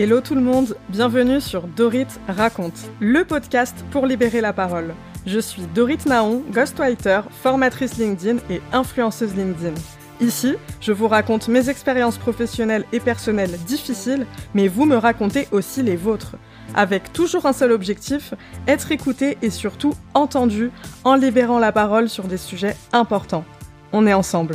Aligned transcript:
Hello 0.00 0.20
tout 0.20 0.36
le 0.36 0.40
monde, 0.40 0.76
bienvenue 0.90 1.40
sur 1.40 1.66
Dorit 1.66 2.06
Raconte, 2.28 2.88
le 3.00 3.24
podcast 3.24 3.74
pour 3.90 4.06
libérer 4.06 4.40
la 4.40 4.52
parole. 4.52 4.94
Je 5.26 5.40
suis 5.40 5.62
Dorit 5.74 5.98
Naon, 6.06 6.44
ghostwriter, 6.52 7.22
formatrice 7.42 7.96
LinkedIn 7.96 8.36
et 8.48 8.60
influenceuse 8.72 9.34
LinkedIn. 9.34 9.74
Ici, 10.20 10.54
je 10.80 10.92
vous 10.92 11.08
raconte 11.08 11.48
mes 11.48 11.68
expériences 11.68 12.16
professionnelles 12.16 12.84
et 12.92 13.00
personnelles 13.00 13.58
difficiles, 13.66 14.24
mais 14.54 14.68
vous 14.68 14.84
me 14.84 14.94
racontez 14.94 15.48
aussi 15.50 15.82
les 15.82 15.96
vôtres. 15.96 16.36
Avec 16.76 17.12
toujours 17.12 17.46
un 17.46 17.52
seul 17.52 17.72
objectif, 17.72 18.34
être 18.68 18.92
écouté 18.92 19.36
et 19.42 19.50
surtout 19.50 19.94
entendu 20.14 20.70
en 21.02 21.16
libérant 21.16 21.58
la 21.58 21.72
parole 21.72 22.08
sur 22.08 22.28
des 22.28 22.36
sujets 22.36 22.76
importants. 22.92 23.44
On 23.90 24.06
est 24.06 24.14
ensemble. 24.14 24.54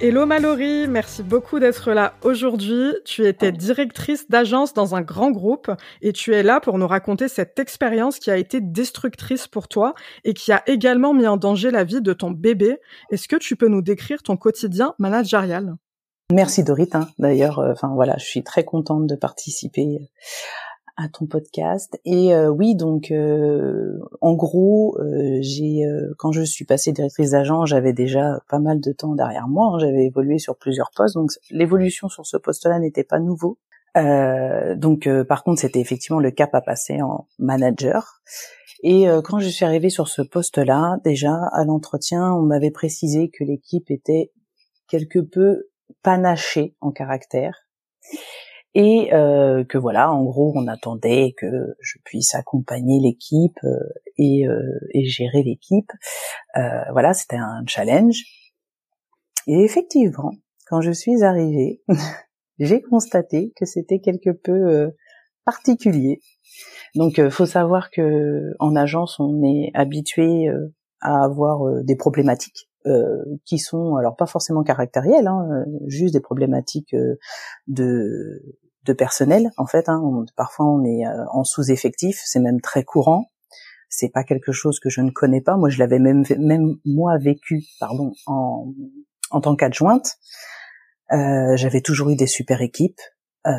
Hello 0.00 0.26
Mallory, 0.26 0.86
merci 0.86 1.24
beaucoup 1.24 1.58
d'être 1.58 1.90
là 1.90 2.14
aujourd'hui. 2.22 2.94
Tu 3.04 3.26
étais 3.26 3.50
directrice 3.50 4.28
d'agence 4.30 4.72
dans 4.72 4.94
un 4.94 5.02
grand 5.02 5.32
groupe 5.32 5.72
et 6.02 6.12
tu 6.12 6.32
es 6.32 6.44
là 6.44 6.60
pour 6.60 6.78
nous 6.78 6.86
raconter 6.86 7.26
cette 7.26 7.58
expérience 7.58 8.20
qui 8.20 8.30
a 8.30 8.36
été 8.36 8.60
destructrice 8.60 9.48
pour 9.48 9.66
toi 9.66 9.94
et 10.22 10.34
qui 10.34 10.52
a 10.52 10.62
également 10.68 11.14
mis 11.14 11.26
en 11.26 11.36
danger 11.36 11.72
la 11.72 11.82
vie 11.82 12.00
de 12.00 12.12
ton 12.12 12.30
bébé. 12.30 12.78
Est-ce 13.10 13.26
que 13.26 13.34
tu 13.34 13.56
peux 13.56 13.66
nous 13.66 13.82
décrire 13.82 14.22
ton 14.22 14.36
quotidien 14.36 14.94
managérial? 15.00 15.74
Merci 16.32 16.62
Dorit. 16.62 16.90
Hein. 16.92 17.08
D'ailleurs, 17.18 17.58
euh, 17.58 17.72
enfin 17.72 17.90
voilà, 17.92 18.16
je 18.18 18.24
suis 18.24 18.44
très 18.44 18.62
contente 18.62 19.08
de 19.08 19.16
participer 19.16 19.98
à 20.98 21.08
ton 21.08 21.26
podcast. 21.26 21.98
Et 22.04 22.34
euh, 22.34 22.48
oui, 22.48 22.74
donc 22.74 23.12
euh, 23.12 24.00
en 24.20 24.34
gros, 24.34 24.98
euh, 24.98 25.38
j'ai 25.40 25.84
quand 26.18 26.32
je 26.32 26.42
suis 26.42 26.64
passée 26.64 26.92
directrice 26.92 27.30
d'agent, 27.30 27.64
j'avais 27.64 27.92
déjà 27.92 28.40
pas 28.50 28.58
mal 28.58 28.80
de 28.80 28.92
temps 28.92 29.14
derrière 29.14 29.46
moi. 29.46 29.70
Hein. 29.72 29.78
j'avais 29.78 30.06
évolué 30.06 30.38
sur 30.38 30.56
plusieurs 30.56 30.90
postes, 30.94 31.14
donc 31.14 31.30
l'évolution 31.50 32.08
sur 32.08 32.26
ce 32.26 32.36
poste-là 32.36 32.80
n'était 32.80 33.04
pas 33.04 33.20
nouveau. 33.20 33.58
donc 33.94 35.08
par 35.28 35.44
contre, 35.44 35.60
c'était 35.60 35.80
effectivement 35.80 36.20
le 36.20 36.32
cap 36.32 36.54
à 36.54 36.60
passer 36.60 37.00
en 37.00 37.28
manager. 37.38 38.20
Et 38.82 39.06
quand 39.24 39.38
je 39.40 39.48
suis 39.48 39.64
arrivée 39.64 39.90
sur 39.90 40.08
ce 40.08 40.22
poste-là, 40.22 40.98
déjà 41.04 41.34
à 41.52 41.64
l'entretien, 41.64 42.32
on 42.32 42.42
m'avait 42.42 42.70
précisé 42.70 43.28
que 43.28 43.44
l'équipe 43.44 43.90
était 43.90 44.32
quelque 44.88 45.20
peu 45.20 45.68
panachée 46.02 46.76
en 46.80 46.90
caractère 46.90 47.66
et 48.74 49.12
euh, 49.14 49.64
que 49.64 49.78
voilà, 49.78 50.12
en 50.12 50.24
gros, 50.24 50.52
on 50.54 50.66
attendait 50.66 51.34
que 51.36 51.46
je 51.80 51.98
puisse 52.04 52.34
accompagner 52.34 53.00
l'équipe 53.00 53.58
euh, 53.64 53.78
et, 54.18 54.46
euh, 54.46 54.78
et, 54.92 55.04
gérer 55.04 55.42
l'équipe. 55.42 55.90
Euh, 56.56 56.84
voilà, 56.92 57.14
c'était 57.14 57.36
un 57.36 57.64
challenge. 57.66 58.22
Et 59.46 59.64
effectivement, 59.64 60.32
quand 60.66 60.82
je 60.82 60.90
suis 60.90 61.22
arrivée, 61.22 61.82
j'ai 62.58 62.82
constaté 62.82 63.52
que 63.56 63.64
c'était 63.64 64.00
quelque 64.00 64.30
peu 64.30 64.92
particulier. 65.46 66.20
Donc, 66.94 67.26
faut 67.30 67.46
savoir 67.46 67.90
que 67.90 68.54
en 68.58 68.76
agence, 68.76 69.18
on 69.18 69.42
est 69.42 69.70
habitué 69.72 70.48
à 71.00 71.24
avoir 71.24 71.82
des 71.84 71.96
problématiques 71.96 72.67
qui 73.44 73.58
sont 73.58 73.96
alors 73.96 74.16
pas 74.16 74.26
forcément 74.26 74.62
caractérielles, 74.62 75.26
hein, 75.26 75.64
juste 75.86 76.14
des 76.14 76.20
problématiques 76.20 76.94
de 77.66 78.42
de 78.88 78.92
personnel 78.92 79.50
en 79.56 79.66
fait. 79.66 79.88
Hein. 79.88 80.24
parfois 80.36 80.66
on 80.66 80.84
est 80.84 81.06
euh, 81.06 81.24
en 81.30 81.44
sous-effectif, 81.44 82.20
c'est 82.24 82.40
même 82.40 82.60
très 82.60 82.82
courant. 82.82 83.26
C'est 83.90 84.10
pas 84.10 84.24
quelque 84.24 84.52
chose 84.52 84.80
que 84.80 84.90
je 84.90 85.00
ne 85.00 85.10
connais 85.10 85.40
pas. 85.40 85.56
Moi, 85.56 85.70
je 85.70 85.78
l'avais 85.78 85.98
même 85.98 86.24
même 86.38 86.74
moi 86.84 87.16
vécu, 87.18 87.64
pardon, 87.80 88.12
en 88.26 88.72
en 89.30 89.40
tant 89.40 89.56
qu'adjointe. 89.56 90.16
Euh, 91.12 91.56
j'avais 91.56 91.80
toujours 91.80 92.10
eu 92.10 92.16
des 92.16 92.26
super 92.26 92.60
équipes, 92.60 93.00
euh, 93.46 93.50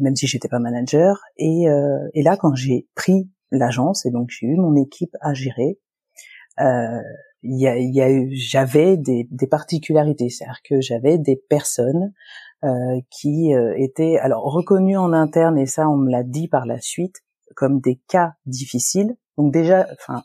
même 0.00 0.16
si 0.16 0.26
j'étais 0.26 0.48
pas 0.48 0.58
manager. 0.58 1.22
Et, 1.38 1.68
euh, 1.68 2.08
et 2.12 2.22
là, 2.22 2.36
quand 2.36 2.54
j'ai 2.54 2.88
pris 2.94 3.30
l'agence 3.50 4.04
et 4.04 4.10
donc 4.10 4.28
j'ai 4.30 4.46
eu 4.46 4.56
mon 4.56 4.76
équipe 4.76 5.16
à 5.22 5.32
gérer, 5.32 5.78
euh, 5.78 5.89
il 6.58 7.58
y 7.58 7.66
a, 7.66 7.78
y 7.78 8.00
a 8.00 8.10
eu, 8.10 8.30
j'avais 8.34 8.96
des, 8.96 9.26
des 9.30 9.46
particularités, 9.46 10.28
c'est-à-dire 10.28 10.60
que 10.68 10.80
j'avais 10.80 11.18
des 11.18 11.36
personnes 11.36 12.12
euh, 12.62 13.00
qui 13.10 13.54
euh, 13.54 13.72
étaient 13.78 14.18
alors 14.18 14.42
reconnus 14.42 14.98
en 14.98 15.14
interne 15.14 15.58
et 15.58 15.64
ça 15.64 15.88
on 15.88 15.96
me 15.96 16.10
l'a 16.10 16.22
dit 16.22 16.46
par 16.46 16.66
la 16.66 16.78
suite 16.78 17.22
comme 17.56 17.80
des 17.80 17.98
cas 18.06 18.34
difficiles. 18.44 19.16
Donc 19.38 19.50
déjà, 19.50 19.86
enfin, 19.94 20.22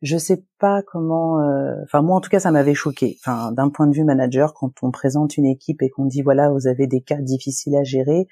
je 0.00 0.16
sais 0.16 0.46
pas 0.58 0.82
comment. 0.82 1.40
Euh, 1.40 1.74
enfin 1.84 2.00
moi 2.00 2.16
en 2.16 2.20
tout 2.22 2.30
cas 2.30 2.40
ça 2.40 2.50
m'avait 2.50 2.72
choqué. 2.72 3.18
Enfin 3.20 3.52
d'un 3.52 3.68
point 3.68 3.86
de 3.86 3.94
vue 3.94 4.04
manager 4.04 4.54
quand 4.54 4.82
on 4.82 4.90
présente 4.90 5.36
une 5.36 5.44
équipe 5.44 5.82
et 5.82 5.90
qu'on 5.90 6.06
dit 6.06 6.22
voilà 6.22 6.48
vous 6.48 6.66
avez 6.66 6.86
des 6.86 7.02
cas 7.02 7.20
difficiles 7.20 7.76
à 7.76 7.84
gérer. 7.84 8.26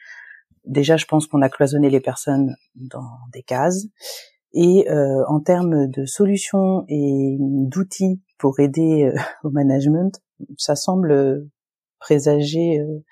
Déjà 0.64 0.96
je 0.96 1.04
pense 1.04 1.26
qu'on 1.26 1.42
a 1.42 1.50
cloisonné 1.50 1.90
les 1.90 2.00
personnes 2.00 2.56
dans 2.74 3.18
des 3.32 3.42
cases. 3.42 3.88
Et 4.54 4.90
euh, 4.90 5.24
en 5.28 5.40
termes 5.40 5.86
de 5.86 6.04
solutions 6.04 6.84
et 6.88 7.36
d'outils 7.40 8.20
pour 8.38 8.60
aider 8.60 9.10
au 9.44 9.50
management, 9.50 10.20
ça 10.58 10.76
semble 10.76 11.48
présager 12.02 12.80
euh, 12.80 13.02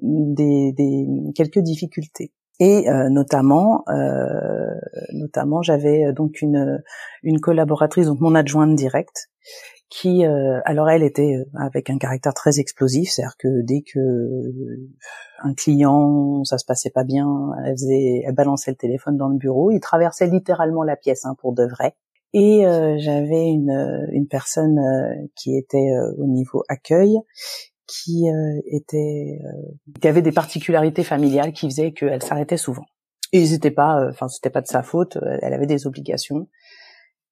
des, 0.00 0.72
des, 0.72 1.06
quelques 1.34 1.58
difficultés. 1.58 2.32
Et 2.60 2.88
euh, 2.88 3.08
notamment, 3.08 3.82
euh, 3.88 4.74
notamment, 5.12 5.62
j'avais 5.62 6.12
donc 6.12 6.42
une 6.42 6.82
une 7.22 7.40
collaboratrice, 7.40 8.06
donc 8.06 8.20
mon 8.20 8.34
adjointe 8.34 8.76
directe, 8.76 9.30
qui, 9.94 10.24
alors 10.24 10.88
elle 10.88 11.02
était 11.02 11.44
avec 11.54 11.90
un 11.90 11.98
caractère 11.98 12.32
très 12.32 12.58
explosif, 12.60 13.10
c'est-à-dire 13.10 13.36
que 13.38 13.60
dès 13.62 13.82
que 13.82 13.98
un 15.42 15.52
client, 15.52 16.44
ça 16.44 16.56
se 16.56 16.64
passait 16.64 16.90
pas 16.90 17.04
bien, 17.04 17.50
elle 17.66 17.74
faisait, 17.74 18.22
elle 18.24 18.34
balançait 18.34 18.70
le 18.70 18.76
téléphone 18.78 19.18
dans 19.18 19.28
le 19.28 19.36
bureau, 19.36 19.70
il 19.70 19.80
traversait 19.80 20.28
littéralement 20.28 20.82
la 20.82 20.96
pièce 20.96 21.26
hein, 21.26 21.34
pour 21.38 21.52
de 21.52 21.64
vrai. 21.64 21.94
Et 22.32 22.64
j'avais 22.98 23.48
une, 23.48 24.08
une 24.12 24.26
personne 24.26 24.80
qui 25.36 25.58
était 25.58 25.92
au 26.16 26.24
niveau 26.24 26.62
accueil 26.70 27.18
qui 27.92 28.28
euh, 28.28 28.60
était 28.66 29.38
euh, 29.44 29.90
qui 30.00 30.08
avait 30.08 30.22
des 30.22 30.32
particularités 30.32 31.04
familiales 31.04 31.52
qui 31.52 31.66
faisaient 31.66 31.92
qu'elle 31.92 32.22
s'arrêtait 32.22 32.56
souvent. 32.56 32.84
Et 33.32 33.40
ils 33.40 33.54
étaient 33.54 33.70
pas, 33.70 33.98
euh, 34.00 34.10
enfin 34.10 34.28
c'était 34.28 34.50
pas 34.50 34.60
de 34.60 34.66
sa 34.66 34.82
faute, 34.82 35.18
elle 35.42 35.52
avait 35.52 35.66
des 35.66 35.86
obligations. 35.86 36.48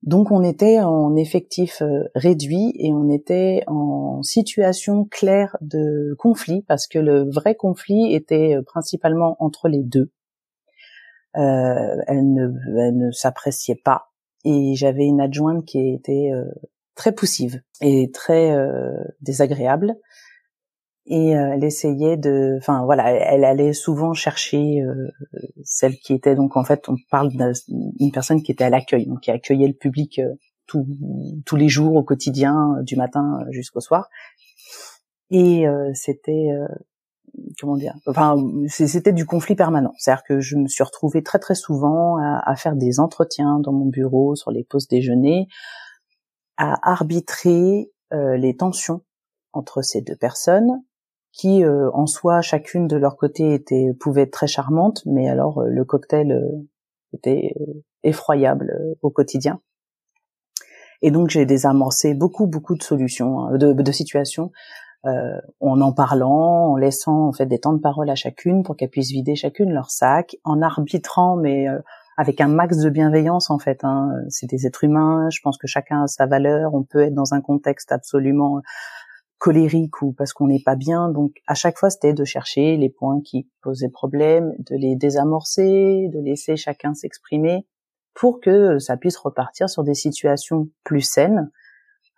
Donc 0.02 0.30
on 0.30 0.42
était 0.42 0.80
en 0.80 1.14
effectif 1.14 1.82
réduit 2.14 2.72
et 2.76 2.92
on 2.92 3.10
était 3.10 3.62
en 3.66 4.22
situation 4.22 5.04
claire 5.04 5.56
de 5.60 6.14
conflit 6.18 6.62
parce 6.66 6.86
que 6.86 6.98
le 6.98 7.30
vrai 7.30 7.54
conflit 7.54 8.14
était 8.14 8.56
principalement 8.66 9.36
entre 9.40 9.68
les 9.68 9.82
deux. 9.82 10.10
Euh, 11.36 11.96
elle 12.06 12.32
ne, 12.32 12.48
elle 12.78 12.96
ne 12.96 13.10
s'appréciait 13.10 13.80
pas 13.84 14.10
et 14.44 14.74
j'avais 14.74 15.04
une 15.04 15.20
adjointe 15.20 15.66
qui 15.66 15.92
était 15.92 16.30
très 16.94 17.12
poussive 17.12 17.60
et 17.82 18.10
très 18.10 18.56
désagréable 19.20 19.96
et 21.06 21.36
euh, 21.36 21.52
elle 21.54 21.64
essayait 21.64 22.16
de 22.16 22.56
enfin 22.58 22.84
voilà 22.84 23.10
elle 23.10 23.44
allait 23.44 23.72
souvent 23.72 24.12
chercher 24.12 24.82
euh, 24.82 25.08
celle 25.64 25.96
qui 25.96 26.12
était 26.12 26.34
donc 26.34 26.56
en 26.56 26.64
fait 26.64 26.88
on 26.88 26.96
parle 27.10 27.30
d'une 27.30 28.12
personne 28.12 28.42
qui 28.42 28.52
était 28.52 28.64
à 28.64 28.70
l'accueil 28.70 29.06
donc 29.06 29.20
qui 29.20 29.30
accueillait 29.30 29.68
le 29.68 29.74
public 29.74 30.18
euh, 30.18 30.34
tous 31.46 31.56
les 31.56 31.68
jours 31.68 31.96
au 31.96 32.04
quotidien 32.04 32.76
du 32.82 32.94
matin 32.94 33.40
jusqu'au 33.50 33.80
soir. 33.80 34.08
Et 35.32 35.64
c'était 35.94 36.46
comment 37.60 37.76
dire 37.76 37.96
enfin 38.06 38.36
c'était 38.68 39.12
du 39.12 39.26
conflit 39.26 39.56
permanent. 39.56 39.92
C'est-à-dire 39.98 40.22
que 40.22 40.38
je 40.38 40.54
me 40.54 40.68
suis 40.68 40.84
retrouvée 40.84 41.24
très 41.24 41.40
très 41.40 41.56
souvent 41.56 42.18
à, 42.18 42.40
à 42.48 42.54
faire 42.54 42.76
des 42.76 43.00
entretiens 43.00 43.58
dans 43.58 43.72
mon 43.72 43.86
bureau 43.86 44.36
sur 44.36 44.52
les 44.52 44.62
pauses 44.62 44.86
déjeuner 44.86 45.48
à 46.56 46.76
arbitrer 46.88 47.90
les 48.12 48.54
tensions 48.56 49.00
entre 49.52 49.82
ces 49.82 50.02
deux 50.02 50.14
personnes 50.14 50.84
qui 51.32 51.64
euh, 51.64 51.90
en 51.92 52.06
soi 52.06 52.42
chacune 52.42 52.86
de 52.86 52.96
leur 52.96 53.16
côté 53.16 53.54
était 53.54 53.92
pouvait 53.98 54.22
être 54.22 54.32
très 54.32 54.46
charmante, 54.46 55.02
mais 55.06 55.28
alors 55.28 55.58
euh, 55.58 55.68
le 55.68 55.84
cocktail 55.84 56.32
euh, 56.32 56.68
était 57.12 57.54
effroyable 58.02 58.72
au 59.02 59.10
quotidien. 59.10 59.60
Et 61.02 61.10
donc 61.10 61.30
j'ai 61.30 61.46
désamorcé 61.46 62.14
beaucoup 62.14 62.46
beaucoup 62.46 62.74
de 62.74 62.82
solutions, 62.82 63.40
hein, 63.40 63.58
de, 63.58 63.72
de 63.72 63.92
situations, 63.92 64.50
euh, 65.06 65.40
en 65.60 65.80
en 65.80 65.92
parlant, 65.92 66.72
en 66.72 66.76
laissant 66.76 67.28
en 67.28 67.32
fait 67.32 67.46
des 67.46 67.58
temps 67.58 67.72
de 67.72 67.80
parole 67.80 68.10
à 68.10 68.14
chacune 68.14 68.62
pour 68.62 68.76
qu'elles 68.76 68.90
puissent 68.90 69.12
vider 69.12 69.34
chacune 69.34 69.72
leur 69.72 69.90
sac, 69.90 70.36
en 70.44 70.62
arbitrant 70.62 71.36
mais 71.36 71.66
avec 72.16 72.40
un 72.40 72.48
max 72.48 72.78
de 72.78 72.90
bienveillance 72.90 73.50
en 73.50 73.58
fait. 73.58 73.82
Hein. 73.82 74.10
C'est 74.28 74.46
des 74.46 74.66
êtres 74.66 74.84
humains, 74.84 75.28
je 75.30 75.40
pense 75.42 75.58
que 75.58 75.66
chacun 75.66 76.02
a 76.02 76.06
sa 76.06 76.26
valeur. 76.26 76.74
On 76.74 76.82
peut 76.82 77.02
être 77.02 77.14
dans 77.14 77.34
un 77.34 77.40
contexte 77.40 77.92
absolument 77.92 78.60
colérique 79.40 80.02
ou 80.02 80.12
parce 80.12 80.32
qu'on 80.32 80.46
n'est 80.46 80.62
pas 80.62 80.76
bien. 80.76 81.08
Donc 81.08 81.32
à 81.48 81.54
chaque 81.54 81.78
fois, 81.78 81.90
c'était 81.90 82.12
de 82.12 82.24
chercher 82.24 82.76
les 82.76 82.90
points 82.90 83.20
qui 83.24 83.48
posaient 83.62 83.88
problème, 83.88 84.52
de 84.58 84.76
les 84.76 84.94
désamorcer, 84.94 86.08
de 86.12 86.20
laisser 86.20 86.56
chacun 86.56 86.94
s'exprimer 86.94 87.66
pour 88.14 88.40
que 88.40 88.78
ça 88.78 88.96
puisse 88.96 89.16
repartir 89.16 89.68
sur 89.68 89.82
des 89.82 89.94
situations 89.94 90.68
plus 90.84 91.00
saines. 91.00 91.50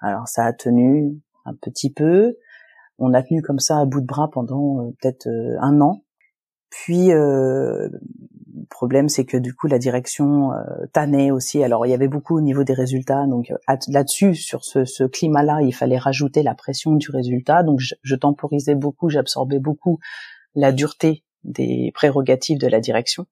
Alors 0.00 0.26
ça 0.26 0.44
a 0.44 0.52
tenu 0.52 1.16
un 1.44 1.54
petit 1.54 1.92
peu. 1.92 2.36
On 2.98 3.14
a 3.14 3.22
tenu 3.22 3.40
comme 3.40 3.60
ça 3.60 3.78
à 3.78 3.84
bout 3.84 4.00
de 4.00 4.06
bras 4.06 4.28
pendant 4.30 4.80
euh, 4.80 4.90
peut-être 5.00 5.28
euh, 5.28 5.56
un 5.60 5.80
an. 5.80 6.04
Puis 6.70 7.12
euh, 7.12 7.88
problème, 8.68 9.08
c'est 9.08 9.24
que 9.24 9.36
du 9.36 9.54
coup, 9.54 9.66
la 9.66 9.78
direction 9.78 10.52
euh, 10.52 10.86
tannait 10.92 11.30
aussi. 11.30 11.62
Alors, 11.62 11.86
il 11.86 11.90
y 11.90 11.94
avait 11.94 12.08
beaucoup 12.08 12.36
au 12.36 12.40
niveau 12.40 12.64
des 12.64 12.74
résultats. 12.74 13.26
Donc 13.26 13.50
euh, 13.50 13.76
là-dessus, 13.88 14.34
sur 14.34 14.64
ce, 14.64 14.84
ce 14.84 15.04
climat-là, 15.04 15.60
il 15.62 15.72
fallait 15.72 15.98
rajouter 15.98 16.42
la 16.42 16.54
pression 16.54 16.92
du 16.92 17.10
résultat. 17.10 17.62
Donc, 17.62 17.80
je, 17.80 18.14
temporisais 18.14 18.74
beaucoup, 18.74 19.08
j'absorbais 19.08 19.58
beaucoup 19.58 19.98
la 20.54 20.72
dureté 20.72 21.24
des 21.44 21.90
prérogatives 21.94 22.58
de 22.58 22.66
la 22.68 22.80
direction. 22.80 23.26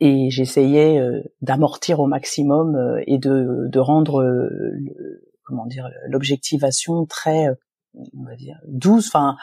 Et 0.00 0.30
j'essayais 0.30 0.98
euh, 0.98 1.22
d'amortir 1.42 2.00
au 2.00 2.06
maximum 2.06 2.74
euh, 2.76 3.02
et 3.06 3.18
de, 3.18 3.68
de 3.68 3.78
rendre 3.78 4.22
le, 4.22 5.22
comment 5.44 5.66
dire 5.66 5.90
l'objectivation 6.08 7.04
très 7.04 7.48
on 7.94 8.24
va 8.24 8.36
dire 8.36 8.58
douce. 8.66 9.08
Enfin 9.08 9.36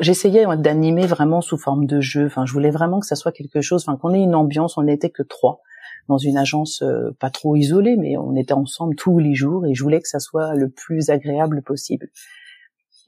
j'essayais 0.00 0.46
d'animer 0.56 1.06
vraiment 1.06 1.40
sous 1.40 1.58
forme 1.58 1.86
de 1.86 2.00
jeu. 2.00 2.26
Enfin 2.26 2.46
je 2.46 2.52
voulais 2.52 2.70
vraiment 2.70 3.00
que 3.00 3.06
ça 3.06 3.16
soit 3.16 3.32
quelque 3.32 3.60
chose 3.60 3.84
enfin 3.86 3.96
qu'on 3.96 4.14
ait 4.14 4.22
une 4.22 4.34
ambiance. 4.34 4.76
On 4.76 4.82
n'était 4.82 5.10
que 5.10 5.22
trois 5.22 5.60
dans 6.08 6.18
une 6.18 6.36
agence 6.36 6.82
euh, 6.82 7.16
pas 7.18 7.30
trop 7.30 7.56
isolée 7.56 7.96
mais 7.96 8.16
on 8.16 8.36
était 8.36 8.52
ensemble 8.52 8.94
tous 8.94 9.18
les 9.18 9.34
jours 9.34 9.66
et 9.66 9.74
je 9.74 9.82
voulais 9.82 10.00
que 10.00 10.08
ça 10.08 10.20
soit 10.20 10.54
le 10.54 10.68
plus 10.68 11.10
agréable 11.10 11.62
possible. 11.62 12.08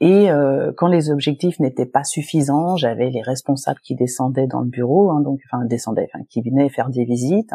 Et 0.01 0.31
euh, 0.31 0.73
quand 0.77 0.87
les 0.87 1.11
objectifs 1.11 1.59
n'étaient 1.59 1.85
pas 1.85 2.05
suffisants, 2.05 2.77
j'avais 2.77 3.11
les 3.11 3.21
responsables 3.21 3.81
qui 3.81 3.97
descendaient 3.97 4.47
dans 4.47 4.61
le 4.61 4.69
bureau, 4.69 5.11
hein, 5.11 5.21
donc 5.23 5.41
enfin 5.51 5.65
descendaient, 5.65 6.09
enfin 6.15 6.25
qui 6.31 6.41
venaient 6.41 6.69
faire 6.69 6.89
des 6.89 7.05
visites, 7.05 7.51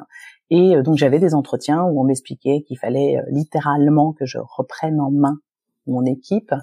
et 0.49 0.75
euh, 0.75 0.83
donc 0.83 0.97
j'avais 0.97 1.19
des 1.19 1.35
entretiens 1.35 1.83
où 1.83 2.01
on 2.01 2.03
m'expliquait 2.03 2.63
qu'il 2.67 2.77
fallait 2.77 3.15
littéralement 3.29 4.11
que 4.11 4.25
je 4.25 4.39
reprenne 4.57 4.99
en 4.99 5.09
main 5.09 5.37
mon 5.87 6.03
équipe 6.03 6.53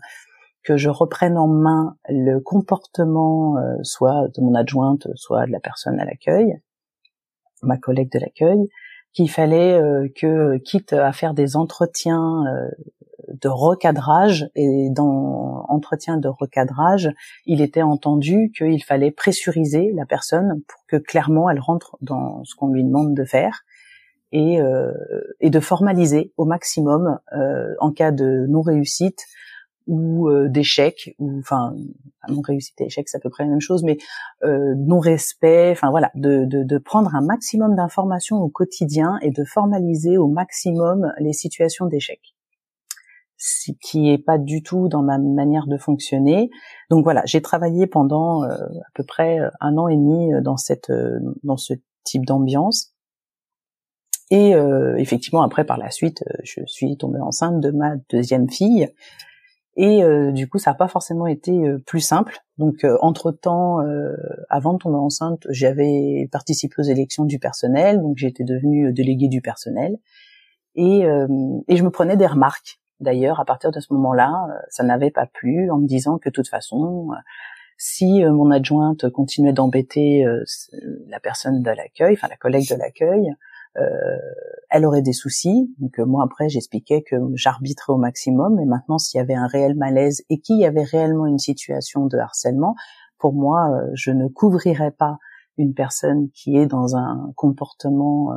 que 0.62 0.76
je 0.76 0.88
reprenne 0.88 1.38
en 1.38 1.46
main 1.46 1.96
le 2.08 2.38
comportement 2.38 3.56
euh, 3.56 3.76
soit 3.82 4.28
de 4.34 4.40
mon 4.42 4.54
adjointe, 4.54 5.08
soit 5.14 5.46
de 5.46 5.52
la 5.52 5.60
personne 5.60 5.98
à 5.98 6.04
l'accueil, 6.04 6.60
ma 7.62 7.78
collègue 7.78 8.10
de 8.12 8.18
l'accueil, 8.18 8.68
qu'il 9.12 9.30
fallait 9.30 9.80
euh, 9.80 10.08
que, 10.14 10.58
quitte 10.58 10.92
à 10.92 11.12
faire 11.12 11.34
des 11.34 11.56
entretiens 11.56 12.44
euh, 12.46 12.68
de 13.28 13.48
recadrage, 13.48 14.50
et 14.54 14.90
dans 14.90 15.64
entretien 15.68 16.16
de 16.16 16.28
recadrage, 16.28 17.10
il 17.46 17.60
était 17.60 17.82
entendu 17.82 18.52
qu'il 18.56 18.82
fallait 18.82 19.12
pressuriser 19.12 19.92
la 19.94 20.04
personne 20.04 20.62
pour 20.66 20.84
que 20.88 20.96
clairement 20.96 21.48
elle 21.48 21.60
rentre 21.60 21.96
dans 22.00 22.44
ce 22.44 22.54
qu'on 22.54 22.68
lui 22.68 22.84
demande 22.84 23.14
de 23.14 23.24
faire. 23.24 23.62
Et, 24.32 24.60
et 25.40 25.50
de 25.50 25.58
formaliser 25.58 26.32
au 26.36 26.44
maximum 26.44 27.18
en 27.80 27.90
cas 27.90 28.12
de 28.12 28.46
non 28.48 28.62
réussite 28.62 29.26
ou 29.86 30.28
euh, 30.28 30.48
d'échec 30.48 31.14
ou 31.18 31.38
enfin 31.38 31.74
non 32.28 32.40
réussite 32.40 32.80
et 32.80 32.86
échec 32.86 33.08
c'est 33.08 33.16
à 33.16 33.20
peu 33.20 33.30
près 33.30 33.44
la 33.44 33.50
même 33.50 33.60
chose 33.60 33.82
mais 33.82 33.98
euh, 34.44 34.74
non 34.76 34.98
respect 34.98 35.70
enfin 35.72 35.90
voilà 35.90 36.10
de, 36.14 36.44
de, 36.44 36.62
de 36.62 36.78
prendre 36.78 37.14
un 37.14 37.22
maximum 37.22 37.74
d'informations 37.74 38.38
au 38.38 38.48
quotidien 38.48 39.18
et 39.22 39.30
de 39.30 39.44
formaliser 39.44 40.18
au 40.18 40.28
maximum 40.28 41.12
les 41.18 41.32
situations 41.32 41.86
d'échec 41.86 42.20
ce 43.42 43.72
qui 43.80 44.10
est 44.10 44.18
pas 44.18 44.36
du 44.36 44.62
tout 44.62 44.88
dans 44.88 45.02
ma 45.02 45.16
manière 45.16 45.66
de 45.66 45.78
fonctionner. 45.78 46.50
Donc 46.90 47.04
voilà 47.04 47.22
j'ai 47.24 47.40
travaillé 47.40 47.86
pendant 47.86 48.44
euh, 48.44 48.48
à 48.54 48.90
peu 48.94 49.02
près 49.02 49.38
un 49.60 49.78
an 49.78 49.88
et 49.88 49.96
demi 49.96 50.30
dans 50.42 50.58
cette 50.58 50.92
dans 51.42 51.56
ce 51.56 51.72
type 52.04 52.26
d'ambiance. 52.26 52.92
Et 54.30 54.52
effectivement 54.98 55.42
après 55.42 55.64
par 55.64 55.78
la 55.78 55.90
suite 55.90 56.22
je 56.44 56.60
suis 56.66 56.96
tombée 56.98 57.18
enceinte 57.18 57.60
de 57.60 57.70
ma 57.70 57.96
deuxième 58.10 58.48
fille 58.48 58.88
et 59.76 60.02
euh, 60.02 60.32
du 60.32 60.48
coup, 60.48 60.58
ça 60.58 60.70
n'a 60.70 60.74
pas 60.74 60.88
forcément 60.88 61.26
été 61.26 61.52
euh, 61.52 61.78
plus 61.86 62.00
simple. 62.00 62.38
Donc, 62.58 62.84
euh, 62.84 62.98
entre-temps, 63.00 63.78
avant 64.48 64.74
de 64.74 64.78
tomber 64.78 64.98
enceinte, 64.98 65.46
j'avais 65.48 66.28
participé 66.30 66.74
aux 66.78 66.84
élections 66.84 67.24
du 67.24 67.38
personnel, 67.38 68.00
donc 68.02 68.18
j'étais 68.18 68.44
devenue 68.44 68.92
déléguée 68.92 69.28
du 69.28 69.40
personnel. 69.40 69.98
Et, 70.74 71.00
et 71.00 71.76
je 71.76 71.82
me 71.82 71.90
prenais 71.90 72.16
des 72.16 72.26
remarques. 72.26 72.80
D'ailleurs, 73.00 73.40
à 73.40 73.44
partir 73.44 73.70
de 73.70 73.80
ce 73.80 73.92
moment-là, 73.94 74.46
ça 74.68 74.84
n'avait 74.84 75.10
pas 75.10 75.26
plu 75.26 75.70
en 75.70 75.78
me 75.78 75.86
disant 75.86 76.18
que 76.18 76.28
de 76.28 76.32
toute 76.32 76.48
façon, 76.48 77.08
si 77.78 78.22
mon 78.24 78.50
adjointe 78.50 79.08
continuait 79.08 79.54
d'embêter 79.54 80.24
la 81.08 81.18
personne 81.18 81.62
de 81.62 81.70
l'accueil, 81.70 82.12
enfin 82.12 82.28
la 82.28 82.36
collègue 82.36 82.68
de 82.68 82.76
l'accueil, 82.76 83.30
euh, 83.30 83.34
elle 84.70 84.86
aurait 84.86 85.02
des 85.02 85.12
soucis. 85.12 85.74
Donc 85.78 85.98
euh, 85.98 86.06
moi 86.06 86.24
après 86.24 86.48
j'expliquais 86.48 87.02
que 87.02 87.16
j'arbitrais 87.34 87.92
au 87.92 87.98
maximum. 87.98 88.58
Et 88.60 88.64
maintenant 88.64 88.98
s'il 88.98 89.18
y 89.18 89.20
avait 89.20 89.34
un 89.34 89.46
réel 89.46 89.74
malaise 89.76 90.22
et 90.30 90.40
qu'il 90.40 90.58
y 90.58 90.64
avait 90.64 90.84
réellement 90.84 91.26
une 91.26 91.38
situation 91.38 92.06
de 92.06 92.16
harcèlement, 92.16 92.74
pour 93.18 93.34
moi 93.34 93.68
euh, 93.70 93.90
je 93.94 94.12
ne 94.12 94.28
couvrirais 94.28 94.92
pas 94.92 95.18
une 95.58 95.74
personne 95.74 96.30
qui 96.30 96.56
est 96.56 96.66
dans 96.66 96.96
un 96.96 97.32
comportement 97.36 98.32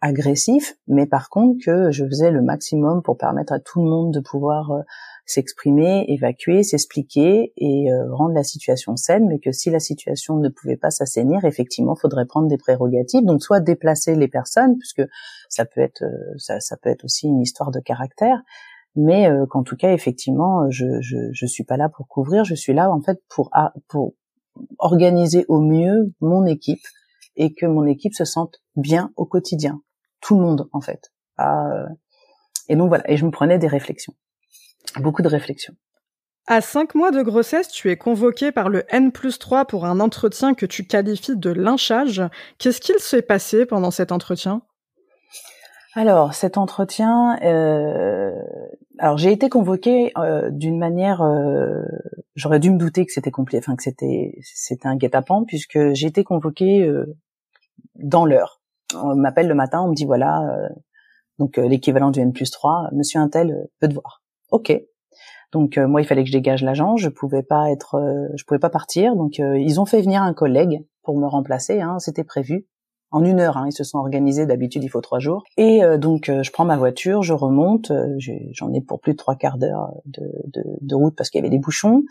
agressif, 0.00 0.74
mais 0.86 1.06
par 1.06 1.30
contre 1.30 1.58
que 1.64 1.90
je 1.90 2.04
faisais 2.04 2.30
le 2.30 2.42
maximum 2.42 3.02
pour 3.02 3.16
permettre 3.16 3.52
à 3.52 3.60
tout 3.60 3.82
le 3.82 3.88
monde 3.88 4.12
de 4.12 4.20
pouvoir 4.20 4.70
euh, 4.70 4.82
s'exprimer, 5.24 6.04
évacuer, 6.08 6.62
s'expliquer 6.62 7.52
et 7.56 7.90
euh, 7.90 8.14
rendre 8.14 8.34
la 8.34 8.44
situation 8.44 8.96
saine, 8.96 9.26
mais 9.26 9.38
que 9.38 9.52
si 9.52 9.70
la 9.70 9.80
situation 9.80 10.36
ne 10.36 10.48
pouvait 10.48 10.76
pas 10.76 10.90
s'assainir, 10.90 11.44
effectivement, 11.44 11.96
faudrait 11.96 12.26
prendre 12.26 12.46
des 12.46 12.58
prérogatives, 12.58 13.24
donc 13.24 13.42
soit 13.42 13.60
déplacer 13.60 14.14
les 14.14 14.28
personnes, 14.28 14.78
puisque 14.78 15.02
ça 15.48 15.64
peut 15.64 15.80
être 15.80 16.02
euh, 16.02 16.34
ça, 16.36 16.76
peut 16.76 16.90
être 16.90 17.04
aussi 17.04 17.26
une 17.26 17.40
histoire 17.40 17.70
de 17.70 17.80
caractère, 17.80 18.42
mais 18.96 19.28
qu'en 19.50 19.62
tout 19.62 19.76
cas, 19.76 19.92
effectivement, 19.92 20.70
je, 20.70 21.00
je 21.00 21.16
je 21.32 21.46
suis 21.46 21.64
pas 21.64 21.76
là 21.76 21.90
pour 21.90 22.08
couvrir, 22.08 22.44
je 22.44 22.54
suis 22.54 22.72
là 22.72 22.90
en 22.90 23.00
fait 23.02 23.20
pour 23.28 23.50
pour 23.88 24.14
organiser 24.78 25.44
au 25.48 25.60
mieux 25.60 26.14
mon 26.20 26.46
équipe 26.46 26.80
et 27.36 27.52
que 27.52 27.66
mon 27.66 27.84
équipe 27.84 28.14
se 28.14 28.24
sente 28.24 28.62
bien 28.74 29.12
au 29.16 29.26
quotidien 29.26 29.82
tout 30.26 30.34
le 30.34 30.42
monde 30.42 30.68
en 30.72 30.80
fait. 30.80 31.12
Euh, 31.38 31.86
et 32.68 32.74
donc 32.74 32.88
voilà, 32.88 33.08
et 33.08 33.16
je 33.16 33.24
me 33.24 33.30
prenais 33.30 33.58
des 33.58 33.68
réflexions, 33.68 34.14
beaucoup 34.96 35.22
de 35.22 35.28
réflexions. 35.28 35.74
À 36.48 36.60
cinq 36.60 36.94
mois 36.94 37.10
de 37.12 37.22
grossesse, 37.22 37.68
tu 37.68 37.90
es 37.90 37.96
convoqué 37.96 38.52
par 38.52 38.68
le 38.68 38.84
N 38.88 39.12
plus 39.12 39.38
3 39.38 39.64
pour 39.64 39.84
un 39.84 40.00
entretien 40.00 40.54
que 40.54 40.66
tu 40.66 40.84
qualifies 40.84 41.36
de 41.36 41.50
lynchage. 41.50 42.22
Qu'est-ce 42.58 42.80
qu'il 42.80 42.98
s'est 42.98 43.22
passé 43.22 43.66
pendant 43.66 43.90
cet 43.90 44.12
entretien? 44.12 44.62
Alors 45.94 46.34
cet 46.34 46.58
entretien, 46.58 47.38
euh, 47.42 48.32
alors 48.98 49.18
j'ai 49.18 49.32
été 49.32 49.48
convoquée 49.48 50.12
euh, 50.18 50.50
d'une 50.50 50.78
manière, 50.78 51.22
j'aurais 52.34 52.60
dû 52.60 52.70
me 52.70 52.78
douter 52.78 53.06
que 53.06 53.12
c'était 53.12 53.30
compliqué, 53.30 53.58
enfin 53.58 53.76
que 53.76 53.82
c'était 53.82 54.38
c'était 54.42 54.88
un 54.88 54.96
guet-apens 54.96 55.44
puisque 55.46 55.94
j'ai 55.94 56.06
été 56.08 56.22
convoquée 56.22 56.88
dans 57.94 58.26
l'heure 58.26 58.60
on 58.94 59.16
m'appelle 59.16 59.48
le 59.48 59.54
matin, 59.54 59.82
on 59.82 59.88
me 59.88 59.94
dit 59.94 60.04
voilà, 60.04 60.42
euh, 60.42 60.68
donc 61.38 61.58
euh, 61.58 61.68
l'équivalent 61.68 62.10
du 62.10 62.20
N 62.20 62.32
plus 62.32 62.50
3, 62.50 62.90
Monsieur 62.92 63.20
Intel 63.20 63.50
euh, 63.50 63.64
peut 63.80 63.88
te 63.88 63.94
voir. 63.94 64.22
Ok. 64.50 64.72
Donc 65.52 65.78
moi, 65.78 66.02
il 66.02 66.04
fallait 66.04 66.24
que 66.24 66.28
je 66.28 66.36
dégage 66.36 66.62
l'agent, 66.62 66.96
je 66.96 67.08
pouvais 67.08 67.44
pas 67.44 67.70
être, 67.70 67.96
je 68.34 68.44
pouvais 68.44 68.58
pas 68.58 68.68
partir. 68.68 69.14
Donc 69.14 69.38
ils 69.38 69.80
ont 69.80 69.86
fait 69.86 70.02
venir 70.02 70.20
un 70.20 70.34
collègue 70.34 70.84
pour 71.02 71.16
me 71.16 71.26
remplacer. 71.26 71.80
Hein, 71.80 71.98
C'était 72.00 72.24
prévu 72.24 72.66
en 73.12 73.24
une 73.24 73.38
heure. 73.38 73.56
Hein, 73.56 73.68
ils 73.68 73.72
se 73.72 73.84
sont 73.84 73.98
organisés. 73.98 74.44
D'habitude, 74.44 74.82
il 74.82 74.88
faut 74.88 75.00
trois 75.00 75.20
jours. 75.20 75.44
Et 75.56 75.80
donc 75.98 76.26
je 76.26 76.50
prends 76.50 76.64
ma 76.64 76.76
voiture, 76.76 77.22
je 77.22 77.32
remonte. 77.32 77.92
J'en 78.18 78.72
ai 78.74 78.80
pour 78.80 79.00
plus 79.00 79.12
de 79.12 79.16
trois 79.16 79.36
quarts 79.36 79.56
d'heure 79.56 79.94
de, 80.04 80.24
de, 80.52 80.64
de, 80.80 80.94
route 80.94 81.14
parce 81.16 81.30
qu'il 81.30 81.38
y 81.38 81.42
avait 81.42 81.48
des 81.48 81.60
bouchons. 81.60 82.02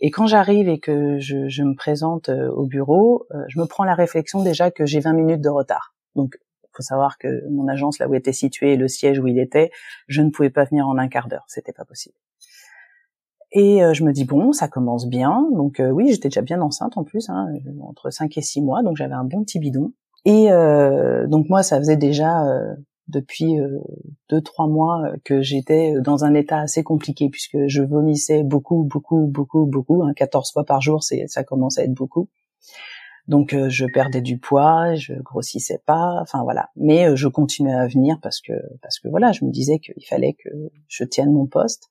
Et 0.00 0.10
quand 0.10 0.26
j'arrive 0.26 0.68
et 0.68 0.80
que 0.80 1.18
je, 1.20 1.48
je, 1.48 1.62
me 1.62 1.76
présente 1.76 2.28
au 2.28 2.66
bureau, 2.66 3.26
je 3.46 3.58
me 3.60 3.66
prends 3.66 3.84
la 3.84 3.94
réflexion 3.94 4.42
déjà 4.42 4.72
que 4.72 4.84
j'ai 4.84 4.98
20 5.00 5.12
minutes 5.12 5.40
de 5.40 5.48
retard. 5.48 5.94
Donc, 6.14 6.38
il 6.64 6.68
faut 6.72 6.82
savoir 6.82 7.18
que 7.18 7.48
mon 7.50 7.68
agence, 7.68 7.98
là 7.98 8.08
où 8.08 8.14
était 8.14 8.32
situé, 8.32 8.76
le 8.76 8.88
siège 8.88 9.18
où 9.18 9.26
il 9.26 9.38
était, 9.38 9.70
je 10.06 10.22
ne 10.22 10.30
pouvais 10.30 10.50
pas 10.50 10.64
venir 10.64 10.86
en 10.86 10.98
un 10.98 11.08
quart 11.08 11.28
d'heure, 11.28 11.44
c'était 11.48 11.72
pas 11.72 11.84
possible. 11.84 12.14
Et 13.52 13.82
euh, 13.82 13.94
je 13.94 14.04
me 14.04 14.12
dis 14.12 14.24
bon, 14.24 14.52
ça 14.52 14.68
commence 14.68 15.08
bien. 15.08 15.48
Donc 15.52 15.80
euh, 15.80 15.90
oui, 15.90 16.08
j'étais 16.10 16.28
déjà 16.28 16.42
bien 16.42 16.60
enceinte 16.60 16.96
en 16.96 17.04
plus, 17.04 17.28
hein, 17.28 17.48
entre 17.82 18.10
5 18.10 18.36
et 18.38 18.42
6 18.42 18.62
mois, 18.62 18.82
donc 18.82 18.96
j'avais 18.96 19.14
un 19.14 19.24
bon 19.24 19.42
petit 19.42 19.58
bidon. 19.58 19.92
Et 20.24 20.52
euh, 20.52 21.26
donc 21.26 21.48
moi, 21.48 21.62
ça 21.62 21.78
faisait 21.78 21.96
déjà 21.96 22.44
depuis 23.08 23.56
deux 24.28 24.40
trois 24.40 24.68
mois 24.68 25.02
que 25.24 25.40
j'étais 25.42 25.94
dans 26.00 26.24
un 26.24 26.34
état 26.34 26.60
assez 26.60 26.84
compliqué 26.84 27.28
puisque 27.28 27.66
je 27.66 27.82
vomissais 27.82 28.44
beaucoup, 28.44 28.84
beaucoup, 28.84 29.26
beaucoup, 29.26 29.66
beaucoup. 29.66 30.04
Hein, 30.04 30.12
14 30.14 30.52
fois 30.52 30.64
par 30.64 30.80
jour, 30.80 31.02
c'est 31.02 31.26
ça 31.26 31.42
commence 31.42 31.78
à 31.78 31.84
être 31.84 31.94
beaucoup. 31.94 32.28
Donc 33.28 33.52
euh, 33.52 33.68
je 33.68 33.86
perdais 33.86 34.20
du 34.20 34.38
poids, 34.38 34.94
je 34.94 35.14
grossissais 35.14 35.80
pas, 35.86 36.18
enfin 36.20 36.42
voilà. 36.42 36.70
Mais 36.76 37.08
euh, 37.08 37.16
je 37.16 37.28
continuais 37.28 37.74
à 37.74 37.86
venir 37.86 38.18
parce 38.22 38.40
que 38.40 38.52
parce 38.82 38.98
que 38.98 39.08
voilà, 39.08 39.32
je 39.32 39.44
me 39.44 39.50
disais 39.50 39.78
qu'il 39.78 40.04
fallait 40.06 40.34
que 40.34 40.48
je 40.88 41.04
tienne 41.04 41.32
mon 41.32 41.46
poste. 41.46 41.90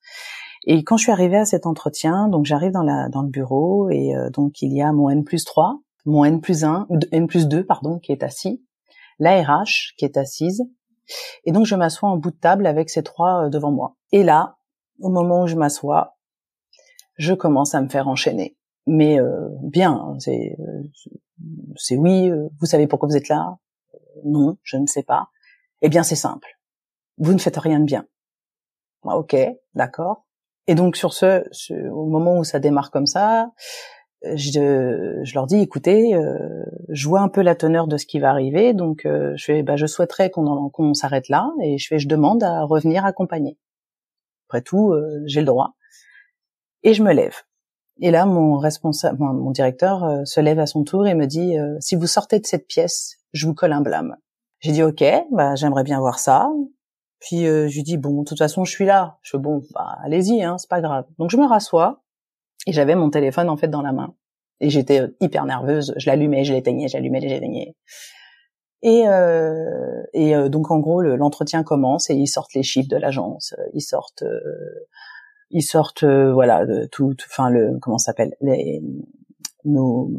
Et 0.66 0.84
quand 0.84 0.98
je 0.98 1.04
suis 1.04 1.12
arrivée 1.12 1.38
à 1.38 1.46
cet 1.46 1.66
entretien, 1.66 2.28
donc 2.28 2.46
j'arrive 2.46 2.72
dans 2.72 2.84
la 2.84 3.10
dans 3.10 3.22
le 3.22 3.30
bureau 3.30 3.90
et 3.90 4.16
euh, 4.16 4.30
donc 4.30 4.62
il 4.62 4.74
y 4.74 4.82
a 4.82 4.92
mon 4.92 5.10
N 5.10 5.24
plus 5.24 5.46
3, 5.46 5.80
mon 6.06 6.26
N 6.26 6.42
plus 6.42 6.64
1, 6.64 6.88
N 7.12 7.28
plus 7.28 7.48
2 7.48 7.66
pardon, 7.66 8.00
qui 8.00 8.12
est 8.12 8.24
assis, 8.24 8.64
la 9.20 9.42
RH 9.42 9.96
qui 9.98 10.06
est 10.06 10.18
assise, 10.18 10.64
et 11.46 11.52
donc 11.52 11.66
je 11.66 11.76
m'assois 11.76 12.10
en 12.10 12.18
bout 12.18 12.32
de 12.32 12.38
table 12.38 12.68
avec 12.68 12.90
ces 12.90 13.04
trois 13.04 13.50
devant 13.50 13.72
moi. 13.72 13.96
Et 14.12 14.24
là, 14.24 14.58
au 15.00 15.10
moment 15.10 15.44
où 15.44 15.48
je 15.48 15.56
m'assois, 15.56 16.18
je 17.18 17.34
commence 17.34 17.74
à 17.74 17.82
me 17.82 17.90
faire 17.90 18.08
enchaîner 18.08 18.59
mais 18.90 19.20
bien, 19.64 20.16
c'est 20.20 20.58
c'est 21.76 21.96
oui. 21.96 22.32
vous 22.60 22.66
savez 22.66 22.88
pourquoi 22.88 23.08
vous 23.08 23.18
êtes 23.18 23.30
là? 23.30 23.58
Non, 24.26 24.58
je 24.64 24.78
ne 24.78 24.88
sais 24.88 25.04
pas. 25.04 25.30
Eh 25.82 25.90
bien, 25.90 26.04
c'est 26.04 26.16
simple. 26.16 26.60
Vous 27.18 27.34
ne 27.34 27.40
faites 27.40 27.58
rien 27.58 27.80
de 27.80 27.86
bien. 27.86 28.06
Ok, 29.04 29.36
d'accord. 29.76 30.26
Et 30.68 30.76
donc 30.76 30.96
sur 30.96 31.14
ce, 31.14 31.44
au 31.90 32.06
moment 32.06 32.38
où 32.38 32.44
ça 32.44 32.60
démarre 32.60 32.92
comme 32.92 33.08
ça, 33.08 33.52
je, 34.24 35.20
je 35.24 35.34
leur 35.34 35.48
dis 35.48 35.60
écoutez, 35.60 36.14
euh, 36.14 36.64
je 36.90 37.08
vois 37.08 37.22
un 37.22 37.30
peu 37.30 37.42
la 37.42 37.56
teneur 37.56 37.88
de 37.88 37.98
ce 37.98 38.06
qui 38.06 38.20
va 38.20 38.30
arriver, 38.30 38.74
donc 38.74 39.06
euh, 39.06 39.34
je 39.36 39.46
fais, 39.46 39.64
bah, 39.64 39.78
je 39.78 39.86
souhaiterais 39.86 40.30
qu'on 40.30 40.70
qu'on 40.70 40.94
s'arrête 40.94 41.30
là, 41.30 41.52
et 41.64 41.78
je 41.78 41.88
fais, 41.88 42.00
je 42.00 42.08
demande 42.08 42.44
à 42.44 42.64
revenir 42.64 43.06
accompagner. 43.06 43.58
Après 44.48 44.62
tout, 44.62 44.92
euh, 44.92 45.24
j'ai 45.26 45.40
le 45.40 45.46
droit, 45.46 45.76
et 46.84 46.94
je 46.94 47.04
me 47.04 47.14
lève. 47.14 47.36
Et 48.02 48.12
là, 48.12 48.26
mon 48.26 48.58
responsable, 48.58 49.18
mon, 49.20 49.52
directeur 49.52 50.04
euh, 50.04 50.26
se 50.26 50.40
lève 50.40 50.60
à 50.60 50.66
son 50.66 50.84
tour 50.84 51.08
et 51.08 51.16
me 51.16 51.26
dit 51.26 51.56
si 51.80 51.96
vous 51.96 52.08
sortez 52.08 52.40
de 52.40 52.46
cette 52.46 52.68
pièce, 52.68 53.18
je 53.34 53.46
vous 53.46 53.54
colle 53.54 53.74
un 53.74 53.82
blâme. 53.82 54.16
J'ai 54.60 54.72
dit 54.72 54.84
ok, 54.84 55.04
bah 55.32 55.56
j'aimerais 55.56 55.84
bien 55.84 56.00
voir 56.00 56.20
ça. 56.20 56.50
Puis 57.20 57.46
je 57.46 57.74
lui 57.74 57.84
dis 57.84 57.98
bon, 57.98 58.22
de 58.22 58.26
toute 58.26 58.38
façon, 58.38 58.64
je 58.64 58.72
suis 58.72 58.86
là. 58.86 59.18
Je 59.22 59.32
fais 59.32 59.38
bon, 59.38 59.62
bah 59.74 59.98
allez-y, 60.04 60.44
hein, 60.44 60.58
c'est 60.58 60.70
pas 60.70 60.82
grave. 60.82 61.06
Donc 61.18 61.30
je 61.30 61.38
me 61.38 61.46
rassois 61.46 62.02
et 62.68 62.74
j'avais 62.74 62.96
mon 62.96 63.10
téléphone 63.10 63.50
en 63.50 63.58
fait 63.58 63.68
dans 63.68 63.82
la 63.82 63.92
main. 63.92 64.14
Et 64.62 64.70
j'étais 64.70 65.02
euh, 65.02 65.18
hyper 65.22 65.46
nerveuse. 65.46 65.94
Je 65.98 66.10
l'allumais, 66.10 66.44
je 66.44 66.54
l'éteignais, 66.54 66.88
j'allumais, 66.88 67.22
j'éteignais. 67.22 67.76
Et, 68.82 69.08
euh, 69.08 70.04
et 70.14 70.36
euh, 70.36 70.48
donc 70.48 70.72
en 70.72 70.80
gros 70.80 71.02
l'entretien 71.02 71.64
commence 71.64 72.10
et 72.10 72.16
ils 72.16 72.28
sortent 72.28 72.54
les 72.54 72.64
chiffres 72.64 72.88
de 72.90 72.96
l'agence, 72.96 73.54
ils 73.74 73.82
sortent, 73.82 74.24
euh, 74.24 74.40
ils 75.52 75.64
sortent 75.64 76.04
voilà 76.04 76.66
tout, 76.92 77.16
enfin 77.30 77.50
le 77.50 77.78
comment 77.82 77.98
s'appelle 77.98 78.36
les 78.42 78.82
nos 79.66 80.10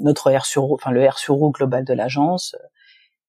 notre 0.00 0.30
R 0.30 0.44
sur 0.44 0.72
enfin 0.72 0.90
le 0.90 1.06
R 1.08 1.18
sur 1.18 1.40
O 1.40 1.50
global 1.50 1.84
de 1.84 1.94
l'agence, 1.94 2.56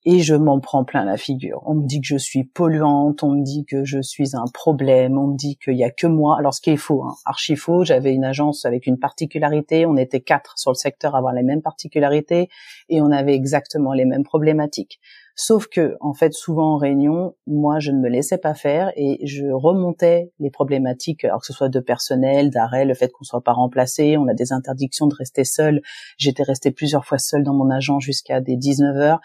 et 0.06 0.20
je 0.20 0.36
m'en 0.36 0.60
prends 0.60 0.84
plein 0.84 1.04
la 1.04 1.18
figure. 1.18 1.64
On 1.66 1.74
me 1.74 1.88
dit 1.88 2.00
que 2.00 2.08
je 2.08 2.18
suis 2.18 2.44
polluante, 2.44 3.24
on 3.24 3.32
me 3.32 3.44
dit 3.44 3.66
que 3.66 3.84
je 3.84 4.02
suis 4.02 4.36
un 4.36 4.46
problème, 4.54 5.18
on 5.18 5.28
me 5.28 5.36
dit 5.36 5.58
qu'il 5.58 5.76
y 5.76 5.84
a 5.84 5.90
que 5.90 6.06
moi. 6.06 6.38
Alors 6.38 6.54
ce 6.54 6.62
qui 6.62 6.70
est 6.70 6.78
faux, 6.78 7.04
hein, 7.04 7.16
archi 7.26 7.56
faux. 7.56 7.84
J'avais 7.84 8.14
une 8.14 8.24
agence 8.24 8.66
avec 8.66 8.86
une 8.86 9.00
particularité, 9.00 9.86
on 9.86 9.98
était 9.98 10.22
quatre 10.22 10.58
sur 10.58 10.72
le 10.72 10.76
secteur 10.76 11.16
à 11.16 11.18
avoir 11.18 11.34
les 11.34 11.44
mêmes 11.44 11.64
particularités 11.64 12.50
et 12.90 13.02
on 13.02 13.12
avait 13.12 13.34
exactement 13.34 13.94
les 13.94 14.06
mêmes 14.06 14.24
problématiques. 14.24 15.00
Sauf 15.36 15.68
que, 15.68 15.98
en 16.00 16.14
fait, 16.14 16.34
souvent 16.34 16.76
en 16.76 16.78
réunion, 16.78 17.36
moi, 17.46 17.80
je 17.80 17.92
ne 17.92 18.00
me 18.00 18.08
laissais 18.08 18.38
pas 18.38 18.54
faire 18.54 18.92
et 18.96 19.20
je 19.28 19.46
remontais 19.46 20.32
les 20.40 20.50
problématiques, 20.50 21.26
alors 21.26 21.42
que 21.42 21.48
ce 21.48 21.54
soit 21.54 21.68
de 21.68 21.82
personnel, 21.82 22.50
d'arrêt, 22.50 22.86
le 22.86 22.94
fait 22.94 23.12
qu'on 23.12 23.26
soit 23.26 23.44
pas 23.44 23.52
remplacé, 23.52 24.16
on 24.18 24.28
a 24.28 24.34
des 24.34 24.54
interdictions 24.54 25.08
de 25.08 25.16
rester 25.16 25.44
seul. 25.44 25.82
J'étais 26.18 26.44
restée 26.44 26.72
plusieurs 26.72 27.06
fois 27.06 27.18
seule 27.18 27.44
dans 27.44 27.54
mon 27.54 27.70
agent 27.70 28.00
jusqu'à 28.00 28.40
des 28.40 28.56
19 28.56 28.96
heures. 28.96 29.20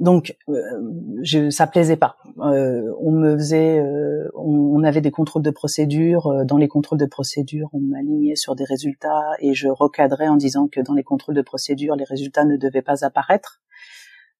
Donc, 0.00 0.36
euh, 0.48 0.62
je, 1.22 1.50
ça 1.50 1.66
plaisait 1.66 1.96
pas. 1.96 2.16
Euh, 2.38 2.94
on 3.00 3.10
me 3.10 3.36
faisait, 3.36 3.80
euh, 3.80 4.28
on, 4.34 4.84
avait 4.84 5.00
des 5.00 5.10
contrôles 5.10 5.42
de 5.42 5.50
procédure. 5.50 6.28
Euh, 6.28 6.44
dans 6.44 6.56
les 6.56 6.68
contrôles 6.68 6.98
de 6.98 7.06
procédure, 7.06 7.68
on 7.72 7.80
m'alignait 7.80 8.36
sur 8.36 8.54
des 8.54 8.64
résultats 8.64 9.32
et 9.40 9.54
je 9.54 9.66
recadrais 9.66 10.28
en 10.28 10.36
disant 10.36 10.68
que 10.68 10.80
dans 10.80 10.94
les 10.94 11.02
contrôles 11.02 11.34
de 11.34 11.42
procédure, 11.42 11.96
les 11.96 12.04
résultats 12.04 12.44
ne 12.44 12.56
devaient 12.56 12.82
pas 12.82 13.04
apparaître. 13.04 13.60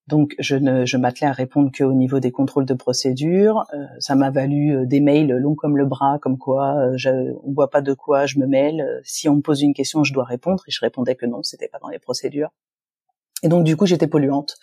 Donc, 0.08 0.34
je 0.38 0.56
ne, 0.56 0.84
je 0.84 0.96
m'attelais 0.96 1.28
à 1.28 1.32
répondre 1.32 1.70
qu'au 1.76 1.92
niveau 1.92 2.18
des 2.18 2.32
contrôles 2.32 2.64
de 2.64 2.74
procédure. 2.74 3.64
ça 4.00 4.14
m'a 4.16 4.30
valu 4.30 4.86
des 4.86 5.00
mails 5.00 5.30
longs 5.30 5.54
comme 5.54 5.76
le 5.76 5.86
bras, 5.86 6.18
comme 6.20 6.38
quoi 6.38 6.96
je, 6.96 7.10
on 7.44 7.52
voit 7.52 7.70
pas 7.70 7.82
de 7.82 7.92
quoi 7.92 8.26
je 8.26 8.38
me 8.38 8.46
mêle. 8.46 9.00
Si 9.04 9.28
on 9.28 9.36
me 9.36 9.42
pose 9.42 9.62
une 9.62 9.74
question, 9.74 10.04
je 10.04 10.12
dois 10.12 10.24
répondre. 10.24 10.64
Et 10.66 10.70
je 10.70 10.80
répondais 10.80 11.14
que 11.14 11.26
non, 11.26 11.42
c'était 11.42 11.68
pas 11.68 11.78
dans 11.78 11.88
les 11.88 11.98
procédures. 11.98 12.50
Et 13.42 13.48
donc, 13.48 13.64
du 13.64 13.76
coup, 13.76 13.86
j'étais 13.86 14.08
polluante. 14.08 14.56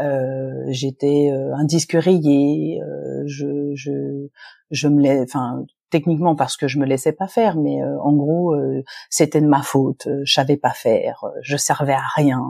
Euh, 0.00 0.64
j'étais 0.68 1.30
euh, 1.32 1.54
un 1.56 1.64
disque 1.64 1.96
rayé, 1.98 2.80
euh, 2.82 3.24
je, 3.26 3.74
je, 3.74 4.28
je 4.70 4.88
me 4.88 5.02
laisse, 5.02 5.22
enfin 5.24 5.64
techniquement 5.90 6.36
parce 6.36 6.56
que 6.56 6.68
je 6.68 6.78
me 6.78 6.84
laissais 6.86 7.12
pas 7.12 7.26
faire, 7.26 7.56
mais 7.56 7.82
en 7.82 8.12
gros 8.12 8.54
c'était 9.08 9.40
de 9.40 9.46
ma 9.46 9.62
faute, 9.62 10.06
je 10.22 10.30
savais 10.30 10.58
pas 10.58 10.74
faire, 10.74 11.24
je 11.40 11.56
servais 11.56 11.94
à 11.94 12.04
rien, 12.14 12.44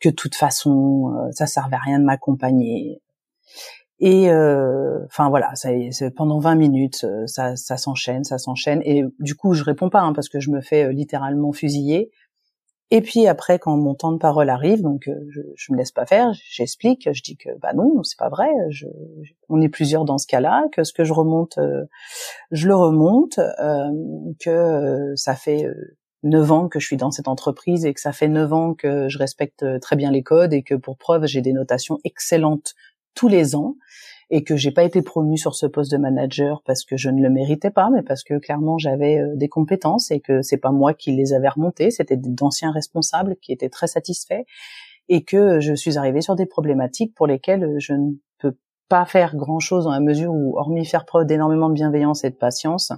que 0.00 0.08
de 0.08 0.14
toute 0.14 0.34
façon 0.34 1.28
ça 1.32 1.46
servait 1.46 1.76
à 1.76 1.80
rien 1.80 1.98
de 1.98 2.04
m'accompagner. 2.04 3.00
Et 4.00 4.30
enfin 5.06 5.28
voilà, 5.28 5.54
ça, 5.54 5.70
pendant 6.16 6.38
20 6.40 6.54
minutes, 6.56 7.06
ça, 7.26 7.56
ça 7.56 7.76
s'enchaîne, 7.76 8.24
ça 8.24 8.38
s'enchaîne. 8.38 8.82
Et 8.84 9.04
du 9.20 9.34
coup, 9.34 9.54
je 9.54 9.62
réponds 9.62 9.90
pas 9.90 10.00
hein, 10.00 10.12
parce 10.12 10.28
que 10.28 10.40
je 10.40 10.50
me 10.50 10.60
fais 10.60 10.92
littéralement 10.92 11.52
fusiller. 11.52 12.10
Et 12.94 13.00
puis 13.00 13.26
après, 13.26 13.58
quand 13.58 13.74
mon 13.78 13.94
temps 13.94 14.12
de 14.12 14.18
parole 14.18 14.50
arrive, 14.50 14.82
donc 14.82 15.08
euh, 15.08 15.14
je, 15.30 15.40
je 15.56 15.72
me 15.72 15.78
laisse 15.78 15.92
pas 15.92 16.04
faire, 16.04 16.34
j'explique, 16.34 17.08
je 17.10 17.22
dis 17.22 17.38
que 17.38 17.48
bah 17.58 17.72
non, 17.72 18.02
c'est 18.02 18.18
pas 18.18 18.28
vrai. 18.28 18.50
Je, 18.68 18.84
on 19.48 19.62
est 19.62 19.70
plusieurs 19.70 20.04
dans 20.04 20.18
ce 20.18 20.26
cas-là, 20.26 20.66
que 20.72 20.84
ce 20.84 20.92
que 20.92 21.02
je 21.02 21.14
remonte, 21.14 21.56
euh, 21.56 21.86
je 22.50 22.68
le 22.68 22.76
remonte, 22.76 23.38
euh, 23.38 23.88
que 24.38 25.14
ça 25.16 25.34
fait 25.34 25.66
neuf 26.22 26.52
ans 26.52 26.68
que 26.68 26.78
je 26.80 26.86
suis 26.86 26.96
dans 26.96 27.10
cette 27.10 27.28
entreprise 27.28 27.84
et 27.84 27.94
que 27.94 28.00
ça 28.00 28.12
fait 28.12 28.28
neuf 28.28 28.52
ans 28.52 28.74
que 28.74 29.08
je 29.08 29.18
respecte 29.18 29.64
très 29.80 29.96
bien 29.96 30.10
les 30.10 30.22
codes 30.22 30.52
et 30.52 30.62
que 30.62 30.74
pour 30.74 30.96
preuve 30.96 31.26
j'ai 31.26 31.40
des 31.40 31.52
notations 31.52 31.98
excellentes 32.04 32.74
tous 33.14 33.28
les 33.28 33.54
ans 33.54 33.76
et 34.30 34.44
que 34.44 34.56
j'ai 34.56 34.70
pas 34.70 34.82
été 34.82 35.02
promue 35.02 35.36
sur 35.36 35.54
ce 35.54 35.66
poste 35.66 35.92
de 35.92 35.98
manager 35.98 36.62
parce 36.64 36.84
que 36.84 36.96
je 36.96 37.10
ne 37.10 37.20
le 37.20 37.28
méritais 37.28 37.70
pas, 37.70 37.90
mais 37.90 38.02
parce 38.02 38.24
que 38.24 38.38
clairement 38.38 38.78
j'avais 38.78 39.18
euh, 39.18 39.36
des 39.36 39.48
compétences 39.48 40.10
et 40.10 40.20
que 40.20 40.40
c'est 40.40 40.56
pas 40.56 40.72
moi 40.72 40.94
qui 40.94 41.12
les 41.12 41.34
avais 41.34 41.50
remontées, 41.50 41.90
c'était 41.90 42.16
d'anciens 42.16 42.72
responsables 42.72 43.36
qui 43.42 43.52
étaient 43.52 43.68
très 43.68 43.86
satisfaits 43.86 44.42
et 45.08 45.22
que 45.22 45.60
je 45.60 45.74
suis 45.74 45.98
arrivée 45.98 46.22
sur 46.22 46.34
des 46.34 46.46
problématiques 46.46 47.14
pour 47.14 47.26
lesquelles 47.26 47.74
je 47.78 47.92
ne 47.92 48.12
pas 48.92 49.06
faire 49.06 49.34
grand 49.36 49.58
chose 49.58 49.84
dans 49.84 49.90
la 49.90 50.00
mesure 50.00 50.34
où, 50.34 50.58
hormis 50.58 50.84
faire 50.84 51.06
preuve 51.06 51.24
d'énormément 51.24 51.70
de 51.70 51.74
bienveillance 51.74 52.24
et 52.24 52.30
de 52.30 52.34
patience, 52.34 52.92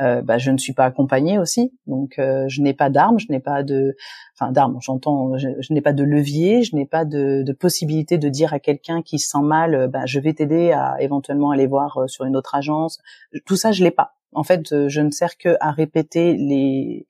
euh, 0.00 0.22
bah, 0.22 0.38
je 0.38 0.50
ne 0.50 0.56
suis 0.56 0.72
pas 0.72 0.86
accompagnée 0.86 1.38
aussi. 1.38 1.70
Donc, 1.86 2.18
euh, 2.18 2.46
je 2.48 2.62
n'ai 2.62 2.72
pas 2.72 2.88
d'armes, 2.88 3.18
je 3.18 3.26
n'ai 3.28 3.40
pas 3.40 3.62
de, 3.62 3.94
enfin 4.34 4.52
d'armes. 4.52 4.78
J'entends, 4.80 5.36
je, 5.36 5.50
n'ai 5.70 5.82
pas 5.82 5.92
de 5.92 6.02
levier, 6.02 6.62
je 6.62 6.74
n'ai 6.74 6.86
pas 6.86 7.04
de, 7.04 7.42
de, 7.42 7.52
possibilité 7.52 8.16
de 8.16 8.30
dire 8.30 8.54
à 8.54 8.58
quelqu'un 8.58 9.02
qui 9.02 9.18
se 9.18 9.28
sent 9.28 9.42
mal, 9.42 9.74
euh, 9.74 9.86
bah, 9.86 10.06
je 10.06 10.18
vais 10.18 10.32
t'aider 10.32 10.72
à 10.72 10.96
éventuellement 11.00 11.50
aller 11.50 11.66
voir 11.66 12.04
sur 12.06 12.24
une 12.24 12.36
autre 12.36 12.54
agence. 12.54 12.98
Tout 13.44 13.56
ça, 13.56 13.70
je 13.70 13.84
l'ai 13.84 13.90
pas. 13.90 14.14
En 14.32 14.44
fait, 14.44 14.88
je 14.88 15.00
ne 15.02 15.10
sers 15.10 15.36
que 15.36 15.58
à 15.60 15.72
répéter 15.72 16.38
les 16.38 17.06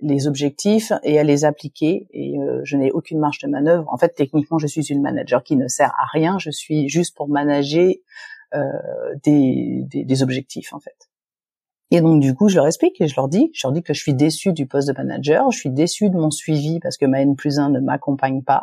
les 0.00 0.26
objectifs 0.26 0.92
et 1.02 1.18
à 1.18 1.24
les 1.24 1.44
appliquer 1.44 2.08
et 2.12 2.38
euh, 2.38 2.60
je 2.64 2.76
n'ai 2.76 2.90
aucune 2.90 3.18
marge 3.18 3.38
de 3.38 3.48
manœuvre. 3.48 3.86
En 3.92 3.96
fait, 3.96 4.10
techniquement, 4.10 4.58
je 4.58 4.66
suis 4.66 4.82
une 4.86 5.00
manager 5.00 5.42
qui 5.42 5.56
ne 5.56 5.68
sert 5.68 5.92
à 5.98 6.06
rien. 6.12 6.38
Je 6.38 6.50
suis 6.50 6.88
juste 6.88 7.16
pour 7.16 7.28
manager 7.28 7.92
euh, 8.54 8.60
des, 9.24 9.82
des, 9.86 10.04
des, 10.04 10.22
objectifs 10.22 10.72
en 10.72 10.80
fait. 10.80 11.10
Et 11.90 12.00
donc 12.00 12.20
du 12.20 12.34
coup, 12.34 12.48
je 12.48 12.56
leur 12.56 12.66
explique 12.66 13.00
et 13.00 13.08
je 13.08 13.16
leur 13.16 13.28
dis, 13.28 13.50
je 13.54 13.66
leur 13.66 13.72
dis 13.72 13.82
que 13.82 13.94
je 13.94 14.00
suis 14.00 14.14
déçue 14.14 14.52
du 14.52 14.66
poste 14.66 14.88
de 14.88 14.92
manager, 14.92 15.50
je 15.50 15.58
suis 15.58 15.70
déçue 15.70 16.08
de 16.08 16.16
mon 16.16 16.30
suivi 16.30 16.80
parce 16.80 16.96
que 16.96 17.06
ma 17.06 17.20
N 17.20 17.36
plus 17.36 17.58
1 17.58 17.70
ne 17.70 17.80
m'accompagne 17.80 18.42
pas, 18.42 18.62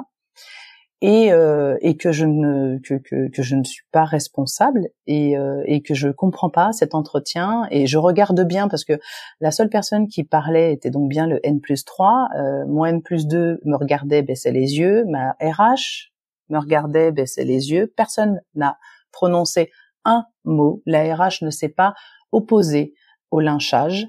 et, 1.01 1.33
euh, 1.33 1.77
et 1.81 1.97
que 1.97 2.11
je 2.11 2.25
ne 2.25 2.77
que, 2.77 2.93
que, 2.93 3.27
que, 3.29 3.41
je 3.41 3.55
ne 3.55 3.63
suis 3.63 3.83
pas 3.91 4.05
responsable 4.05 4.89
et, 5.07 5.35
euh, 5.35 5.63
et 5.65 5.81
que 5.81 5.95
je 5.95 6.09
comprends 6.09 6.51
pas 6.51 6.71
cet 6.73 6.93
entretien 6.93 7.67
et 7.71 7.87
je 7.87 7.97
regarde 7.97 8.41
bien 8.45 8.67
parce 8.67 8.85
que 8.85 8.99
la 9.39 9.51
seule 9.51 9.69
personne 9.69 10.07
qui 10.07 10.23
parlait 10.23 10.71
était 10.71 10.91
donc 10.91 11.09
bien 11.09 11.25
le 11.25 11.39
N 11.43 11.59
plus 11.59 11.85
3, 11.85 12.29
euh, 12.37 12.65
mon 12.67 12.85
N 12.85 13.01
plus 13.01 13.25
2 13.25 13.61
me 13.65 13.75
regardait, 13.75 14.21
baissait 14.21 14.51
les 14.51 14.77
yeux, 14.77 15.03
ma 15.05 15.31
RH 15.41 16.11
me 16.49 16.59
regardait, 16.59 17.11
baissait 17.11 17.45
les 17.45 17.71
yeux, 17.71 17.91
personne 17.95 18.41
n'a 18.53 18.77
prononcé 19.11 19.71
un 20.05 20.25
mot, 20.45 20.83
la 20.85 21.15
RH 21.15 21.43
ne 21.43 21.49
s'est 21.49 21.69
pas 21.69 21.95
opposée 22.31 22.93
au 23.31 23.39
lynchage, 23.39 24.07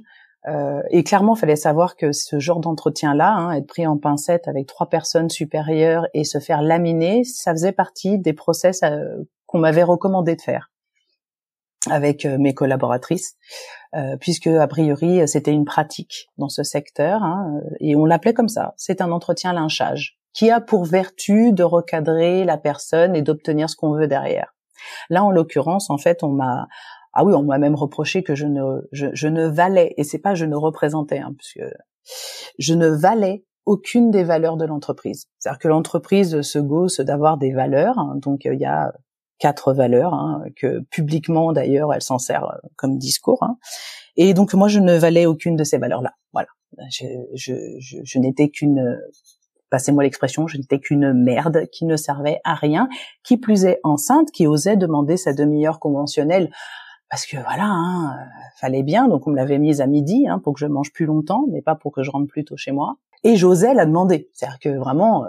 euh, 0.49 0.83
et 0.91 1.05
clairement, 1.05 1.35
fallait 1.35 1.57
savoir 1.57 1.97
que 1.97 2.13
ce 2.13 2.39
genre 2.39 2.61
d'entretien-là, 2.61 3.33
hein, 3.33 3.53
être 3.53 3.67
pris 3.67 3.87
en 3.87 3.97
pincette 3.97 4.49
avec 4.49 4.67
trois 4.67 4.89
personnes 4.89 5.31
supérieures 5.31 6.07
et 6.15 6.25
se 6.25 6.39
faire 6.39 6.63
laminer, 6.63 7.25
ça 7.25 7.53
faisait 7.53 7.73
partie 7.73 8.19
des 8.19 8.33
process 8.33 8.83
euh, 8.83 9.29
qu'on 9.47 9.59
m'avait 9.59 9.83
recommandé 9.83 10.35
de 10.35 10.41
faire 10.41 10.71
avec 11.91 12.25
euh, 12.25 12.39
mes 12.39 12.55
collaboratrices, 12.55 13.37
puisque 14.21 14.47
a 14.47 14.67
priori 14.69 15.29
c'était 15.29 15.53
une 15.53 15.67
pratique 15.67 16.31
dans 16.39 16.49
ce 16.49 16.63
secteur, 16.63 17.23
hein, 17.23 17.61
et 17.81 17.95
on 17.95 18.07
l'appelait 18.07 18.33
comme 18.33 18.49
ça. 18.49 18.73
C'est 18.79 19.03
un 19.03 19.13
entretien 19.13 19.53
lynchage 19.53 20.17
qui 20.33 20.51
a 20.51 20.61
pour 20.61 20.85
vertu 20.87 21.53
de 21.53 21.63
recadrer 21.63 22.45
la 22.45 22.57
personne 22.57 23.15
et 23.15 23.21
d'obtenir 23.21 23.69
ce 23.69 23.77
qu'on 23.77 23.93
veut 23.93 24.07
derrière. 24.07 24.55
Là, 25.11 25.23
en 25.25 25.31
l'occurrence, 25.31 25.91
en 25.91 25.99
fait, 25.99 26.23
on 26.23 26.31
m'a 26.31 26.69
ah 27.13 27.25
oui, 27.25 27.35
on 27.35 27.43
m'a 27.43 27.59
même 27.59 27.75
reproché 27.75 28.23
que 28.23 28.35
je 28.35 28.47
ne, 28.47 28.81
je, 28.93 29.29
ne 29.29 29.47
valais, 29.47 29.95
et 29.97 30.05
c'est 30.05 30.19
pas 30.19 30.35
je 30.35 30.45
ne 30.45 30.57
représentais, 30.57 31.19
hein, 31.19 31.35
puisque 31.37 31.63
je 32.59 32.75
ne 32.75 32.89
valais 32.89 33.45
aucune 33.67 34.11
des 34.11 34.25
valeurs 34.25 34.57
de 34.57 34.65
l'entreprise. 34.65 35.27
C'est-à-dire 35.39 35.59
que 35.59 35.69
l'entreprise 35.69 36.43
se 36.43 36.59
gausse 36.59 37.01
d'avoir 37.01 37.39
des 37.39 37.53
valeurs, 37.53 37.99
hein, 37.99 38.15
donc 38.17 38.45
il 38.45 38.59
y 38.59 38.65
a 38.65 38.93
quatre 39.39 39.73
valeurs 39.73 40.15
hein, 40.15 40.45
que 40.57 40.81
publiquement 40.91 41.53
d'ailleurs 41.53 41.93
elle 41.93 42.03
s'en 42.03 42.19
sert 42.19 42.45
euh, 42.45 42.69
comme 42.77 42.97
discours. 42.97 43.43
Hein. 43.43 43.57
Et 44.17 44.35
donc 44.35 44.55
moi 44.55 44.69
je 44.69 44.79
ne 44.79 44.97
valais 44.97 45.27
aucune 45.27 45.57
de 45.57 45.65
ces 45.65 45.79
valeurs-là. 45.79 46.13
Voilà. 46.33 46.49
Je, 46.91 47.05
je, 47.35 47.53
je, 47.79 47.99
je 48.03 48.19
n'étais 48.19 48.49
qu'une, 48.49 48.99
passez-moi 49.69 50.05
l'expression, 50.05 50.47
je 50.47 50.59
n'étais 50.59 50.79
qu'une 50.79 51.13
merde 51.13 51.67
qui 51.73 51.87
ne 51.87 51.97
servait 51.97 52.41
à 52.45 52.55
rien, 52.55 52.89
qui 53.25 53.37
plus 53.37 53.65
est 53.65 53.81
enceinte, 53.85 54.31
qui 54.31 54.47
osait 54.47 54.77
demander 54.77 55.17
sa 55.17 55.33
demi-heure 55.33 55.81
conventionnelle 55.81 56.51
parce 57.13 57.27
que 57.27 57.37
voilà, 57.37 57.67
hein, 57.67 58.17
fallait 58.57 58.83
bien, 58.83 59.07
donc 59.07 59.27
on 59.27 59.33
me 59.33 59.37
l'avait 59.37 59.59
mise 59.59 59.83
à 59.83 59.87
midi 59.87 60.27
hein, 60.27 60.39
pour 60.39 60.55
que 60.55 60.61
je 60.61 60.65
mange 60.65 60.95
plus 60.95 61.05
longtemps, 61.05 61.45
mais 61.51 61.61
pas 61.61 61.75
pour 61.75 61.93
que 61.93 62.03
je 62.03 62.11
rentre 62.11 62.27
plus 62.27 62.43
tôt 62.43 62.57
chez 62.57 62.73
moi. 62.73 62.97
Et 63.23 63.37
j'osais 63.37 63.75
la 63.75 63.85
demander, 63.85 64.31
c'est-à-dire 64.33 64.59
que 64.59 64.71
vraiment, 64.71 65.27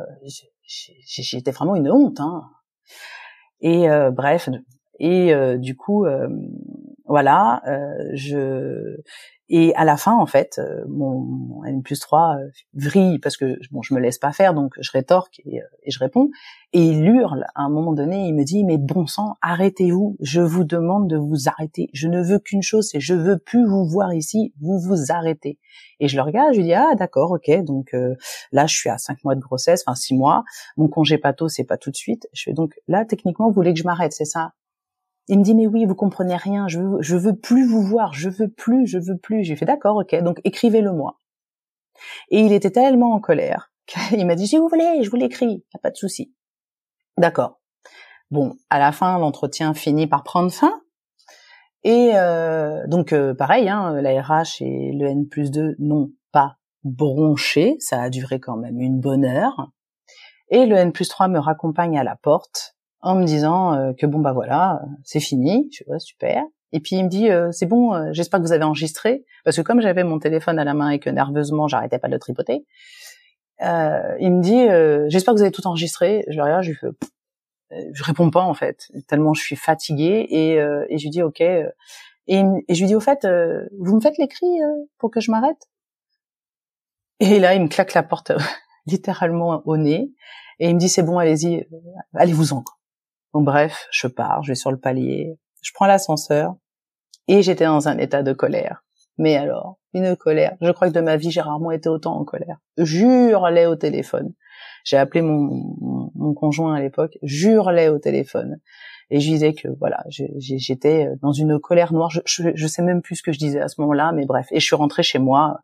j'étais 0.65 1.51
vraiment 1.51 1.75
une 1.75 1.91
honte. 1.91 2.21
Hein. 2.21 2.45
Et 3.59 3.89
euh, 3.89 4.11
bref, 4.11 4.47
et 4.99 5.33
euh, 5.33 5.57
du 5.57 5.75
coup, 5.75 6.05
euh, 6.05 6.29
voilà, 7.05 7.61
je 8.13 8.97
et 9.49 9.75
à 9.75 9.83
la 9.83 9.97
fin, 9.97 10.15
en 10.17 10.25
fait, 10.25 10.59
mon, 10.87 11.63
N 11.65 11.83
plus 11.83 11.99
3 11.99 12.37
vrille 12.73 13.19
parce 13.19 13.37
que 13.37 13.57
bon, 13.71 13.81
je 13.81 13.93
me 13.93 13.99
laisse 13.99 14.17
pas 14.17 14.31
faire, 14.31 14.53
donc 14.53 14.73
je 14.79 14.89
rétorque 14.91 15.41
et, 15.45 15.59
et, 15.83 15.91
je 15.91 15.99
réponds. 15.99 16.29
Et 16.71 16.81
il 16.81 17.05
hurle 17.05 17.45
à 17.53 17.63
un 17.63 17.69
moment 17.69 17.93
donné, 17.93 18.25
il 18.27 18.33
me 18.33 18.45
dit 18.45 18.63
mais 18.63 18.77
bon 18.77 19.05
sang, 19.05 19.35
arrêtez-vous, 19.41 20.17
je 20.21 20.41
vous 20.41 20.63
demande 20.63 21.09
de 21.09 21.17
vous 21.17 21.49
arrêter. 21.49 21.89
Je 21.93 22.07
ne 22.07 22.21
veux 22.21 22.39
qu'une 22.39 22.63
chose, 22.63 22.87
c'est 22.89 22.99
je 22.99 23.13
veux 23.13 23.37
plus 23.37 23.65
vous 23.67 23.85
voir 23.85 24.13
ici, 24.13 24.53
vous 24.61 24.79
vous 24.79 25.11
arrêtez. 25.11 25.59
Et 25.99 26.07
je 26.07 26.15
le 26.15 26.23
regarde, 26.23 26.53
je 26.53 26.59
lui 26.59 26.65
dis 26.65 26.73
ah 26.73 26.95
d'accord, 26.95 27.31
ok, 27.31 27.63
donc 27.63 27.93
là 28.51 28.65
je 28.65 28.75
suis 28.75 28.89
à 28.89 28.97
cinq 28.97 29.23
mois 29.23 29.35
de 29.35 29.41
grossesse, 29.41 29.83
enfin 29.85 29.95
six 29.95 30.15
mois, 30.15 30.43
mon 30.77 30.87
congé 30.87 31.17
pato 31.17 31.47
c'est 31.49 31.65
pas 31.65 31.77
tout 31.77 31.91
de 31.91 31.95
suite. 31.95 32.27
Je 32.33 32.43
fais 32.43 32.53
donc 32.53 32.73
là 32.87 33.05
techniquement 33.05 33.49
vous 33.49 33.53
voulez 33.53 33.73
que 33.73 33.79
je 33.79 33.85
m'arrête, 33.85 34.13
c'est 34.13 34.25
ça? 34.25 34.53
Il 35.27 35.39
me 35.39 35.43
dit 35.43 35.55
mais 35.55 35.67
oui, 35.67 35.85
vous 35.85 35.95
comprenez 35.95 36.35
rien, 36.35 36.67
je 36.67 36.79
veux, 36.79 37.01
je 37.01 37.15
veux 37.15 37.35
plus 37.35 37.65
vous 37.65 37.81
voir, 37.81 38.13
je 38.13 38.29
veux 38.29 38.49
plus, 38.49 38.87
je 38.87 38.97
veux 38.97 39.17
plus. 39.17 39.43
J'ai 39.43 39.55
fait 39.55 39.65
d'accord, 39.65 39.97
ok, 39.97 40.15
donc 40.21 40.41
écrivez-le 40.43 40.91
moi. 40.91 41.19
Et 42.29 42.41
il 42.41 42.51
était 42.51 42.71
tellement 42.71 43.13
en 43.13 43.19
colère 43.19 43.71
qu'il 43.85 44.25
m'a 44.25 44.35
dit 44.35 44.47
si 44.47 44.57
vous 44.57 44.67
voulez, 44.67 45.03
je 45.03 45.09
vous 45.09 45.15
l'écris, 45.15 45.63
y 45.73 45.77
pas 45.81 45.91
de 45.91 45.97
souci. 45.97 46.33
D'accord. 47.17 47.59
Bon, 48.31 48.55
à 48.69 48.79
la 48.79 48.91
fin, 48.91 49.17
l'entretien 49.19 49.73
finit 49.73 50.07
par 50.07 50.23
prendre 50.23 50.51
fin. 50.51 50.81
Et 51.83 52.11
euh, 52.15 52.87
donc 52.87 53.13
euh, 53.13 53.33
pareil, 53.33 53.69
hein, 53.69 54.01
la 54.01 54.21
RH 54.21 54.61
et 54.61 54.91
le 54.93 55.07
N 55.07 55.27
plus 55.27 55.51
2 55.51 55.75
n'ont 55.79 56.11
pas 56.31 56.55
bronché, 56.83 57.75
ça 57.79 58.01
a 58.01 58.09
duré 58.09 58.39
quand 58.39 58.57
même 58.57 58.79
une 58.79 58.99
bonne 58.99 59.25
heure. 59.25 59.69
Et 60.49 60.65
le 60.65 60.75
N 60.75 60.91
plus 60.91 61.07
3 61.07 61.27
me 61.27 61.39
raccompagne 61.39 61.97
à 61.97 62.03
la 62.03 62.15
porte 62.15 62.75
en 63.03 63.15
me 63.15 63.25
disant 63.25 63.73
euh, 63.73 63.93
que 63.93 64.05
bon 64.05 64.19
bah 64.19 64.31
voilà, 64.31 64.81
c'est 65.03 65.19
fini, 65.19 65.69
je 65.71 65.83
vois 65.85 65.99
super. 65.99 66.41
Et 66.71 66.79
puis 66.79 66.95
il 66.95 67.03
me 67.03 67.09
dit 67.09 67.29
euh, 67.29 67.51
c'est 67.51 67.65
bon, 67.65 67.93
euh, 67.93 68.09
j'espère 68.13 68.39
que 68.39 68.45
vous 68.45 68.53
avez 68.53 68.63
enregistré 68.63 69.25
parce 69.43 69.57
que 69.57 69.61
comme 69.61 69.81
j'avais 69.81 70.05
mon 70.05 70.19
téléphone 70.19 70.57
à 70.57 70.63
la 70.63 70.73
main 70.73 70.89
et 70.89 70.99
que 70.99 71.09
nerveusement 71.09 71.67
j'arrêtais 71.67 71.99
pas 71.99 72.07
de 72.07 72.17
tripoter, 72.17 72.65
il 73.59 74.31
me 74.31 74.41
dit 74.41 75.11
j'espère 75.11 75.33
que 75.33 75.39
vous 75.39 75.43
avez 75.43 75.51
tout 75.51 75.67
enregistré. 75.67 76.25
Je 76.29 76.37
le 76.37 76.43
regarde, 76.43 76.63
je 76.63 76.69
lui 76.69 76.77
fais 76.77 76.87
je 77.93 78.03
réponds 78.03 78.29
pas 78.29 78.41
en 78.41 78.53
fait 78.53 78.87
tellement 79.07 79.33
je 79.33 79.41
suis 79.41 79.55
fatiguée 79.55 80.27
et, 80.29 80.53
et 80.53 80.97
je 80.97 81.03
lui 81.03 81.09
dis 81.09 81.23
ok 81.23 81.41
et, 81.41 81.63
et, 82.27 82.43
je 82.69 82.79
lui 82.79 82.87
dis 82.87 82.95
au 82.95 82.99
fait 82.99 83.27
vous 83.79 83.95
me 83.95 84.01
faites 84.01 84.17
l'écrit 84.17 84.59
pour 84.97 85.11
que 85.11 85.19
je 85.19 85.31
m'arrête? 85.31 85.69
Et 87.19 87.39
là 87.39 87.53
il 87.55 87.61
me 87.61 87.67
claque 87.67 87.93
la 87.93 88.03
porte 88.03 88.31
littéralement 88.85 89.61
au 89.65 89.77
nez 89.77 90.11
et 90.59 90.69
il 90.69 90.75
me 90.75 90.79
dit 90.79 90.89
c'est 90.89 91.03
bon 91.03 91.17
allez-y 91.17 91.65
allez-vous-en 92.13 92.63
Bon 93.33 93.41
bref, 93.41 93.87
je 93.91 94.05
pars, 94.05 94.43
je 94.43 94.51
vais 94.51 94.55
sur 94.55 94.69
le 94.69 94.77
palier, 94.77 95.39
je 95.63 95.71
prends 95.73 95.87
l'ascenseur 95.87 96.55
et 97.27 97.41
j'étais 97.41 97.65
dans 97.65 97.87
un 97.87 97.97
état 97.97 98.21
de 98.21 98.31
colère. 98.31 98.83
Mais 99.17 99.35
alors, 99.35 99.79
une 99.93 100.15
colère. 100.15 100.55
Je 100.61 100.71
crois 100.71 100.89
que 100.89 100.93
de 100.93 101.01
ma 101.01 101.17
vie, 101.17 101.31
j'ai 101.31 101.41
rarement 101.41 101.71
été 101.71 101.89
autant 101.89 102.15
en 102.15 102.25
colère. 102.25 102.57
Jure-les 102.77 103.65
au 103.65 103.75
téléphone. 103.75 104.33
J'ai 104.83 104.97
appelé 104.97 105.21
mon, 105.21 106.09
mon, 106.15 106.33
conjoint 106.33 106.75
à 106.75 106.79
l'époque, 106.79 107.17
jure-les 107.23 107.89
au 107.89 107.97
téléphone. 107.97 108.59
Et 109.09 109.19
je 109.19 109.29
disais 109.29 109.53
que 109.53 109.67
voilà, 109.79 110.03
j'étais 110.09 111.09
dans 111.21 111.31
une 111.31 111.59
colère 111.59 111.93
noire. 111.93 112.09
Je, 112.09 112.19
je, 112.25 112.67
sais 112.67 112.81
même 112.81 113.01
plus 113.01 113.17
ce 113.17 113.23
que 113.23 113.31
je 113.31 113.39
disais 113.39 113.61
à 113.61 113.67
ce 113.67 113.81
moment-là, 113.81 114.11
mais 114.13 114.25
bref. 114.25 114.47
Et 114.51 114.59
je 114.59 114.65
suis 114.65 114.75
rentrée 114.75 115.03
chez 115.03 115.19
moi 115.19 115.59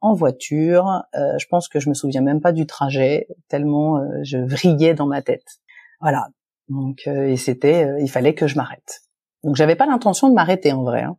en 0.00 0.12
voiture. 0.14 1.02
Euh, 1.14 1.38
je 1.38 1.46
pense 1.46 1.68
que 1.68 1.80
je 1.80 1.88
me 1.88 1.94
souviens 1.94 2.20
même 2.20 2.40
pas 2.40 2.52
du 2.52 2.66
trajet, 2.66 3.28
tellement 3.48 3.98
euh, 3.98 4.22
je 4.22 4.38
vrillais 4.38 4.94
dans 4.94 5.06
ma 5.06 5.22
tête. 5.22 5.60
Voilà. 6.00 6.28
Donc 6.68 7.02
euh, 7.06 7.28
et 7.28 7.36
c'était, 7.36 7.84
euh, 7.84 8.00
il 8.00 8.10
fallait 8.10 8.34
que 8.34 8.46
je 8.46 8.56
m'arrête. 8.56 9.02
Donc 9.44 9.56
j'avais 9.56 9.76
pas 9.76 9.86
l'intention 9.86 10.28
de 10.28 10.34
m'arrêter 10.34 10.72
en 10.72 10.82
vrai, 10.82 11.02
hein. 11.02 11.16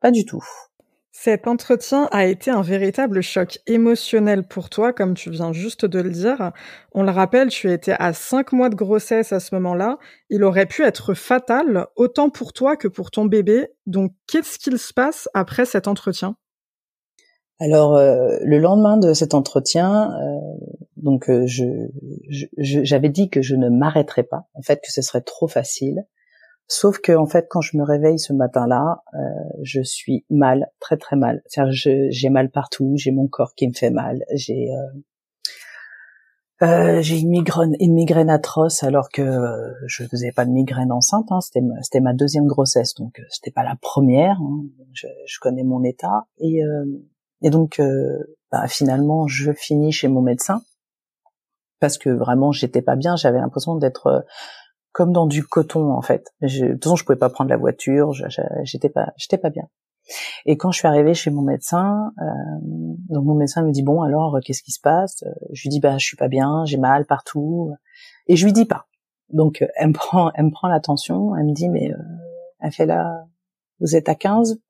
pas 0.00 0.10
du 0.10 0.24
tout. 0.24 0.44
Cet 1.12 1.46
entretien 1.46 2.08
a 2.12 2.24
été 2.24 2.50
un 2.50 2.62
véritable 2.62 3.20
choc 3.20 3.58
émotionnel 3.66 4.42
pour 4.42 4.70
toi, 4.70 4.92
comme 4.92 5.14
tu 5.14 5.28
viens 5.30 5.52
juste 5.52 5.84
de 5.84 6.00
le 6.00 6.10
dire. 6.10 6.52
On 6.92 7.02
le 7.02 7.10
rappelle, 7.10 7.48
tu 7.48 7.70
étais 7.70 7.94
à 7.98 8.14
cinq 8.14 8.52
mois 8.52 8.70
de 8.70 8.74
grossesse 8.74 9.32
à 9.32 9.40
ce 9.40 9.54
moment-là. 9.56 9.98
Il 10.30 10.44
aurait 10.44 10.64
pu 10.64 10.82
être 10.82 11.12
fatal, 11.12 11.88
autant 11.96 12.30
pour 12.30 12.54
toi 12.54 12.76
que 12.76 12.88
pour 12.88 13.10
ton 13.10 13.26
bébé. 13.26 13.68
Donc, 13.86 14.12
qu'est-ce 14.28 14.58
qu'il 14.58 14.78
se 14.78 14.94
passe 14.94 15.28
après 15.34 15.66
cet 15.66 15.88
entretien? 15.88 16.36
Alors 17.60 17.94
euh, 17.94 18.38
le 18.42 18.58
lendemain 18.58 18.96
de 18.96 19.12
cet 19.12 19.34
entretien, 19.34 20.12
euh, 20.12 20.38
donc 21.02 21.28
euh, 21.28 21.46
je, 21.46 21.64
j'avais 22.58 23.08
dit 23.08 23.30
que 23.30 23.42
je 23.42 23.56
ne 23.56 23.68
m'arrêterais 23.68 24.22
pas, 24.22 24.48
en 24.54 24.62
fait 24.62 24.80
que 24.82 24.90
ce 24.90 25.02
serait 25.02 25.22
trop 25.22 25.48
facile. 25.48 26.04
Sauf 26.68 26.98
que 27.00 27.12
en 27.12 27.26
fait 27.26 27.46
quand 27.50 27.60
je 27.60 27.76
me 27.76 27.82
réveille 27.82 28.18
ce 28.18 28.32
matin-là, 28.32 29.02
je 29.62 29.82
suis 29.82 30.24
mal, 30.30 30.68
très 30.78 30.96
très 30.96 31.16
mal. 31.16 31.42
j'ai 31.70 32.28
mal 32.30 32.50
partout, 32.50 32.92
j'ai 32.96 33.10
mon 33.10 33.26
corps 33.26 33.54
qui 33.56 33.66
me 33.66 33.72
fait 33.72 33.90
mal, 33.90 34.24
j'ai 34.34 34.68
j'ai 36.62 37.18
une 37.18 37.30
migraine, 37.30 37.74
une 37.80 37.94
migraine 37.94 38.30
atroce 38.30 38.84
alors 38.84 39.08
que 39.08 39.72
je 39.86 40.04
faisais 40.04 40.30
pas 40.30 40.44
de 40.44 40.50
migraine 40.52 40.92
enceinte. 40.92 41.26
Hein, 41.30 41.40
c'était 41.40 41.62
c'était 41.82 42.00
ma 42.00 42.12
deuxième 42.12 42.46
grossesse, 42.46 42.94
donc 42.94 43.20
c'était 43.30 43.50
pas 43.50 43.64
la 43.64 43.76
première. 43.80 44.36
Hein, 44.40 44.62
je, 44.92 45.08
je, 45.26 45.38
connais 45.40 45.64
mon 45.64 45.82
état 45.82 46.26
et 46.38 46.62
et 47.42 47.50
donc, 47.50 47.80
euh, 47.80 48.18
bah, 48.50 48.66
finalement, 48.68 49.26
je 49.26 49.52
finis 49.52 49.92
chez 49.92 50.08
mon 50.08 50.22
médecin 50.22 50.62
parce 51.80 51.98
que 51.98 52.10
vraiment, 52.10 52.52
j'étais 52.52 52.82
pas 52.82 52.96
bien. 52.96 53.16
J'avais 53.16 53.38
l'impression 53.38 53.76
d'être 53.76 54.06
euh, 54.06 54.20
comme 54.92 55.12
dans 55.12 55.26
du 55.26 55.44
coton 55.44 55.92
en 55.92 56.02
fait. 56.02 56.32
Je, 56.42 56.66
de 56.66 56.72
toute 56.72 56.84
façon, 56.84 56.96
je 56.96 57.04
pouvais 57.04 57.18
pas 57.18 57.30
prendre 57.30 57.50
la 57.50 57.56
voiture. 57.56 58.12
J'étais 58.62 58.88
pas, 58.88 59.12
j'étais 59.16 59.38
pas 59.38 59.50
bien. 59.50 59.68
Et 60.44 60.56
quand 60.56 60.72
je 60.72 60.78
suis 60.78 60.88
arrivée 60.88 61.14
chez 61.14 61.30
mon 61.30 61.42
médecin, 61.42 62.12
euh, 62.20 62.24
donc 63.08 63.24
mon 63.24 63.34
médecin 63.34 63.62
me 63.62 63.70
dit 63.70 63.82
bon 63.82 64.02
alors 64.02 64.38
qu'est-ce 64.44 64.62
qui 64.62 64.72
se 64.72 64.80
passe? 64.80 65.22
Je 65.52 65.62
lui 65.62 65.68
dis 65.68 65.80
bah 65.80 65.98
je 65.98 66.04
suis 66.04 66.16
pas 66.16 66.28
bien, 66.28 66.64
j'ai 66.64 66.78
mal 66.78 67.06
partout, 67.06 67.72
et 68.26 68.36
je 68.36 68.44
lui 68.44 68.52
dis 68.52 68.64
pas. 68.64 68.86
Donc 69.32 69.64
elle 69.76 69.88
me 69.88 69.92
prend, 69.94 70.32
elle 70.34 70.46
me 70.46 70.50
prend 70.50 70.68
l'attention, 70.68 71.36
elle 71.36 71.44
me 71.44 71.52
dit 71.52 71.68
mais 71.68 71.92
elle 72.58 72.72
fait 72.72 72.86
là, 72.86 73.24
vous 73.78 73.94
êtes 73.94 74.08
à 74.08 74.14
15 74.14 74.60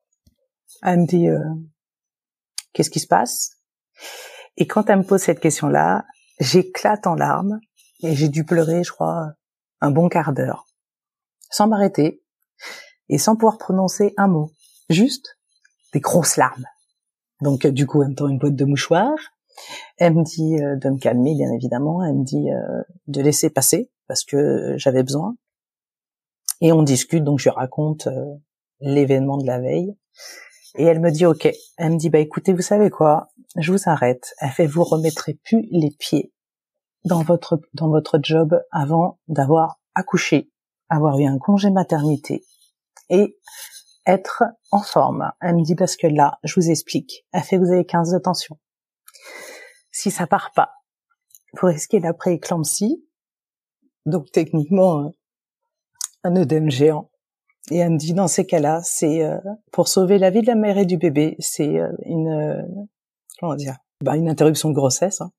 Elle 0.83 0.99
me 0.99 1.07
dit 1.07 1.27
Qu'est-ce 2.73 2.89
qui 2.89 2.99
se 2.99 3.07
passe? 3.07 3.57
Et 4.57 4.67
quand 4.67 4.89
elle 4.89 4.99
me 4.99 5.03
pose 5.03 5.21
cette 5.21 5.39
question-là, 5.39 6.05
j'éclate 6.41 7.07
en 7.07 7.15
larmes 7.15 7.59
et 8.03 8.15
j'ai 8.15 8.27
dû 8.27 8.43
pleurer, 8.43 8.83
je 8.83 8.91
crois, 8.91 9.33
un 9.79 9.91
bon 9.91 10.09
quart 10.09 10.33
d'heure, 10.33 10.65
sans 11.49 11.67
m'arrêter 11.67 12.23
et 13.09 13.17
sans 13.17 13.35
pouvoir 13.35 13.57
prononcer 13.57 14.13
un 14.17 14.27
mot, 14.27 14.51
juste 14.89 15.37
des 15.93 15.99
grosses 15.99 16.37
larmes. 16.37 16.65
Donc 17.41 17.67
du 17.67 17.85
coup, 17.85 18.01
elle 18.01 18.09
me 18.09 18.15
tend 18.15 18.27
une 18.27 18.39
boîte 18.39 18.55
de 18.55 18.65
mouchoirs. 18.65 19.17
Elle 19.97 20.15
me 20.15 20.23
dit 20.23 20.57
euh, 20.61 20.75
de 20.77 20.89
me 20.89 20.97
calmer, 20.97 21.35
bien 21.35 21.51
évidemment. 21.51 22.03
Elle 22.03 22.15
me 22.15 22.23
dit 22.23 22.51
euh, 22.51 22.83
de 23.07 23.21
laisser 23.21 23.49
passer 23.49 23.91
parce 24.07 24.23
que 24.23 24.75
j'avais 24.77 25.03
besoin. 25.03 25.35
Et 26.61 26.71
on 26.71 26.83
discute, 26.83 27.23
donc 27.23 27.39
je 27.39 27.49
raconte 27.49 28.07
euh, 28.07 28.35
l'événement 28.79 29.37
de 29.37 29.45
la 29.45 29.59
veille. 29.59 29.95
Et 30.75 30.85
elle 30.85 30.99
me 30.99 31.11
dit 31.11 31.25
OK. 31.25 31.51
Elle 31.77 31.93
me 31.93 31.97
dit 31.97 32.09
bah 32.09 32.19
écoutez, 32.19 32.53
vous 32.53 32.61
savez 32.61 32.89
quoi? 32.89 33.30
Je 33.57 33.71
vous 33.71 33.89
arrête. 33.89 34.33
Elle 34.39 34.51
fait 34.51 34.67
vous 34.67 34.83
remettrez 34.83 35.33
plus 35.43 35.67
les 35.71 35.91
pieds 35.91 36.33
dans 37.03 37.21
votre 37.23 37.59
dans 37.73 37.89
votre 37.89 38.19
job 38.21 38.61
avant 38.71 39.19
d'avoir 39.27 39.79
accouché, 39.95 40.51
avoir 40.89 41.19
eu 41.19 41.25
un 41.25 41.37
congé 41.37 41.69
maternité 41.69 42.45
et 43.09 43.37
être 44.05 44.43
en 44.71 44.81
forme. 44.81 45.31
Elle 45.41 45.55
me 45.55 45.63
dit 45.63 45.75
parce 45.75 45.95
que 45.95 46.07
là, 46.07 46.39
je 46.43 46.55
vous 46.55 46.69
explique. 46.69 47.25
Elle 47.33 47.43
fait 47.43 47.57
vous 47.57 47.71
avez 47.71 47.85
15 47.85 48.13
de 48.13 48.19
tension. 48.19 48.57
Si 49.91 50.11
ça 50.11 50.27
part 50.27 50.51
pas, 50.55 50.71
vous 51.59 51.67
risquez 51.67 51.99
la 51.99 52.13
pré-éclampsie. 52.13 53.05
Donc 54.05 54.31
techniquement 54.31 55.11
un 56.23 56.35
œdème 56.35 56.69
géant 56.69 57.11
et 57.69 57.77
elle 57.77 57.91
me 57.91 57.97
dit 57.97 58.13
dans 58.13 58.27
ces 58.27 58.45
cas-là, 58.45 58.81
c'est 58.83 59.23
euh, 59.23 59.37
pour 59.71 59.87
sauver 59.87 60.17
la 60.17 60.31
vie 60.31 60.41
de 60.41 60.47
la 60.47 60.55
mère 60.55 60.77
et 60.77 60.85
du 60.85 60.97
bébé, 60.97 61.35
c'est 61.39 61.79
euh, 61.79 61.91
une 62.05 62.29
euh, 62.29 62.63
comment 63.41 63.55
dire, 63.55 63.75
bah, 64.01 64.15
une 64.15 64.29
interruption 64.29 64.69
de 64.69 64.75
grossesse. 64.75 65.19
Hein. 65.19 65.31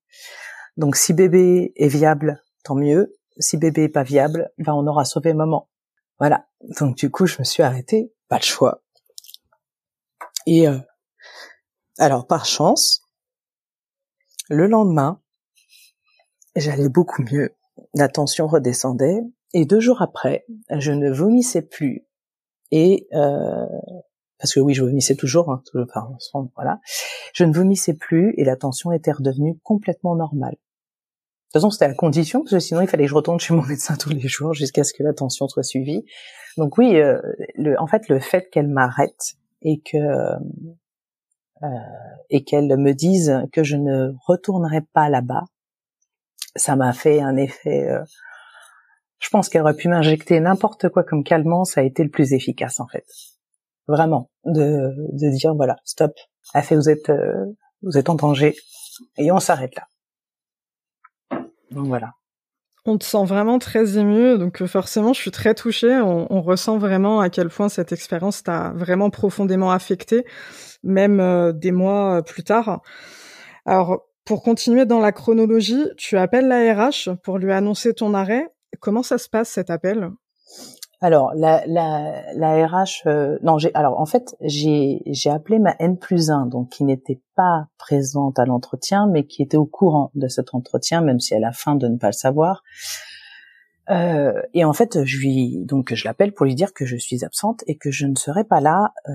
Donc 0.77 0.95
si 0.95 1.13
bébé 1.13 1.73
est 1.75 1.87
viable, 1.87 2.43
tant 2.63 2.75
mieux. 2.75 3.15
Si 3.39 3.57
bébé 3.57 3.85
est 3.85 3.89
pas 3.89 4.03
viable, 4.03 4.51
ben 4.59 4.73
on 4.73 4.85
aura 4.85 5.05
sauvé 5.05 5.33
maman. 5.33 5.69
Voilà. 6.19 6.47
Donc 6.79 6.95
du 6.97 7.09
coup, 7.09 7.25
je 7.25 7.39
me 7.39 7.43
suis 7.43 7.63
arrêtée, 7.63 8.13
pas 8.27 8.37
le 8.37 8.43
choix. 8.43 8.83
Et 10.45 10.67
alors 11.97 12.27
par 12.27 12.45
chance, 12.45 13.01
Le 14.49 14.67
lendemain, 14.67 15.21
j'allais 16.55 16.89
beaucoup 16.89 17.23
mieux. 17.23 17.55
La 17.93 18.09
tension 18.09 18.45
redescendait 18.45 19.21
et 19.53 19.65
deux 19.65 19.79
jours 19.79 20.01
après, 20.01 20.45
je 20.69 20.91
ne 20.91 21.09
vomissais 21.09 21.61
plus 21.61 22.05
et 22.71 23.07
euh, 23.13 23.65
parce 24.43 24.55
que 24.55 24.59
oui, 24.59 24.73
je 24.73 24.83
vomissais 24.83 25.15
toujours, 25.15 25.49
hein, 25.49 25.63
enfin, 25.73 26.49
voilà, 26.57 26.81
je 27.33 27.45
ne 27.45 27.53
vomissais 27.53 27.93
plus 27.93 28.33
et 28.35 28.43
la 28.43 28.57
tension 28.57 28.91
était 28.91 29.13
redevenue 29.13 29.57
complètement 29.63 30.17
normale. 30.17 30.51
De 30.51 30.57
toute 30.57 31.61
façon, 31.61 31.69
c'était 31.69 31.87
la 31.87 31.93
condition 31.93 32.41
parce 32.41 32.51
que 32.51 32.59
sinon 32.59 32.81
il 32.81 32.89
fallait 32.89 33.05
que 33.05 33.09
je 33.09 33.15
retourne 33.15 33.39
chez 33.39 33.53
mon 33.53 33.63
médecin 33.67 33.95
tous 33.95 34.09
les 34.09 34.27
jours 34.27 34.53
jusqu'à 34.53 34.83
ce 34.83 34.93
que 34.93 35.01
la 35.01 35.13
tension 35.13 35.47
soit 35.47 35.63
suivie. 35.63 36.03
Donc 36.57 36.77
oui, 36.77 36.97
euh, 36.97 37.21
le, 37.55 37.79
en 37.79 37.87
fait, 37.87 38.09
le 38.09 38.19
fait 38.19 38.49
qu'elle 38.49 38.67
m'arrête 38.67 39.35
et 39.61 39.79
que 39.79 39.95
euh, 39.97 41.67
et 42.29 42.43
qu'elle 42.43 42.75
me 42.75 42.91
dise 42.91 43.43
que 43.53 43.63
je 43.63 43.77
ne 43.77 44.11
retournerai 44.27 44.81
pas 44.81 45.07
là-bas, 45.07 45.45
ça 46.57 46.75
m'a 46.75 46.91
fait 46.91 47.21
un 47.21 47.37
effet. 47.37 47.87
Euh, 47.87 48.03
je 49.19 49.29
pense 49.29 49.47
qu'elle 49.47 49.61
aurait 49.61 49.77
pu 49.77 49.87
m'injecter 49.87 50.37
n'importe 50.41 50.89
quoi 50.89 51.05
comme 51.05 51.23
calmant, 51.23 51.63
ça 51.63 51.79
a 51.79 51.85
été 51.85 52.03
le 52.03 52.09
plus 52.09 52.33
efficace 52.33 52.81
en 52.81 52.87
fait. 52.87 53.05
Vraiment, 53.87 54.29
de, 54.45 54.93
de 55.11 55.35
dire 55.35 55.53
voilà, 55.55 55.75
stop. 55.83 56.13
Fait 56.53 56.75
vous 56.75 56.89
êtes 56.89 57.09
euh, 57.09 57.45
vous 57.81 57.97
êtes 57.97 58.09
en 58.09 58.15
danger 58.15 58.55
et 59.17 59.31
on 59.31 59.39
s'arrête 59.39 59.75
là. 59.75 59.87
Donc 61.71 61.87
voilà. 61.87 62.13
On 62.85 62.97
te 62.97 63.05
sent 63.05 63.23
vraiment 63.25 63.59
très 63.59 63.97
ému, 63.97 64.37
donc 64.37 64.61
euh, 64.61 64.67
forcément, 64.67 65.13
je 65.13 65.21
suis 65.21 65.31
très 65.31 65.55
touchée. 65.55 66.01
On, 66.01 66.27
on 66.29 66.41
ressent 66.41 66.77
vraiment 66.77 67.21
à 67.21 67.29
quel 67.29 67.49
point 67.49 67.69
cette 67.69 67.93
expérience 67.93 68.43
t'a 68.43 68.73
vraiment 68.75 69.09
profondément 69.09 69.71
affecté, 69.71 70.25
même 70.83 71.19
euh, 71.21 71.53
des 71.53 71.71
mois 71.71 72.21
plus 72.23 72.43
tard. 72.43 72.81
Alors, 73.65 74.03
pour 74.25 74.43
continuer 74.43 74.85
dans 74.85 74.99
la 74.99 75.11
chronologie, 75.11 75.85
tu 75.97 76.17
appelles 76.17 76.47
la 76.47 76.73
RH 76.73 77.15
pour 77.23 77.37
lui 77.37 77.51
annoncer 77.51 77.93
ton 77.93 78.13
arrêt. 78.13 78.47
Comment 78.79 79.03
ça 79.03 79.17
se 79.17 79.29
passe 79.29 79.49
cet 79.49 79.69
appel? 79.69 80.09
Alors 81.03 81.33
la, 81.35 81.65
la, 81.67 82.33
la 82.33 82.65
RH, 82.65 83.05
euh, 83.07 83.37
non, 83.43 83.57
j'ai 83.57 83.71
alors 83.73 83.99
en 83.99 84.05
fait 84.05 84.37
j'ai 84.39 85.01
j'ai 85.05 85.29
appelé 85.29 85.59
ma 85.59 85.75
N 85.79 85.97
plus 85.97 86.31
1, 86.31 86.45
donc 86.45 86.69
qui 86.69 86.85
n'était 86.85 87.21
pas 87.35 87.67
présente 87.77 88.39
à 88.39 88.45
l'entretien, 88.45 89.05
mais 89.07 89.25
qui 89.25 89.41
était 89.41 89.57
au 89.57 89.65
courant 89.65 90.11
de 90.15 90.29
cet 90.29 90.55
entretien, 90.55 91.01
même 91.01 91.19
si 91.19 91.33
elle 91.33 91.43
a 91.43 91.51
faim 91.51 91.75
de 91.75 91.89
ne 91.89 91.97
pas 91.97 92.07
le 92.07 92.13
savoir. 92.13 92.63
Euh, 93.89 94.41
et 94.53 94.63
en 94.63 94.71
fait, 94.71 95.03
je 95.03 95.17
lui 95.17 95.65
donc 95.65 95.93
je 95.93 96.07
l'appelle 96.07 96.33
pour 96.33 96.45
lui 96.45 96.55
dire 96.55 96.73
que 96.73 96.85
je 96.85 96.95
suis 96.95 97.25
absente 97.25 97.65
et 97.67 97.75
que 97.75 97.91
je 97.91 98.07
ne 98.07 98.15
serai 98.15 98.45
pas 98.45 98.61
là, 98.61 98.93
euh, 99.09 99.13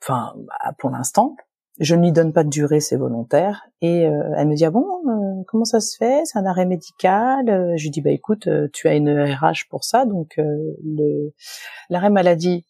enfin 0.00 0.34
pour 0.78 0.90
l'instant, 0.90 1.34
je 1.80 1.96
ne 1.96 2.02
lui 2.02 2.12
donne 2.12 2.32
pas 2.32 2.44
de 2.44 2.48
durée, 2.48 2.78
c'est 2.78 2.96
volontaire. 2.96 3.66
Et 3.80 4.06
euh, 4.06 4.34
elle 4.36 4.46
me 4.46 4.54
dit 4.54 4.64
ah 4.64 4.70
bon, 4.70 4.86
euh, 5.08 5.25
comment 5.44 5.64
ça 5.64 5.80
se 5.80 5.96
fait? 5.96 6.22
C'est 6.24 6.38
un 6.38 6.46
arrêt 6.46 6.66
médical. 6.66 7.48
Euh, 7.48 7.76
je 7.76 7.84
lui 7.84 7.90
dis 7.90 8.00
bah 8.00 8.10
écoute, 8.10 8.48
tu 8.72 8.88
as 8.88 8.94
une 8.94 9.10
RH 9.10 9.68
pour 9.68 9.84
ça, 9.84 10.04
donc 10.04 10.34
le 10.38 11.32
l'arrêt 11.90 12.10
maladie 12.10 12.64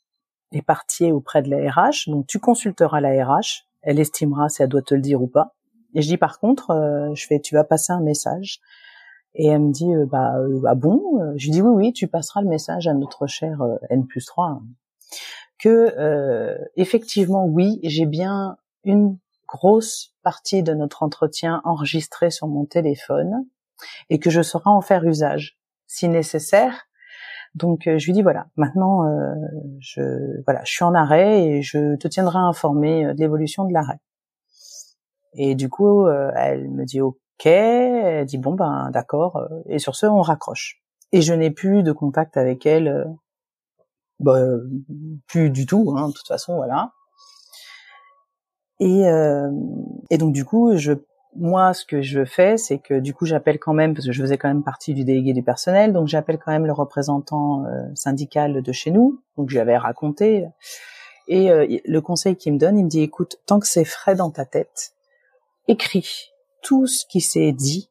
est 0.53 0.63
parti 0.63 1.11
auprès 1.13 1.43
de 1.43 1.51
la 1.51 1.71
RH, 1.71 2.09
donc 2.09 2.27
tu 2.27 2.39
consulteras 2.39 3.01
la 3.01 3.25
RH. 3.25 3.67
Elle 3.83 4.01
estimera 4.01 4.49
si 4.49 4.63
elle 4.63 4.69
doit 4.69 4.83
te 4.83 4.95
le 4.95 5.01
dire 5.01 5.23
ou 5.23 5.29
pas. 5.29 5.55
Et 5.95 6.03
je 6.03 6.09
dis 6.09 6.17
par 6.17 6.41
contre, 6.41 7.13
je 7.15 7.27
fais, 7.27 7.41
tu 7.41 7.55
vas 7.55 7.65
passer 7.65 7.93
un 7.93 8.01
message. 8.01 8.61
Et 9.35 9.47
elle 9.49 9.61
me 9.61 9.73
dit 9.73 9.93
bah, 10.11 10.35
bah 10.63 10.75
bon? 10.75 11.35
Je 11.37 11.47
lui 11.47 11.53
dis 11.53 11.63
oui 11.63 11.71
oui, 11.71 11.93
tu 11.93 12.09
passeras 12.09 12.43
le 12.43 12.49
message 12.49 12.89
à 12.89 12.95
notre 12.95 13.27
cher 13.27 13.63
N 13.91 14.07
plus 14.07 14.25
3 14.25 14.61
que 15.59 16.59
effectivement 16.77 17.47
oui, 17.47 17.81
j'ai 17.83 18.07
bien 18.07 18.57
une 18.85 19.19
grosse 19.47 20.15
partie 20.23 20.63
de 20.63 20.75
notre 20.75 21.03
entretien 21.03 21.61
enregistrée 21.65 22.31
sur 22.31 22.49
mon 22.49 22.65
téléphone 22.65 23.47
et 24.11 24.19
que 24.19 24.31
je 24.31 24.43
saurai 24.43 24.71
en 24.71 24.81
faire 24.81 25.05
usage 25.05 25.59
si 25.87 26.09
nécessaire. 26.09 26.87
Donc 27.55 27.87
euh, 27.87 27.99
je 27.99 28.07
lui 28.07 28.13
dis 28.13 28.23
voilà, 28.23 28.47
maintenant 28.57 29.07
euh, 29.07 29.35
je 29.81 30.43
voilà, 30.45 30.63
je 30.65 30.73
suis 30.73 30.85
en 30.85 30.95
arrêt 30.95 31.45
et 31.45 31.63
je 31.63 31.97
te 31.97 32.07
tiendrai 32.07 32.39
informé 32.39 33.07
euh, 33.07 33.15
de 33.15 33.21
l'évolution 33.21 33.65
de 33.65 33.73
l'arrêt. 33.73 33.99
Et 35.39 35.55
du 35.55 35.69
coup, 35.69 36.09
elle 36.09 36.71
me 36.71 36.87
dit 36.87 37.03
OK, 37.03 37.45
elle 37.45 38.25
dit 38.25 38.39
bon 38.39 38.55
ben 38.55 38.91
d'accord 38.91 39.47
et 39.67 39.79
sur 39.79 39.95
ce 39.95 40.07
on 40.07 40.23
raccroche. 40.23 40.83
Et 41.13 41.21
je 41.21 41.35
n'ai 41.35 41.51
plus 41.51 41.83
de 41.83 41.93
contact 41.93 42.39
avec 42.39 42.65
elle 42.65 43.07
bah, 44.19 44.41
plus 45.27 45.51
du 45.51 45.67
tout 45.67 45.95
hein, 45.95 46.09
de 46.09 46.13
toute 46.15 46.27
façon 46.27 46.57
voilà. 46.57 46.93
Et, 48.81 49.09
euh, 49.09 49.51
et 50.11 50.19
donc 50.19 50.33
du 50.33 50.45
coup, 50.45 50.77
je, 50.77 50.93
moi, 51.35 51.75
ce 51.75 51.85
que 51.85 52.03
je 52.03 52.25
fais, 52.25 52.57
c'est 52.57 52.79
que 52.79 52.99
du 52.99 53.15
coup, 53.15 53.27
j'appelle 53.27 53.59
quand 53.59 53.73
même, 53.73 53.95
parce 53.95 54.07
que 54.07 54.13
je 54.13 54.23
faisais 54.23 54.39
quand 54.39 54.49
même 54.49 54.63
partie 54.63 54.95
du 54.95 55.05
délégué 55.05 55.33
du 55.33 55.43
personnel, 55.43 55.93
donc 55.93 56.09
j'appelle 56.09 56.39
quand 56.39 56.53
même 56.53 56.67
le 56.67 56.73
représentant 56.73 57.65
euh, 57.65 57.83
syndical 57.95 58.63
de 58.63 58.73
chez 58.73 58.91
nous, 58.91 59.21
donc 59.37 59.51
j'avais 59.51 59.77
raconté. 59.77 60.47
Et 61.29 61.51
euh, 61.51 61.67
le 61.85 62.01
conseil 62.01 62.37
qu'il 62.37 62.55
me 62.55 62.59
donne, 62.59 62.79
il 62.79 62.85
me 62.85 62.91
dit, 62.91 63.03
écoute, 63.03 63.37
tant 63.47 63.61
que 63.61 63.67
c'est 63.67 63.85
frais 63.85 64.15
dans 64.15 64.31
ta 64.31 64.45
tête, 64.45 64.93
écris 65.69 66.31
tout 66.63 66.87
ce 66.87 67.05
qui 67.07 67.21
s'est 67.21 67.53
dit 67.53 67.91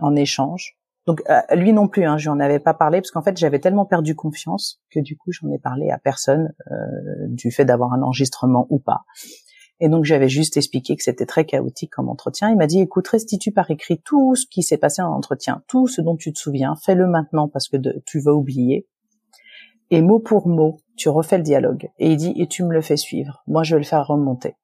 en 0.00 0.14
échange. 0.16 0.76
Donc 1.06 1.22
lui 1.52 1.72
non 1.72 1.86
plus, 1.86 2.04
hein, 2.04 2.18
je 2.18 2.28
n'en 2.28 2.40
avais 2.40 2.58
pas 2.58 2.74
parlé 2.74 3.00
parce 3.00 3.12
qu'en 3.12 3.22
fait 3.22 3.36
j'avais 3.38 3.60
tellement 3.60 3.84
perdu 3.84 4.16
confiance 4.16 4.80
que 4.90 4.98
du 4.98 5.16
coup 5.16 5.30
j'en 5.30 5.48
ai 5.52 5.58
parlé 5.58 5.88
à 5.90 5.98
personne 5.98 6.52
du 7.28 7.52
fait 7.52 7.64
d'avoir 7.64 7.92
un 7.92 8.02
enregistrement 8.02 8.66
ou 8.70 8.80
pas. 8.80 9.04
Et 9.80 9.88
donc 9.88 10.04
j'avais 10.04 10.28
juste 10.28 10.56
expliqué 10.56 10.96
que 10.96 11.02
c'était 11.02 11.26
très 11.26 11.44
chaotique 11.44 11.90
comme 11.90 12.08
entretien. 12.08 12.50
Il 12.50 12.56
m'a 12.56 12.66
dit 12.66 12.80
écoute, 12.80 13.08
restitue 13.08 13.52
par 13.52 13.70
écrit 13.70 14.00
tout 14.00 14.34
ce 14.34 14.46
qui 14.46 14.62
s'est 14.62 14.78
passé 14.78 15.02
en 15.02 15.12
entretien, 15.12 15.62
tout 15.68 15.86
ce 15.86 16.00
dont 16.00 16.16
tu 16.16 16.32
te 16.32 16.38
souviens, 16.38 16.74
fais-le 16.76 17.06
maintenant 17.06 17.48
parce 17.48 17.68
que 17.68 17.76
tu 18.06 18.20
vas 18.20 18.32
oublier. 18.32 18.86
Et 19.90 20.00
mot 20.00 20.18
pour 20.18 20.48
mot, 20.48 20.80
tu 20.96 21.08
refais 21.08 21.36
le 21.36 21.44
dialogue. 21.44 21.90
Et 21.98 22.10
il 22.10 22.16
dit 22.16 22.32
et 22.36 22.46
tu 22.46 22.64
me 22.64 22.72
le 22.72 22.80
fais 22.80 22.96
suivre. 22.96 23.42
Moi, 23.46 23.62
je 23.62 23.76
vais 23.76 23.80
le 23.80 23.86
faire 23.86 24.06
remonter. 24.06 24.54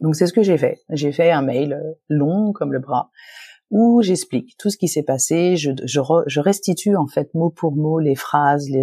Donc 0.00 0.16
c'est 0.16 0.26
ce 0.26 0.32
que 0.32 0.42
j'ai 0.42 0.58
fait. 0.58 0.80
J'ai 0.90 1.12
fait 1.12 1.30
un 1.30 1.42
mail 1.42 1.74
euh, 1.74 1.92
long 2.08 2.52
comme 2.52 2.72
le 2.72 2.80
bras 2.80 3.10
où 3.70 4.02
j'explique 4.02 4.56
tout 4.58 4.70
ce 4.70 4.76
qui 4.76 4.88
s'est 4.88 5.02
passé. 5.02 5.56
Je, 5.56 6.40
restitue 6.40 6.96
en 6.96 7.06
fait 7.06 7.32
mot 7.34 7.50
pour 7.50 7.74
mot 7.74 7.98
les 7.98 8.14
phrases, 8.14 8.68
les 8.70 8.82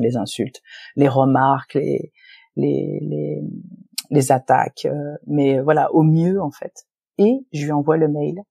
les 0.00 0.16
insultes, 0.16 0.60
les 0.96 1.08
remarques, 1.08 1.74
les 1.74 2.12
les, 2.56 3.00
les, 3.02 3.42
les 4.14 4.32
attaques, 4.32 4.86
euh, 4.86 5.16
mais 5.26 5.60
voilà, 5.60 5.92
au 5.92 6.02
mieux 6.02 6.40
en 6.40 6.50
fait. 6.50 6.86
Et 7.18 7.44
je 7.52 7.64
lui 7.64 7.72
envoie 7.72 7.96
le 7.96 8.08
mail 8.08 8.42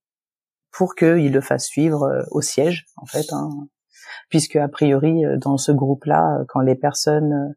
pour 0.71 0.95
qu'il 0.95 1.31
le 1.31 1.41
fasse 1.41 1.65
suivre 1.65 2.03
euh, 2.03 2.23
au 2.31 2.41
siège 2.41 2.85
en 2.97 3.05
fait, 3.05 3.31
hein, 3.31 3.49
puisque 4.29 4.57
a 4.57 4.67
priori 4.67 5.25
euh, 5.25 5.37
dans 5.37 5.57
ce 5.57 5.71
groupe-là, 5.71 6.43
quand 6.49 6.59
les 6.59 6.75
personnes 6.75 7.55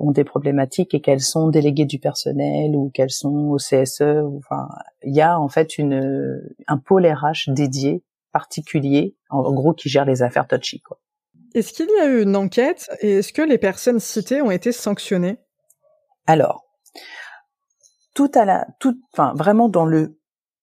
ont 0.00 0.10
des 0.10 0.24
problématiques 0.24 0.94
et 0.94 1.00
qu'elles 1.00 1.20
sont 1.20 1.50
déléguées 1.50 1.84
du 1.84 2.00
personnel 2.00 2.74
ou 2.74 2.90
qu'elles 2.90 3.10
sont 3.10 3.50
au 3.50 3.58
CSE, 3.58 4.24
enfin, 4.38 4.66
il 5.04 5.14
y 5.14 5.20
a 5.20 5.38
en 5.38 5.48
fait 5.48 5.78
une 5.78 6.40
un 6.66 6.78
pôle 6.78 7.06
RH 7.06 7.52
dédié 7.52 8.02
particulier, 8.32 9.14
en, 9.30 9.52
gros, 9.52 9.74
qui 9.74 9.88
gère 9.88 10.04
les 10.04 10.22
affaires 10.22 10.48
touchy 10.48 10.80
quoi. 10.80 10.98
Est-ce 11.54 11.72
qu'il 11.74 11.88
y 11.96 12.00
a 12.00 12.06
eu 12.06 12.22
une 12.22 12.34
enquête 12.34 12.90
et 13.02 13.18
est-ce 13.18 13.32
que 13.32 13.42
les 13.42 13.58
personnes 13.58 14.00
citées 14.00 14.42
ont 14.42 14.50
été 14.50 14.72
sanctionnées? 14.72 15.38
Alors, 16.26 16.67
tout 18.14 18.30
à 18.34 18.44
la, 18.44 18.66
tout, 18.80 19.00
enfin 19.12 19.32
vraiment 19.34 19.68
dans 19.68 19.84
le, 19.84 20.18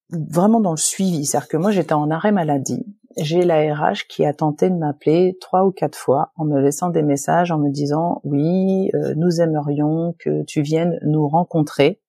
vraiment 0.10 0.60
dans 0.60 0.72
le 0.72 0.78
suivi. 0.78 1.26
C'est-à-dire 1.26 1.48
que 1.48 1.58
moi 1.58 1.72
j'étais 1.72 1.94
en 1.94 2.12
arrêt 2.12 2.32
maladie. 2.32 2.86
J'ai 3.18 3.46
la 3.46 3.74
RH 3.74 4.08
qui 4.10 4.26
a 4.26 4.34
tenté 4.34 4.70
de 4.70 4.76
m'appeler 4.76 5.38
trois 5.40 5.66
ou 5.66 5.72
quatre 5.72 5.98
fois 5.98 6.34
en 6.36 6.44
me 6.44 6.60
laissant 6.60 6.90
des 6.90 7.02
messages 7.02 7.52
en 7.52 7.58
me 7.58 7.72
disant 7.72 8.20
oui, 8.26 8.90
euh, 8.94 9.14
nous 9.16 9.40
aimerions 9.40 10.16
que 10.20 10.44
tu 10.44 10.62
viennes 10.62 11.00
nous 11.04 11.28
rencontrer. 11.30 12.02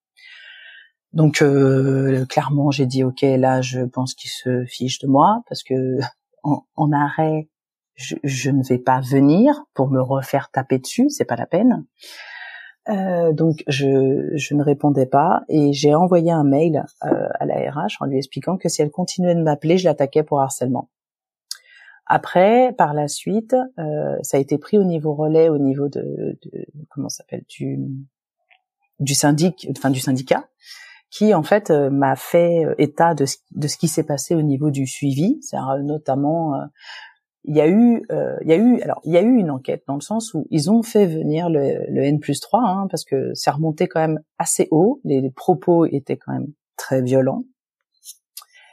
Donc 1.13 1.41
euh, 1.41 2.25
clairement 2.25 2.69
j'ai 2.69 2.85
dit 2.85 3.05
ok 3.05 3.21
là 3.21 3.61
je 3.61 3.79
pense 3.79 4.13
qu'il 4.13 4.29
se 4.29 4.65
fiche 4.65 4.99
de 4.99 5.07
moi 5.07 5.43
parce 5.47 5.63
que 5.63 5.99
en, 6.43 6.91
arrêt 6.91 7.49
je, 7.95 8.15
je, 8.23 8.51
ne 8.51 8.63
vais 8.63 8.77
pas 8.77 8.99
venir 8.99 9.63
pour 9.73 9.89
me 9.89 10.01
refaire 10.01 10.49
taper 10.51 10.77
dessus, 10.77 11.09
c'est 11.09 11.25
pas 11.25 11.35
la 11.37 11.47
peine. 11.47 11.85
Euh, 12.89 13.33
donc 13.33 13.63
je, 13.67 14.31
je, 14.35 14.53
ne 14.53 14.63
répondais 14.63 15.05
pas 15.05 15.43
et 15.49 15.73
j'ai 15.73 15.93
envoyé 15.93 16.31
un 16.31 16.45
mail 16.45 16.85
euh, 17.03 17.27
à 17.37 17.45
la 17.45 17.55
RH 17.69 17.97
en 17.99 18.05
lui 18.05 18.17
expliquant 18.17 18.57
que 18.57 18.69
si 18.69 18.81
elle 18.81 18.91
continuait 18.91 19.35
de 19.35 19.41
m'appeler, 19.41 19.77
je 19.77 19.85
l'attaquais 19.85 20.23
pour 20.23 20.39
harcèlement. 20.39 20.89
Après, 22.05 22.73
par 22.77 22.93
la 22.93 23.09
suite, 23.09 23.55
euh, 23.77 24.15
ça 24.21 24.37
a 24.37 24.39
été 24.39 24.57
pris 24.57 24.77
au 24.77 24.85
niveau 24.85 25.13
relais, 25.13 25.49
au 25.49 25.57
niveau 25.57 25.89
de, 25.89 26.39
de 26.41 26.65
comment 26.89 27.09
s'appelle 27.09 27.43
du 27.49 27.79
du 28.99 29.13
syndic, 29.13 29.67
enfin 29.77 29.91
du 29.91 29.99
syndicat, 29.99 30.47
qui 31.11 31.35
en 31.35 31.43
fait 31.43 31.69
euh, 31.69 31.89
m'a 31.89 32.15
fait 32.15 32.63
état 32.77 33.13
de 33.13 33.25
ce, 33.25 33.37
de 33.51 33.67
ce 33.67 33.77
qui 33.77 33.89
s'est 33.89 34.05
passé 34.05 34.33
au 34.33 34.41
niveau 34.41 34.71
du 34.71 34.87
suivi, 34.87 35.37
c'est 35.41 35.57
notamment 35.83 36.53
il 37.47 37.55
y 37.55 37.61
a 37.61 37.67
eu, 37.67 38.03
euh, 38.11 38.35
il 38.41 38.49
y 38.49 38.53
a 38.53 38.57
eu, 38.57 38.81
alors 38.81 38.99
il 39.05 39.13
y 39.13 39.17
a 39.17 39.21
eu 39.21 39.37
une 39.37 39.49
enquête 39.49 39.83
dans 39.87 39.95
le 39.95 40.01
sens 40.01 40.33
où 40.33 40.45
ils 40.51 40.69
ont 40.69 40.83
fait 40.83 41.05
venir 41.05 41.49
le, 41.49 41.85
le 41.89 42.03
N 42.03 42.19
plus 42.19 42.41
3 42.41 42.61
hein, 42.61 42.87
parce 42.91 43.05
que 43.05 43.33
ça 43.33 43.51
remontait 43.51 43.87
quand 43.87 44.01
même 44.01 44.19
assez 44.37 44.67
haut, 44.69 44.99
les, 45.05 45.31
propos 45.31 45.85
étaient 45.85 46.17
quand 46.17 46.33
même 46.33 46.51
très 46.75 47.01
violent. 47.01 47.43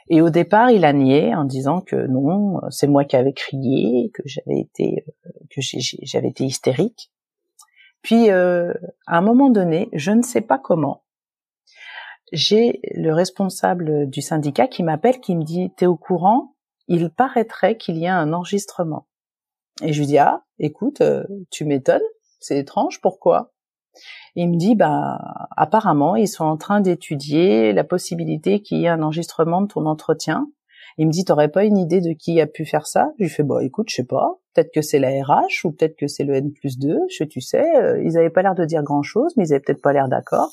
Et 0.09 0.21
au 0.21 0.29
départ, 0.29 0.69
il 0.69 0.85
a 0.85 0.93
nié 0.93 1.33
en 1.33 1.45
disant 1.45 1.81
que 1.81 1.95
non, 2.07 2.59
c'est 2.69 2.87
moi 2.87 3.05
qui 3.05 3.15
avais 3.15 3.33
crié, 3.33 4.11
que 4.13 4.21
j'avais 4.25 4.59
été, 4.59 5.05
que 5.49 5.61
j'avais 6.03 6.27
été 6.27 6.43
hystérique. 6.43 7.11
Puis, 8.03 8.29
euh, 8.29 8.71
à 9.07 9.17
un 9.17 9.21
moment 9.21 9.49
donné, 9.49 9.89
je 9.93 10.11
ne 10.11 10.21
sais 10.21 10.41
pas 10.41 10.59
comment, 10.59 11.01
j'ai 12.31 12.81
le 12.93 13.13
responsable 13.13 14.09
du 14.09 14.21
syndicat 14.21 14.67
qui 14.67 14.83
m'appelle, 14.83 15.19
qui 15.19 15.35
me 15.35 15.43
dit 15.43 15.71
"T'es 15.75 15.85
au 15.85 15.95
courant? 15.95 16.54
Il 16.87 17.09
paraîtrait 17.09 17.77
qu'il 17.77 17.97
y 17.97 18.07
a 18.07 18.17
un 18.17 18.33
enregistrement." 18.33 19.07
Et 19.81 19.93
je 19.93 19.99
lui 19.99 20.07
dis 20.07 20.17
"Ah, 20.17 20.43
écoute, 20.59 21.01
euh, 21.01 21.23
tu 21.51 21.65
m'étonnes, 21.65 22.01
c'est 22.39 22.57
étrange, 22.57 23.01
pourquoi? 23.01 23.51
Il 24.35 24.49
me 24.51 24.57
dit, 24.57 24.75
bah, 24.75 25.47
apparemment, 25.55 26.15
ils 26.15 26.27
sont 26.27 26.45
en 26.45 26.57
train 26.57 26.81
d'étudier 26.81 27.73
la 27.73 27.83
possibilité 27.83 28.61
qu'il 28.61 28.79
y 28.79 28.85
ait 28.85 28.89
un 28.89 29.01
enregistrement 29.01 29.61
de 29.61 29.67
ton 29.67 29.85
entretien. 29.85 30.47
Il 30.97 31.07
me 31.07 31.11
dit, 31.11 31.25
t'aurais 31.25 31.49
pas 31.49 31.65
une 31.65 31.77
idée 31.77 32.01
de 32.01 32.13
qui 32.13 32.39
a 32.39 32.47
pu 32.47 32.65
faire 32.65 32.87
ça? 32.87 33.11
Je 33.17 33.23
lui 33.23 33.29
fais, 33.29 33.43
bah, 33.43 33.63
écoute, 33.63 33.89
je 33.89 33.95
sais 33.95 34.05
pas. 34.05 34.39
Peut-être 34.53 34.71
que 34.73 34.81
c'est 34.81 34.99
la 34.99 35.09
RH 35.09 35.65
ou 35.65 35.71
peut-être 35.71 35.97
que 35.97 36.07
c'est 36.07 36.23
le 36.23 36.35
N 36.35 36.51
plus 36.53 36.77
2. 36.77 36.99
Je, 37.09 37.23
tu 37.23 37.41
sais, 37.41 37.75
euh, 37.77 38.01
ils 38.03 38.17
avaient 38.17 38.29
pas 38.29 38.41
l'air 38.41 38.55
de 38.55 38.65
dire 38.65 38.83
grand 38.83 39.03
chose, 39.03 39.33
mais 39.35 39.47
ils 39.47 39.53
avaient 39.53 39.61
peut-être 39.61 39.81
pas 39.81 39.93
l'air 39.93 40.07
d'accord. 40.07 40.51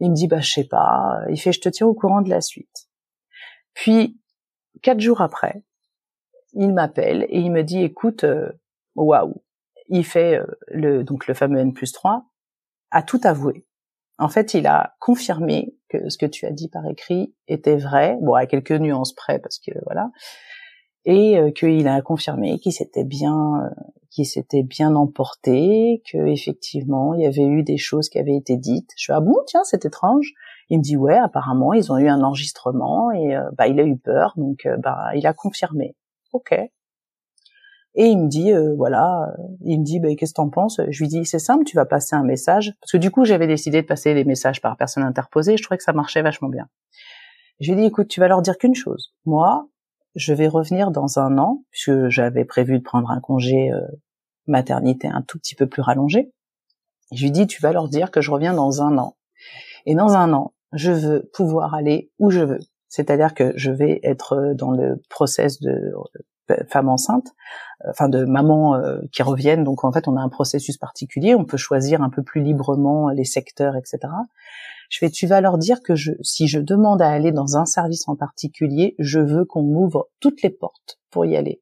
Il 0.00 0.10
me 0.10 0.14
dit, 0.14 0.26
bah, 0.28 0.40
je 0.40 0.50
sais 0.50 0.64
pas. 0.64 1.20
Il 1.30 1.40
fait, 1.40 1.52
je 1.52 1.60
te 1.60 1.68
tiens 1.68 1.86
au 1.86 1.94
courant 1.94 2.22
de 2.22 2.30
la 2.30 2.40
suite. 2.40 2.88
Puis, 3.74 4.18
quatre 4.82 5.00
jours 5.00 5.20
après, 5.20 5.62
il 6.52 6.72
m'appelle 6.72 7.26
et 7.28 7.40
il 7.40 7.52
me 7.52 7.62
dit, 7.62 7.82
écoute, 7.82 8.24
euh, 8.24 8.50
waouh. 8.94 9.42
Il 9.88 10.04
fait 10.04 10.38
euh, 10.38 10.46
le, 10.68 11.04
donc 11.04 11.26
le 11.28 11.34
fameux 11.34 11.60
N 11.60 11.72
plus 11.72 11.92
3 11.92 12.24
a 12.90 13.02
tout 13.02 13.20
avoué. 13.22 13.64
En 14.18 14.28
fait, 14.28 14.54
il 14.54 14.66
a 14.66 14.96
confirmé 14.98 15.76
que 15.88 16.08
ce 16.08 16.18
que 16.18 16.26
tu 16.26 16.46
as 16.46 16.50
dit 16.50 16.68
par 16.68 16.86
écrit 16.86 17.34
était 17.46 17.76
vrai, 17.76 18.16
bon 18.20 18.34
à 18.34 18.46
quelques 18.46 18.72
nuances 18.72 19.12
près 19.12 19.38
parce 19.38 19.58
que 19.58 19.72
voilà, 19.84 20.10
et 21.04 21.38
euh, 21.38 21.50
qu'il 21.50 21.86
a 21.86 22.00
confirmé 22.00 22.58
qu'il 22.58 22.72
s'était 22.72 23.04
bien, 23.04 23.70
qu'il 24.10 24.26
s'était 24.26 24.62
bien 24.62 24.96
emporté, 24.96 26.02
que 26.10 26.26
effectivement 26.26 27.14
il 27.14 27.22
y 27.22 27.26
avait 27.26 27.44
eu 27.44 27.62
des 27.62 27.76
choses 27.76 28.08
qui 28.08 28.18
avaient 28.18 28.36
été 28.36 28.56
dites. 28.56 28.90
Je 28.96 29.02
suis 29.02 29.12
ah 29.12 29.20
bon 29.20 29.36
tiens 29.46 29.62
c'est 29.64 29.84
étrange. 29.84 30.32
Il 30.68 30.78
me 30.78 30.82
dit 30.82 30.96
ouais 30.96 31.16
apparemment 31.16 31.72
ils 31.72 31.92
ont 31.92 31.98
eu 31.98 32.08
un 32.08 32.22
enregistrement 32.22 33.10
et 33.12 33.36
euh, 33.36 33.48
bah 33.56 33.68
il 33.68 33.78
a 33.78 33.84
eu 33.84 33.96
peur 33.96 34.32
donc 34.36 34.66
bah 34.78 35.10
il 35.14 35.26
a 35.26 35.32
confirmé. 35.32 35.94
Ok. 36.32 36.54
Et 37.98 38.08
il 38.08 38.18
me 38.18 38.28
dit, 38.28 38.52
euh, 38.52 38.74
voilà, 38.76 39.34
il 39.62 39.80
me 39.80 39.84
dit, 39.84 40.00
bah, 40.00 40.14
qu'est-ce 40.14 40.32
que 40.32 40.36
t'en 40.36 40.50
penses? 40.50 40.80
Je 40.86 41.02
lui 41.02 41.08
dis, 41.08 41.24
c'est 41.24 41.38
simple, 41.38 41.64
tu 41.64 41.76
vas 41.76 41.86
passer 41.86 42.14
un 42.14 42.24
message. 42.24 42.74
Parce 42.80 42.92
que 42.92 42.98
du 42.98 43.10
coup, 43.10 43.24
j'avais 43.24 43.46
décidé 43.46 43.80
de 43.80 43.86
passer 43.86 44.12
les 44.12 44.24
messages 44.24 44.60
par 44.60 44.76
personne 44.76 45.02
interposée. 45.02 45.56
Je 45.56 45.62
trouvais 45.62 45.78
que 45.78 45.82
ça 45.82 45.94
marchait 45.94 46.20
vachement 46.20 46.50
bien. 46.50 46.68
Je 47.58 47.72
lui 47.72 47.80
dis, 47.80 47.86
écoute, 47.86 48.08
tu 48.08 48.20
vas 48.20 48.28
leur 48.28 48.42
dire 48.42 48.58
qu'une 48.58 48.74
chose. 48.74 49.14
Moi, 49.24 49.66
je 50.14 50.34
vais 50.34 50.46
revenir 50.46 50.90
dans 50.90 51.18
un 51.18 51.38
an, 51.38 51.64
puisque 51.70 52.08
j'avais 52.08 52.44
prévu 52.44 52.78
de 52.78 52.82
prendre 52.84 53.10
un 53.10 53.20
congé 53.20 53.72
euh, 53.72 53.80
maternité 54.46 55.08
un 55.08 55.22
tout 55.22 55.38
petit 55.38 55.54
peu 55.54 55.66
plus 55.66 55.80
rallongé. 55.80 56.30
Je 57.12 57.22
lui 57.22 57.30
dis, 57.30 57.46
tu 57.46 57.62
vas 57.62 57.72
leur 57.72 57.88
dire 57.88 58.10
que 58.10 58.20
je 58.20 58.30
reviens 58.30 58.52
dans 58.52 58.82
un 58.82 58.98
an. 58.98 59.16
Et 59.86 59.94
dans 59.94 60.16
un 60.16 60.34
an, 60.34 60.52
je 60.72 60.92
veux 60.92 61.30
pouvoir 61.32 61.74
aller 61.74 62.10
où 62.18 62.30
je 62.30 62.40
veux. 62.40 62.60
C'est-à-dire 62.88 63.34
que 63.34 63.52
je 63.56 63.70
vais 63.70 64.00
être 64.02 64.54
dans 64.54 64.70
le 64.70 65.02
process 65.08 65.60
de 65.60 65.92
enceintes, 66.74 67.32
euh, 67.84 67.90
enfin 67.90 68.08
de 68.08 68.24
mamans 68.24 68.76
euh, 68.76 69.00
qui 69.12 69.22
reviennent. 69.22 69.64
Donc 69.64 69.84
en 69.84 69.92
fait, 69.92 70.08
on 70.08 70.16
a 70.16 70.20
un 70.20 70.28
processus 70.28 70.76
particulier. 70.76 71.34
On 71.34 71.44
peut 71.44 71.56
choisir 71.56 72.02
un 72.02 72.10
peu 72.10 72.22
plus 72.22 72.42
librement 72.42 73.08
les 73.10 73.24
secteurs, 73.24 73.76
etc. 73.76 73.98
Je 74.88 74.98
fais, 74.98 75.10
tu 75.10 75.26
vas 75.26 75.40
leur 75.40 75.58
dire 75.58 75.82
que 75.82 75.94
je, 75.94 76.12
si 76.22 76.46
je 76.46 76.60
demande 76.60 77.02
à 77.02 77.08
aller 77.08 77.32
dans 77.32 77.56
un 77.56 77.66
service 77.66 78.06
en 78.08 78.16
particulier, 78.16 78.94
je 78.98 79.18
veux 79.18 79.44
qu'on 79.44 79.62
m'ouvre 79.62 80.08
toutes 80.20 80.42
les 80.42 80.50
portes 80.50 81.00
pour 81.10 81.26
y 81.26 81.36
aller, 81.36 81.60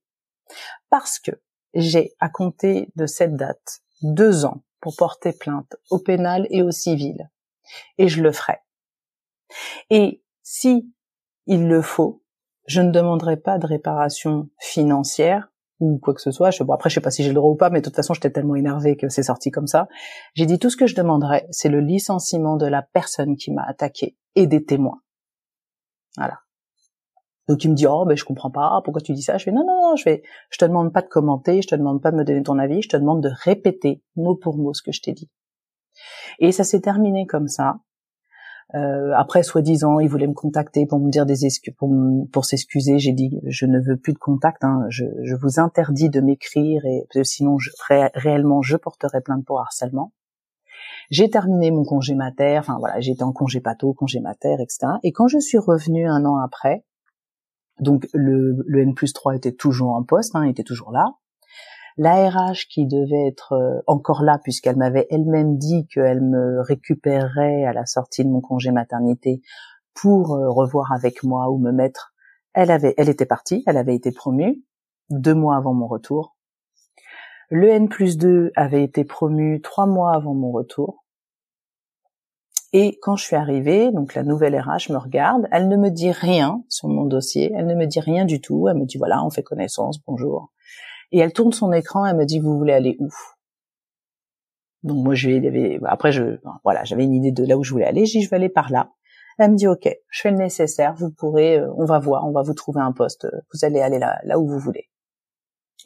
parce 0.91 1.19
que 1.19 1.31
j'ai 1.73 2.13
à 2.21 2.29
compter 2.29 2.93
de 2.97 3.07
cette 3.07 3.35
date 3.35 3.81
deux 4.03 4.45
ans 4.45 4.63
pour 4.81 4.95
porter 4.97 5.33
plainte 5.33 5.75
au 5.91 5.99
pénal 5.99 6.47
et 6.51 6.63
au 6.63 6.71
civil, 6.71 7.31
et 7.97 8.09
je 8.09 8.23
le 8.23 8.31
ferai. 8.31 8.59
Et 9.91 10.23
si 10.43 10.93
il 11.47 11.69
le 11.69 11.83
faut, 11.83 12.23
je 12.67 12.81
ne 12.81 12.91
demanderai 12.91 13.37
pas 13.37 13.59
de 13.59 13.67
réparation 13.67 14.49
financière 14.59 15.51
ou 15.81 15.99
quoi 15.99 16.15
que 16.15 16.21
ce 16.21 16.31
soit. 16.31 16.51
Je, 16.51 16.63
bon, 16.63 16.73
après, 16.73 16.89
je 16.89 16.95
sais 16.95 17.01
pas 17.01 17.11
si 17.11 17.23
j'ai 17.23 17.29
le 17.29 17.35
droit 17.35 17.51
ou 17.51 17.57
pas, 17.57 17.71
mais 17.71 17.81
de 17.81 17.85
toute 17.85 17.97
façon, 17.97 18.15
j'étais 18.15 18.31
tellement 18.31 18.55
énervée 18.55 18.97
que 18.97 19.09
c'est 19.09 19.25
sorti 19.25 19.51
comme 19.51 19.67
ça. 19.67 19.89
J'ai 20.35 20.47
dit 20.47 20.59
tout 20.59 20.71
ce 20.71 20.77
que 20.77 20.87
je 20.87 20.95
demanderais, 20.95 21.47
c'est 21.51 21.69
le 21.69 21.81
licenciement 21.81 22.57
de 22.57 22.67
la 22.67 22.83
personne 22.83 23.37
qui 23.37 23.53
m'a 23.53 23.65
attaqué 23.65 24.17
et 24.35 24.47
des 24.47 24.65
témoins. 24.65 25.01
Voilà. 26.17 26.39
Donc 27.49 27.63
il 27.63 27.71
me 27.71 27.75
dit 27.75 27.87
oh 27.87 28.07
ben 28.07 28.17
je 28.17 28.25
comprends 28.25 28.51
pas 28.51 28.81
pourquoi 28.85 29.03
tu 29.03 29.13
dis 29.13 29.23
ça? 29.23 29.37
Je 29.37 29.45
fais 29.45 29.53
non 29.53 29.67
non 29.67 29.91
non 29.91 29.97
je 29.97 30.05
vais 30.05 30.23
je 30.51 30.57
te 30.57 30.65
demande 30.65 30.93
pas 30.93 31.03
de 31.03 31.09
commenter 31.09 31.61
je 31.61 31.69
te 31.69 31.75
demande 31.75 32.01
pas 32.01 32.11
de 32.11 32.17
me 32.17 32.25
donner 32.25 32.43
ton 32.43 32.59
avis 32.59 32.81
je 32.81 32.89
te 32.89 32.97
demande 32.97 33.23
de 33.23 33.31
répéter 33.31 34.03
mot 34.17 34.35
pour 34.35 34.57
mot 34.57 34.73
ce 34.73 34.83
que 34.83 34.93
je 34.93 35.03
t'ai 35.03 35.13
dit 35.13 35.31
et 36.39 36.53
ça 36.53 36.65
s'est 36.65 36.81
terminé 36.81 37.27
comme 37.27 37.49
ça 37.49 37.81
euh, 38.75 39.13
après, 39.15 39.43
soi-disant, 39.43 40.01
il 40.01 40.09
voulait 40.09 40.27
me 40.27 40.35
contacter 40.35 40.87
pour 40.87 40.99
me 40.99 41.11
dire 41.11 41.27
des 41.27 41.47
pour, 41.77 41.91
pour 42.33 42.45
s'excuser. 42.45 42.99
J'ai 42.99 43.13
dit, 43.13 43.41
je 43.47 43.67
ne 43.67 43.79
veux 43.79 43.97
plus 43.97 44.13
de 44.13 44.19
contact. 44.19 44.65
Hein. 44.65 44.87
Je, 44.89 45.05
je, 45.23 45.37
vous 45.37 45.61
interdis 45.61 46.11
de 46.11 46.21
m'écrire 46.21 46.85
et 46.85 47.07
sinon, 47.23 47.59
je, 47.59 47.71
réellement, 48.15 48.63
je 48.63 48.77
porterai 48.77 49.21
plainte 49.21 49.45
pour 49.45 49.61
harcèlement. 49.61 50.13
J'ai 51.11 51.31
terminé 51.31 51.71
mon 51.71 51.85
congé 51.85 52.15
mater. 52.15 52.59
Enfin 52.59 52.79
voilà, 52.79 52.99
j'étais 53.01 53.23
en 53.23 53.33
congé 53.33 53.61
pato, 53.61 53.93
congé 53.93 54.21
mater, 54.21 54.57
etc. 54.61 54.95
Et 55.03 55.13
quand 55.13 55.29
je 55.29 55.39
suis 55.39 55.59
revenue 55.59 56.09
un 56.09 56.25
an 56.25 56.39
après, 56.39 56.85
donc 57.79 58.09
le, 58.13 58.65
le 58.67 58.81
N 58.81 58.95
plus 58.95 59.13
3 59.13 59.37
était 59.37 59.53
toujours 59.53 59.91
en 59.91 60.03
poste, 60.03 60.35
hein, 60.35 60.43
était 60.45 60.63
toujours 60.63 60.91
là. 60.91 61.15
L'ARH 61.97 62.67
qui 62.69 62.87
devait 62.87 63.29
être 63.29 63.53
euh, 63.53 63.81
encore 63.87 64.23
là 64.23 64.41
puisqu'elle 64.43 64.77
m'avait 64.77 65.07
elle-même 65.11 65.59
dit 65.59 65.87
qu'elle 65.87 66.23
me 66.23 66.61
récupérerait 66.61 67.65
à 67.65 67.73
la 67.73 67.87
sortie 67.87 68.25
de 68.25 68.31
mon 68.31 68.41
congé 68.41 68.73
maternité 68.73 69.43
pour 69.95 70.35
euh, 70.35 70.51
revoir 70.51 70.91
avec 70.93 71.23
moi 71.23 71.51
ou 71.51 71.59
me 71.59 71.71
mettre. 71.71 72.13
Elle 72.53 72.73
avait, 72.73 72.95
elle 72.99 73.09
était 73.09 73.27
partie, 73.27 73.63
elle 73.67 73.77
avait 73.77 73.95
été 73.95 74.11
promue 74.11 74.61
deux 75.11 75.35
mois 75.35 75.57
avant 75.57 75.73
mon 75.73 75.87
retour. 75.87 76.37
Le 77.49 77.69
N 77.69 77.89
plus 77.89 78.19
2 78.19 78.51
avait 78.57 78.83
été 78.83 79.05
promu 79.05 79.61
trois 79.61 79.87
mois 79.87 80.15
avant 80.15 80.35
mon 80.35 80.51
retour. 80.51 81.05
Et 82.73 82.99
quand 83.03 83.15
je 83.15 83.25
suis 83.25 83.37
arrivée, 83.37 83.93
donc 83.93 84.15
la 84.15 84.25
nouvelle 84.25 84.59
RH 84.59 84.91
me 84.91 84.97
regarde, 84.97 85.47
elle 85.53 85.69
ne 85.69 85.77
me 85.77 85.91
dit 85.91 86.11
rien 86.11 86.65
sur 86.69 86.89
mon 86.89 87.05
dossier, 87.05 87.53
elle 87.55 87.67
ne 87.67 87.77
me 87.77 87.87
dit 87.87 88.01
rien 88.01 88.25
du 88.25 88.41
tout, 88.41 88.67
elle 88.69 88.79
me 88.79 88.85
dit 88.85 88.99
voilà, 88.99 89.25
on 89.25 89.31
fait 89.31 89.45
connaissance, 89.45 90.01
bonjour 90.05 90.51
et 91.15 91.19
elle 91.21 91.33
tourne 91.33 91.53
son 91.53 91.73
écran, 91.73 92.05
elle 92.05 92.17
me 92.17 92.25
dit 92.25 92.41
vous 92.41 92.59
voulez 92.59 92.73
aller 92.73 92.97
où? 92.99 93.09
Donc 94.83 95.05
moi 95.05 95.15
je 95.15 95.31
vais 95.31 95.79
après 95.87 96.11
je 96.11 96.41
voilà, 96.65 96.83
j'avais 96.83 97.05
une 97.05 97.15
idée 97.15 97.31
de 97.31 97.47
là 97.47 97.57
où 97.57 97.63
je 97.63 97.71
voulais 97.71 97.87
aller, 97.87 98.05
j'ai 98.05 98.21
je 98.21 98.29
vais 98.29 98.35
aller 98.37 98.49
par 98.49 98.69
là. 98.71 98.91
Elle 99.39 99.53
me 99.53 99.57
dit 99.57 99.69
OK, 99.69 99.89
je 100.11 100.21
fais 100.21 100.33
le 100.33 100.37
nécessaire, 100.37 100.93
vous 100.95 101.13
pourrez 101.13 101.59
euh, 101.59 101.73
on 101.77 101.85
va 101.85 102.01
voir, 102.01 102.27
on 102.27 102.33
va 102.33 102.43
vous 102.43 102.53
trouver 102.53 102.81
un 102.81 102.91
poste, 102.91 103.29
vous 103.53 103.65
allez 103.65 103.81
aller 103.81 104.01
là 104.01 104.19
là 104.25 104.41
où 104.41 104.49
vous 104.49 104.59
voulez. 104.59 104.91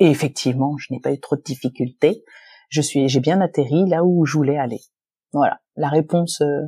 Et 0.00 0.10
effectivement, 0.10 0.78
je 0.78 0.94
n'ai 0.94 1.00
pas 1.00 1.12
eu 1.12 1.20
trop 1.20 1.36
de 1.36 1.42
difficultés. 1.42 2.24
Je 2.70 2.80
suis 2.80 3.06
j'ai 3.10 3.20
bien 3.20 3.42
atterri 3.42 3.86
là 3.86 4.04
où 4.04 4.24
je 4.24 4.32
voulais 4.32 4.56
aller. 4.56 4.80
Voilà, 5.34 5.60
la 5.76 5.90
réponse 5.90 6.40
euh, 6.40 6.62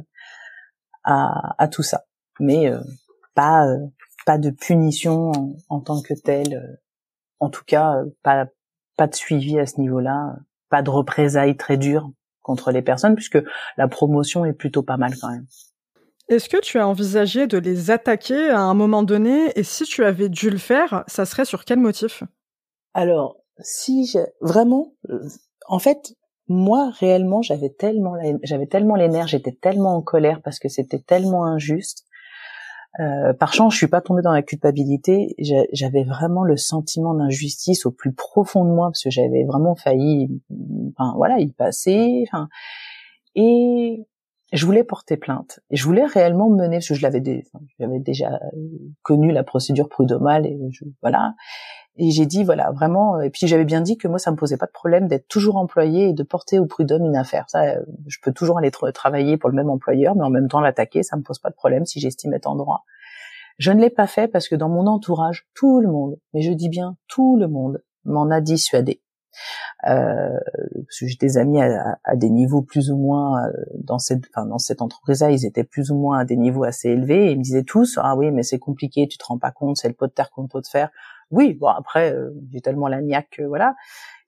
à, 1.03 1.55
à 1.57 1.67
tout 1.69 1.83
ça. 1.83 2.05
Mais 2.41 2.69
euh, 2.69 2.81
pas 3.35 3.67
pas 4.27 4.37
de 4.37 4.51
punition 4.51 5.31
en, 5.31 5.57
en 5.71 5.81
tant 5.81 6.03
que 6.03 6.13
telle 6.13 6.79
en 7.41 7.51
tout 7.51 7.65
cas, 7.67 7.97
euh, 7.97 8.05
pas, 8.23 8.47
pas 8.97 9.07
de 9.07 9.15
suivi 9.15 9.59
à 9.59 9.67
ce 9.67 9.81
niveau-là, 9.81 10.37
pas 10.69 10.83
de 10.83 10.91
représailles 10.91 11.57
très 11.57 11.77
dures 11.77 12.11
contre 12.43 12.71
les 12.71 12.83
personnes, 12.83 13.15
puisque 13.15 13.39
la 13.77 13.89
promotion 13.89 14.45
est 14.45 14.53
plutôt 14.53 14.83
pas 14.83 14.97
mal 14.97 15.15
quand 15.21 15.31
même. 15.31 15.47
Est-ce 16.29 16.49
que 16.49 16.61
tu 16.61 16.79
as 16.79 16.87
envisagé 16.87 17.49
de 17.49 17.59
les 17.59 17.91
attaquer 17.91 18.51
à 18.51 18.61
un 18.61 18.75
moment 18.75 19.03
donné? 19.03 19.51
Et 19.57 19.65
si 19.65 19.85
tu 19.85 20.05
avais 20.05 20.29
dû 20.29 20.49
le 20.49 20.59
faire, 20.59 21.03
ça 21.09 21.27
serait 21.27 21.45
sur 21.45 21.65
quel 21.65 21.81
motif? 21.81 22.23
Alors, 22.95 23.39
si 23.59 24.07
j'ai 24.07 24.25
vraiment, 24.41 24.95
euh, 25.11 25.29
en 25.67 25.81
fait, 25.81 26.15
moi 26.47 26.91
réellement, 26.99 27.43
j'avais 27.43 27.71
tellement, 27.71 28.17
j'avais 28.43 28.67
tellement 28.67 28.97
les 28.97 29.09
nerfs, 29.09 29.29
j'étais 29.29 29.53
tellement 29.53 29.97
en 29.97 30.03
colère 30.03 30.41
parce 30.43 30.59
que 30.59 30.69
c'était 30.69 30.99
tellement 30.99 31.45
injuste 31.45 32.05
euh, 32.99 33.33
par 33.33 33.55
chance, 33.55 33.75
je 33.75 33.79
suis 33.79 33.87
pas 33.87 34.01
tombée 34.01 34.23
dans 34.23 34.33
la 34.33 34.43
culpabilité. 34.43 35.35
J'avais 35.73 36.03
vraiment 36.03 36.43
le 36.43 36.57
sentiment 36.57 37.15
d'injustice 37.15 37.87
au 37.87 37.93
plus 37.93 38.13
profond 38.13 38.65
de 38.65 38.71
moi 38.71 38.89
parce 38.89 39.05
que 39.05 39.11
j'avais 39.11 39.45
vraiment 39.45 39.77
failli, 39.77 40.43
enfin 40.97 41.15
voilà, 41.17 41.39
y 41.39 41.53
passer. 41.53 42.25
Enfin, 42.27 42.49
et 43.37 44.07
je 44.53 44.67
voulais 44.67 44.83
porter 44.83 45.17
plainte. 45.17 45.61
Et 45.71 45.77
je 45.77 45.85
voulais 45.85 46.05
réellement 46.05 46.51
mener 46.51 46.79
parce 46.79 46.89
que 46.89 46.95
je 46.95 47.03
l'avais, 47.03 47.23
j'avais 47.79 48.01
déjà 48.01 48.41
connu 49.03 49.31
la 49.31 49.45
procédure 49.45 49.89
prud'homale 49.89 50.47
et 50.47 50.59
voilà. 51.01 51.35
Et 51.97 52.11
j'ai 52.11 52.27
dit 52.27 52.45
voilà 52.45 52.71
vraiment. 52.71 53.21
Et 53.21 53.31
puis 53.31 53.47
j'avais 53.47 53.65
bien 53.65 53.81
dit 53.81 53.99
que 53.99 54.09
moi 54.09 54.19
ça 54.19 54.31
me 54.31 54.37
posait 54.37 54.57
pas 54.57 54.67
de 54.67 54.73
problème 54.73 55.09
d'être 55.09 55.29
toujours 55.29 55.57
employé 55.57 56.09
et 56.09 56.13
de 56.13 56.23
porter 56.23 56.59
au 56.59 56.67
prud'homme 56.67 57.05
une 57.05 57.17
affaire. 57.17 57.45
Ça, 57.49 57.75
je 58.07 58.19
peux 58.23 58.33
toujours 58.33 58.59
aller 58.59 58.71
travailler 58.71 59.37
pour 59.37 59.51
le 59.51 59.57
même 59.57 59.71
employeur, 59.71 60.15
mais 60.15 60.23
en 60.23 60.31
même 60.31 60.49
temps 60.49 60.61
l'attaquer, 60.61 61.03
ça 61.03 61.17
me 61.17 61.23
pose 61.23 61.39
pas 61.39 61.51
de 61.51 61.55
problème 61.55 61.85
si 61.85 62.01
j'estime 62.01 62.33
être 62.35 62.47
en 62.47 62.57
droit. 62.57 62.85
Je 63.59 63.73
ne 63.73 63.81
l'ai 63.81 63.91
pas 63.91 64.07
fait 64.07 64.29
parce 64.29 64.49
que 64.49 64.55
dans 64.55 64.71
mon 64.71 64.87
entourage, 64.87 65.47
tout 65.55 65.81
le 65.81 65.89
monde, 65.89 66.19
mais 66.33 66.41
je 66.41 66.53
dis 66.53 66.71
bien 66.71 66.97
tout 67.09 67.37
le 67.37 67.47
monde, 67.47 67.83
m'en 68.05 68.31
a 68.31 68.41
dissuadé. 68.41 69.03
Euh, 69.87 70.39
j'ai 70.99 71.15
des 71.21 71.37
amis 71.39 71.61
à, 71.61 72.17
des 72.17 72.31
niveaux 72.31 72.63
plus 72.63 72.91
ou 72.91 72.97
moins 72.97 73.47
euh, 73.47 73.53
dans 73.75 73.99
cette 73.99 74.25
enfin, 74.35 74.47
dans 74.47 74.59
cette 74.59 74.83
entreprise-là, 74.83 75.31
ils 75.31 75.47
étaient 75.47 75.65
plus 75.65 75.91
ou 75.91 75.97
moins 75.97 76.21
à 76.21 76.25
des 76.25 76.37
niveaux 76.37 76.65
assez 76.65 76.89
élevés 76.89 77.29
et 77.29 77.33
ils 77.33 77.39
me 77.39 77.43
disaient 77.43 77.63
tous 77.63 77.99
ah 78.03 78.17
oui 78.17 78.31
mais 78.31 78.43
c'est 78.43 78.59
compliqué, 78.59 79.07
tu 79.09 79.19
te 79.19 79.25
rends 79.25 79.39
pas 79.39 79.53
compte, 79.53 79.77
c'est 79.77 79.89
le 79.89 79.95
pot 79.95 80.07
de 80.07 80.13
terre 80.13 80.31
qu'on 80.31 80.49
peut 80.49 80.63
te 80.63 80.69
faire. 80.69 80.91
Oui, 81.31 81.55
bon 81.55 81.69
après 81.69 82.13
euh, 82.13 82.31
j'ai 82.53 82.61
tellement 82.61 82.89
la 82.89 83.01
voilà. 83.47 83.75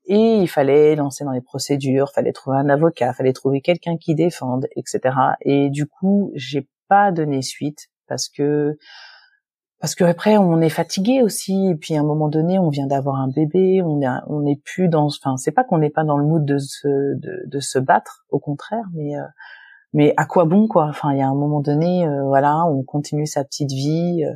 Et 0.06 0.38
il 0.38 0.48
fallait 0.48 0.96
lancer 0.96 1.24
dans 1.24 1.30
les 1.30 1.40
procédures, 1.40 2.10
fallait 2.12 2.32
trouver 2.32 2.56
un 2.56 2.68
avocat, 2.68 3.12
fallait 3.12 3.32
trouver 3.32 3.60
quelqu'un 3.60 3.96
qui 3.96 4.14
défende, 4.16 4.66
etc. 4.76 5.14
Et 5.42 5.70
du 5.70 5.86
coup, 5.86 6.32
j'ai 6.34 6.68
pas 6.88 7.12
donné 7.12 7.40
suite 7.40 7.88
parce 8.08 8.28
que 8.28 8.76
parce 9.80 9.96
que 9.96 10.04
après 10.04 10.36
on 10.38 10.60
est 10.60 10.68
fatigué 10.68 11.22
aussi 11.22 11.70
et 11.70 11.74
puis 11.74 11.96
à 11.96 12.00
un 12.00 12.04
moment 12.04 12.28
donné 12.28 12.58
on 12.58 12.68
vient 12.68 12.86
d'avoir 12.86 13.16
un 13.16 13.28
bébé 13.28 13.82
on 13.82 14.00
est 14.00 14.06
on 14.28 14.40
n'est 14.42 14.60
plus 14.64 14.88
dans 14.88 15.06
enfin 15.06 15.36
c'est 15.36 15.50
pas 15.50 15.64
qu'on 15.64 15.78
n'est 15.78 15.90
pas 15.90 16.04
dans 16.04 16.18
le 16.18 16.24
mood 16.24 16.44
de 16.44 16.58
se 16.58 16.86
de, 16.86 17.42
de 17.46 17.60
se 17.60 17.80
battre 17.80 18.24
au 18.30 18.38
contraire 18.38 18.84
mais 18.92 19.16
euh, 19.16 19.24
mais 19.92 20.14
à 20.16 20.24
quoi 20.24 20.44
bon 20.44 20.68
quoi? 20.68 20.86
Enfin 20.88 21.12
il 21.12 21.18
y 21.18 21.22
a 21.22 21.26
un 21.26 21.34
moment 21.34 21.60
donné 21.60 22.06
euh, 22.06 22.24
voilà 22.26 22.64
on 22.66 22.84
continue 22.84 23.26
sa 23.26 23.42
petite 23.42 23.72
vie 23.72 24.24
euh. 24.24 24.34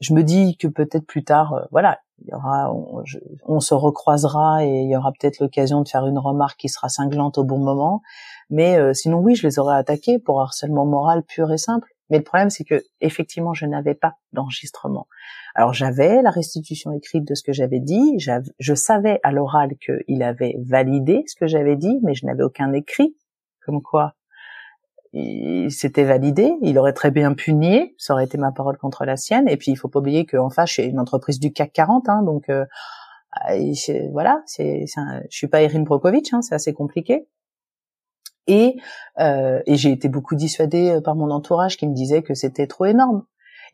Je 0.00 0.14
me 0.14 0.22
dis 0.22 0.56
que 0.56 0.68
peut-être 0.68 1.06
plus 1.06 1.24
tard 1.24 1.66
voilà 1.70 1.98
il 2.20 2.30
y 2.30 2.34
aura 2.34 2.72
on, 3.46 3.60
se 3.60 3.74
recroisera 3.74 4.64
et 4.64 4.82
il 4.82 4.90
y 4.90 4.96
aura 4.96 5.12
peut-être 5.12 5.38
l'occasion 5.38 5.82
de 5.82 5.88
faire 5.88 6.06
une 6.06 6.18
remarque 6.18 6.58
qui 6.58 6.68
sera 6.68 6.88
cinglante 6.88 7.38
au 7.38 7.44
bon 7.44 7.58
moment. 7.58 8.02
Mais 8.50 8.92
sinon 8.92 9.18
oui 9.18 9.36
je 9.36 9.46
les 9.46 9.60
aurais 9.60 9.76
attaqués 9.76 10.18
pour 10.18 10.40
harcèlement 10.40 10.84
moral 10.84 11.22
pur 11.22 11.52
et 11.52 11.58
simple. 11.58 11.88
Mais 12.10 12.18
le 12.18 12.24
problème, 12.24 12.50
c'est 12.50 12.64
que 12.64 12.82
effectivement, 13.00 13.52
je 13.54 13.66
n'avais 13.66 13.94
pas 13.94 14.14
d'enregistrement. 14.32 15.06
Alors 15.54 15.74
j'avais 15.74 16.22
la 16.22 16.30
restitution 16.30 16.92
écrite 16.92 17.26
de 17.26 17.34
ce 17.34 17.42
que 17.42 17.52
j'avais 17.52 17.80
dit, 17.80 18.18
je 18.18 18.74
savais 18.74 19.20
à 19.22 19.32
l'oral 19.32 19.72
qu'il 19.78 20.22
avait 20.22 20.56
validé 20.60 21.24
ce 21.26 21.34
que 21.36 21.46
j'avais 21.46 21.76
dit, 21.76 21.98
mais 22.02 22.14
je 22.14 22.26
n'avais 22.26 22.42
aucun 22.42 22.72
écrit, 22.72 23.16
comme 23.64 23.82
quoi 23.82 24.14
il 25.12 25.70
s'était 25.70 26.04
validé, 26.04 26.54
il 26.62 26.78
aurait 26.78 26.92
très 26.92 27.10
bien 27.10 27.34
pu 27.34 27.54
nier, 27.54 27.94
ça 27.98 28.14
aurait 28.14 28.24
été 28.24 28.38
ma 28.38 28.52
parole 28.52 28.76
contre 28.76 29.04
la 29.04 29.16
sienne, 29.16 29.48
et 29.48 29.56
puis 29.56 29.70
il 29.70 29.76
faut 29.76 29.88
pas 29.88 30.00
oublier 30.00 30.26
qu'en 30.26 30.50
face, 30.50 30.68
je 30.70 30.74
suis 30.74 30.84
une 30.84 31.00
entreprise 31.00 31.40
du 31.40 31.52
CAC 31.52 31.72
40, 31.72 32.08
hein, 32.08 32.22
donc 32.22 32.48
euh, 32.48 32.64
voilà, 34.12 34.42
c'est, 34.46 34.86
je 34.86 35.36
suis 35.36 35.48
pas 35.48 35.62
Erin 35.62 35.80
Brokovich, 35.80 36.32
hein, 36.32 36.42
c'est 36.42 36.54
assez 36.54 36.72
compliqué. 36.72 37.28
Et, 38.46 38.76
euh, 39.20 39.60
et 39.66 39.76
j'ai 39.76 39.92
été 39.92 40.08
beaucoup 40.08 40.34
dissuadée 40.34 40.90
euh, 40.90 41.00
par 41.02 41.14
mon 41.14 41.30
entourage 41.30 41.76
qui 41.76 41.86
me 41.86 41.94
disait 41.94 42.22
que 42.22 42.34
c'était 42.34 42.66
trop 42.66 42.86
énorme. 42.86 43.24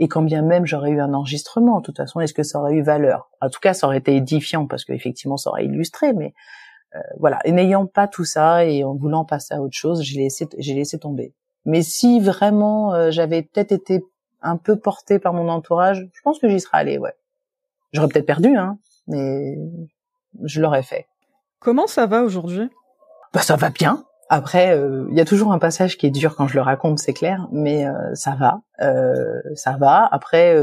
Et 0.00 0.08
quand 0.08 0.22
bien 0.22 0.42
même 0.42 0.66
j'aurais 0.66 0.90
eu 0.90 1.00
un 1.00 1.14
enregistrement, 1.14 1.78
de 1.78 1.84
toute 1.84 1.96
façon, 1.96 2.18
est-ce 2.18 2.34
que 2.34 2.42
ça 2.42 2.58
aurait 2.58 2.74
eu 2.74 2.82
valeur? 2.82 3.30
En 3.40 3.48
tout 3.48 3.60
cas, 3.60 3.72
ça 3.72 3.86
aurait 3.86 3.98
été 3.98 4.16
édifiant 4.16 4.66
parce 4.66 4.84
qu'effectivement, 4.84 5.36
ça 5.36 5.50
aurait 5.50 5.66
illustré. 5.66 6.12
Mais 6.12 6.34
voilà, 7.18 7.38
et 7.44 7.52
n'ayant 7.52 7.86
pas 7.86 8.08
tout 8.08 8.24
ça 8.24 8.64
et 8.64 8.84
en 8.84 8.94
voulant 8.94 9.24
passer 9.24 9.54
à 9.54 9.60
autre 9.60 9.76
chose, 9.76 10.02
j'ai 10.02 10.20
laissé, 10.20 10.48
j'ai 10.58 10.74
laissé 10.74 10.98
tomber. 10.98 11.34
Mais 11.64 11.82
si 11.82 12.20
vraiment 12.20 12.94
euh, 12.94 13.10
j'avais 13.10 13.42
peut-être 13.42 13.72
été 13.72 14.04
un 14.42 14.56
peu 14.56 14.78
portée 14.78 15.18
par 15.18 15.32
mon 15.32 15.48
entourage, 15.48 16.06
je 16.12 16.20
pense 16.22 16.38
que 16.38 16.48
j'y 16.48 16.60
serais 16.60 16.78
allée. 16.78 16.98
Ouais, 16.98 17.14
j'aurais 17.92 18.08
peut-être 18.08 18.26
perdu, 18.26 18.56
hein, 18.56 18.78
mais 19.06 19.56
je 20.42 20.60
l'aurais 20.60 20.82
fait. 20.82 21.06
Comment 21.58 21.86
ça 21.86 22.06
va 22.06 22.22
aujourd'hui? 22.22 22.68
Bah 23.32 23.40
ça 23.40 23.56
va 23.56 23.70
bien. 23.70 24.04
Après, 24.30 24.74
euh, 24.74 25.06
il 25.10 25.16
y 25.16 25.20
a 25.20 25.24
toujours 25.24 25.52
un 25.52 25.58
passage 25.58 25.98
qui 25.98 26.06
est 26.06 26.10
dur 26.10 26.34
quand 26.34 26.48
je 26.48 26.54
le 26.54 26.62
raconte, 26.62 26.98
c'est 26.98 27.12
clair, 27.12 27.46
mais 27.52 27.86
euh, 27.86 28.14
ça 28.14 28.34
va, 28.34 28.62
euh, 28.80 29.40
ça 29.54 29.72
va. 29.72 30.08
Après, 30.10 30.56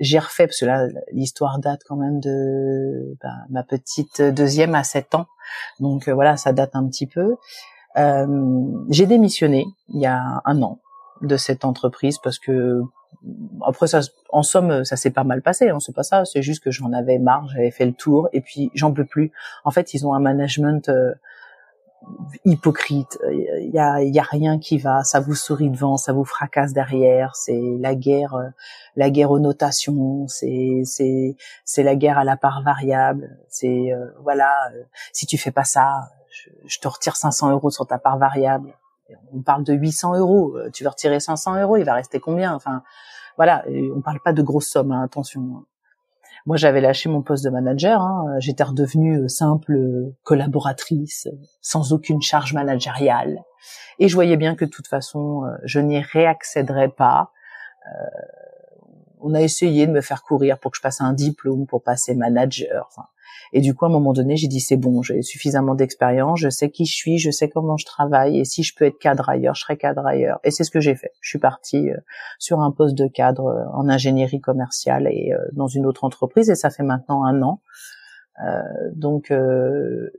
j'ai 0.00 0.18
refait 0.18 0.46
parce 0.46 0.60
que 0.60 0.66
là, 0.66 0.88
l'histoire 1.12 1.58
date 1.60 1.82
quand 1.86 1.96
même 1.96 2.20
de 2.20 3.16
bah, 3.22 3.34
ma 3.48 3.62
petite 3.62 4.20
deuxième 4.20 4.74
à 4.74 4.82
7 4.82 5.14
ans, 5.14 5.26
donc 5.78 6.08
voilà, 6.08 6.36
ça 6.36 6.52
date 6.52 6.74
un 6.74 6.86
petit 6.88 7.06
peu. 7.06 7.36
j'ai 7.96 9.06
démissionné 9.06 9.66
il 9.88 10.00
y 10.00 10.06
a 10.06 10.42
un 10.44 10.62
an 10.62 10.78
de 11.22 11.36
cette 11.36 11.64
entreprise 11.64 12.18
parce 12.18 12.38
que 12.38 12.82
après 13.66 13.86
ça, 13.86 14.00
en 14.30 14.42
somme, 14.42 14.84
ça 14.84 14.96
s'est 14.96 15.10
pas 15.10 15.24
mal 15.24 15.42
passé. 15.42 15.68
Hein, 15.68 15.78
c'est 15.80 15.94
pas 15.94 16.02
ça. 16.02 16.24
C'est 16.24 16.42
juste 16.42 16.64
que 16.64 16.70
j'en 16.70 16.92
avais 16.92 17.18
marre, 17.18 17.48
j'avais 17.48 17.70
fait 17.70 17.84
le 17.84 17.92
tour 17.92 18.28
et 18.32 18.40
puis 18.40 18.70
j'en 18.74 18.92
peux 18.92 19.04
plus. 19.04 19.30
En 19.64 19.70
fait, 19.70 19.94
ils 19.94 20.06
ont 20.06 20.14
un 20.14 20.20
management 20.20 20.90
hypocrite. 22.44 23.18
Il 23.30 23.70
y 23.72 23.78
a, 23.78 24.02
y 24.02 24.18
a 24.18 24.22
rien 24.22 24.58
qui 24.58 24.78
va. 24.78 25.04
Ça 25.04 25.20
vous 25.20 25.34
sourit 25.34 25.70
devant, 25.70 25.96
ça 25.96 26.12
vous 26.12 26.24
fracasse 26.24 26.72
derrière. 26.72 27.36
C'est 27.36 27.60
la 27.78 27.94
guerre, 27.94 28.34
euh, 28.34 28.48
la 28.96 29.10
guerre 29.10 29.30
aux 29.30 29.38
notations. 29.38 30.26
C'est 30.28 30.82
c'est 30.84 31.36
c'est 31.64 31.82
la 31.82 31.96
guerre 31.96 32.18
à 32.18 32.24
la 32.24 32.36
part 32.36 32.62
variable. 32.62 33.38
C'est 33.48 33.92
euh, 33.92 34.06
voilà. 34.22 34.52
Euh, 34.74 34.82
si 35.12 35.26
tu 35.26 35.38
fais 35.38 35.50
pas 35.50 35.64
ça, 35.64 36.10
je, 36.66 36.78
te 36.78 36.88
retire 36.88 37.16
500 37.16 37.50
euros 37.50 37.70
sur 37.70 37.86
ta 37.86 37.98
part 37.98 38.18
variable. 38.18 38.72
On 39.32 39.42
parle 39.42 39.64
de 39.64 39.74
800 39.74 40.16
euros. 40.16 40.56
Tu 40.72 40.84
veux 40.84 40.90
retirer 40.90 41.18
500 41.20 41.60
euros, 41.60 41.76
il 41.76 41.84
va 41.84 41.94
rester 41.94 42.20
combien? 42.20 42.54
Enfin, 42.54 42.82
voilà. 43.36 43.64
On 43.96 44.00
parle 44.00 44.20
pas 44.20 44.32
de 44.32 44.42
grosses 44.42 44.68
sommes. 44.68 44.92
Hein, 44.92 45.02
attention. 45.02 45.64
Moi, 46.46 46.56
j'avais 46.56 46.80
lâché 46.80 47.08
mon 47.08 47.22
poste 47.22 47.44
de 47.44 47.50
manager. 47.50 48.00
Hein. 48.00 48.36
J'étais 48.38 48.64
redevenue 48.64 49.24
euh, 49.24 49.28
simple 49.28 49.72
euh, 49.72 50.16
collaboratrice, 50.22 51.26
euh, 51.26 51.36
sans 51.60 51.92
aucune 51.92 52.22
charge 52.22 52.54
managériale. 52.54 53.42
Et 53.98 54.08
je 54.08 54.14
voyais 54.14 54.36
bien 54.36 54.54
que 54.54 54.64
de 54.64 54.70
toute 54.70 54.86
façon, 54.86 55.42
je 55.64 55.78
n'y 55.78 56.00
réaccéderais 56.00 56.88
pas. 56.88 57.32
on 59.20 59.34
a 59.34 59.42
essayé 59.42 59.86
de 59.86 59.92
me 59.92 60.00
faire 60.00 60.22
courir 60.22 60.58
pour 60.58 60.70
que 60.70 60.78
je 60.78 60.82
passe 60.82 61.02
un 61.02 61.12
diplôme 61.12 61.66
pour 61.66 61.82
passer 61.82 62.14
manager. 62.14 62.86
Enfin, 62.88 63.06
et 63.52 63.60
du 63.60 63.74
coup, 63.74 63.84
à 63.84 63.88
un 63.88 63.90
moment 63.90 64.12
donné, 64.12 64.36
j'ai 64.36 64.48
dit 64.48 64.60
c'est 64.60 64.76
bon, 64.76 65.02
j'ai 65.02 65.22
suffisamment 65.22 65.74
d'expérience, 65.74 66.38
je 66.38 66.48
sais 66.48 66.70
qui 66.70 66.84
je 66.84 66.94
suis, 66.94 67.18
je 67.18 67.30
sais 67.30 67.48
comment 67.48 67.76
je 67.76 67.84
travaille, 67.84 68.38
et 68.38 68.44
si 68.44 68.62
je 68.62 68.74
peux 68.74 68.84
être 68.84 68.98
cadre 68.98 69.28
ailleurs, 69.28 69.54
je 69.54 69.62
serai 69.62 69.76
cadre 69.76 70.06
ailleurs. 70.06 70.38
Et 70.44 70.50
c'est 70.50 70.64
ce 70.64 70.70
que 70.70 70.80
j'ai 70.80 70.94
fait. 70.94 71.12
Je 71.20 71.30
suis 71.30 71.38
partie 71.38 71.90
euh, 71.90 71.96
sur 72.38 72.60
un 72.60 72.70
poste 72.70 72.96
de 72.96 73.08
cadre 73.08 73.46
euh, 73.46 73.64
en 73.72 73.88
ingénierie 73.88 74.40
commerciale 74.40 75.08
et 75.08 75.32
euh, 75.32 75.38
dans 75.52 75.66
une 75.66 75.86
autre 75.86 76.04
entreprise, 76.04 76.48
et 76.50 76.54
ça 76.54 76.70
fait 76.70 76.82
maintenant 76.82 77.24
un 77.24 77.42
an. 77.42 77.60
donc 78.94 79.32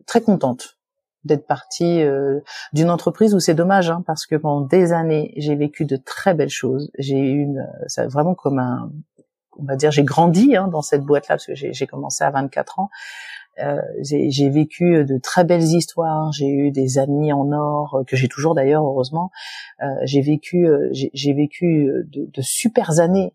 très 0.06 0.22
contente 0.22 0.78
d'être 1.24 1.48
partie 1.48 2.04
d'une 2.74 2.90
entreprise 2.90 3.34
où 3.34 3.40
c'est 3.40 3.56
dommage 3.56 3.90
hein, 3.90 4.04
parce 4.06 4.28
que 4.28 4.36
pendant 4.36 4.62
des 4.62 4.94
années 4.94 5.34
j'ai 5.38 5.56
vécu 5.56 5.86
de 5.86 5.96
très 5.96 6.36
belles 6.36 6.50
choses. 6.50 6.92
J'ai 7.00 7.20
eu 7.20 7.42
une, 7.42 7.68
ça 7.88 8.08
vraiment 8.08 8.36
comme 8.36 8.60
un 8.60 8.92
on 9.58 9.66
va 9.66 9.76
dire, 9.76 9.92
j'ai 9.92 10.04
grandi 10.04 10.56
hein, 10.56 10.68
dans 10.68 10.82
cette 10.82 11.04
boîte-là 11.04 11.36
parce 11.36 11.46
que 11.46 11.56
j'ai 11.56 11.88
commencé 11.88 12.24
à 12.24 12.32
24 12.32 12.80
ans. 12.80 12.90
Euh, 13.60 13.82
j'ai 14.02 14.50
vécu 14.50 15.04
de 15.04 15.18
très 15.18 15.44
belles 15.44 15.64
histoires. 15.64 16.32
J'ai 16.32 16.48
eu 16.48 16.72
des 16.72 16.98
amis 16.98 17.34
en 17.34 17.52
or 17.52 17.96
euh, 17.96 18.04
que 18.04 18.16
j'ai 18.16 18.28
toujours 18.28 18.56
d'ailleurs, 18.56 18.84
heureusement. 18.84 19.30
Euh, 19.82 19.88
j'ai 20.04 20.22
vécu, 20.22 20.68
euh, 20.68 20.90
j'ai 20.92 21.34
vécu 21.34 21.90
de, 22.06 22.30
de 22.32 22.42
super 22.42 23.00
années, 23.00 23.34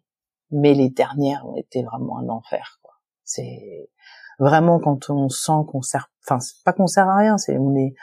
mais 0.51 0.75
les 0.75 0.89
dernières 0.89 1.47
ont 1.47 1.57
été 1.57 1.83
vraiment 1.83 2.19
un 2.19 2.29
enfer. 2.29 2.81
C'est 3.25 3.91
vraiment 4.39 4.79
quand 4.79 5.11
on 5.11 5.29
sent 5.29 5.65
qu'on 5.69 5.83
sert, 5.83 6.11
enfin 6.25 6.39
pas 6.65 6.73
qu'on 6.73 6.87
sert 6.87 7.09
à 7.09 7.17
rien, 7.17 7.39
c'est 7.39 7.59
on 7.59 7.75
est 7.75 7.95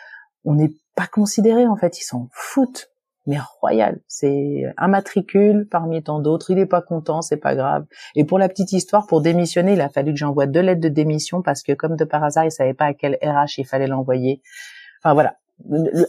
on 0.43 0.55
n'est 0.55 0.73
pas 0.95 1.07
considéré 1.07 1.67
en 1.67 1.77
fait. 1.77 1.99
Ils 1.99 2.03
s'en 2.03 2.27
foutent 2.31 2.92
mais 3.25 3.37
royal. 3.59 3.99
C'est 4.07 4.63
un 4.77 4.87
matricule 4.87 5.67
parmi 5.69 6.03
tant 6.03 6.19
d'autres. 6.19 6.51
Il 6.51 6.59
est 6.59 6.65
pas 6.65 6.81
content, 6.81 7.21
c'est 7.21 7.37
pas 7.37 7.55
grave. 7.55 7.85
Et 8.15 8.25
pour 8.25 8.39
la 8.39 8.49
petite 8.49 8.71
histoire, 8.73 9.07
pour 9.07 9.21
démissionner, 9.21 9.73
il 9.73 9.81
a 9.81 9.89
fallu 9.89 10.11
que 10.11 10.19
j'envoie 10.19 10.45
deux 10.45 10.61
lettres 10.61 10.81
de 10.81 10.89
démission 10.89 11.41
parce 11.41 11.63
que 11.63 11.73
comme 11.73 11.95
de 11.95 12.05
par 12.05 12.23
hasard, 12.23 12.45
il 12.45 12.51
savait 12.51 12.73
pas 12.73 12.85
à 12.85 12.93
quel 12.93 13.17
RH 13.21 13.59
il 13.59 13.65
fallait 13.65 13.87
l'envoyer. 13.87 14.41
Enfin 15.01 15.13
voilà, 15.13 15.37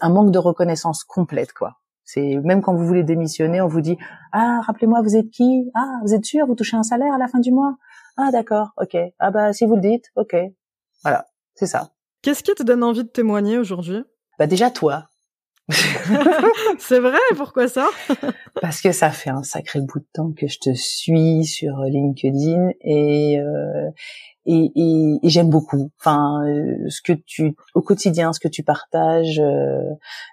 un 0.00 0.08
manque 0.10 0.30
de 0.30 0.38
reconnaissance 0.38 1.04
complète 1.04 1.52
quoi. 1.52 1.78
C'est 2.04 2.36
même 2.44 2.60
quand 2.60 2.74
vous 2.74 2.86
voulez 2.86 3.02
démissionner, 3.02 3.60
on 3.60 3.68
vous 3.68 3.80
dit 3.80 3.96
ah 4.32 4.60
rappelez-moi 4.66 5.00
vous 5.02 5.16
êtes 5.16 5.30
qui? 5.30 5.70
Ah 5.74 6.00
vous 6.02 6.14
êtes 6.14 6.24
sûr? 6.24 6.46
Vous 6.46 6.54
touchez 6.54 6.76
un 6.76 6.82
salaire 6.82 7.14
à 7.14 7.18
la 7.18 7.28
fin 7.28 7.38
du 7.38 7.50
mois? 7.50 7.76
Ah 8.16 8.30
d'accord 8.30 8.72
ok 8.76 8.96
ah 9.18 9.30
bah 9.30 9.52
si 9.52 9.66
vous 9.66 9.76
le 9.76 9.80
dites 9.80 10.10
ok 10.16 10.36
voilà 11.02 11.26
c'est 11.54 11.66
ça. 11.66 11.90
Qu'est-ce 12.22 12.42
qui 12.42 12.54
te 12.54 12.62
donne 12.62 12.82
envie 12.82 13.04
de 13.04 13.08
témoigner 13.08 13.58
aujourd'hui? 13.58 14.04
Bah 14.38 14.46
déjà 14.46 14.70
toi 14.70 15.08
c'est 16.78 17.00
vrai, 17.00 17.18
pourquoi 17.36 17.68
ça? 17.68 17.88
Parce 18.60 18.80
que 18.80 18.92
ça 18.92 19.10
fait 19.10 19.30
un 19.30 19.42
sacré 19.42 19.80
bout 19.80 20.00
de 20.00 20.06
temps 20.12 20.32
que 20.32 20.46
je 20.46 20.58
te 20.58 20.74
suis 20.74 21.44
sur 21.46 21.76
LinkedIn 21.84 22.70
et 22.82 23.38
euh, 23.38 23.90
et, 24.46 24.72
et, 24.76 25.28
j'aime 25.30 25.48
beaucoup. 25.48 25.90
Enfin, 25.98 26.44
euh, 26.46 26.88
ce 26.88 27.00
que 27.00 27.12
tu 27.12 27.56
au 27.74 27.80
quotidien, 27.80 28.32
ce 28.32 28.40
que 28.40 28.48
tu 28.48 28.62
partages, 28.62 29.40
euh, 29.40 29.90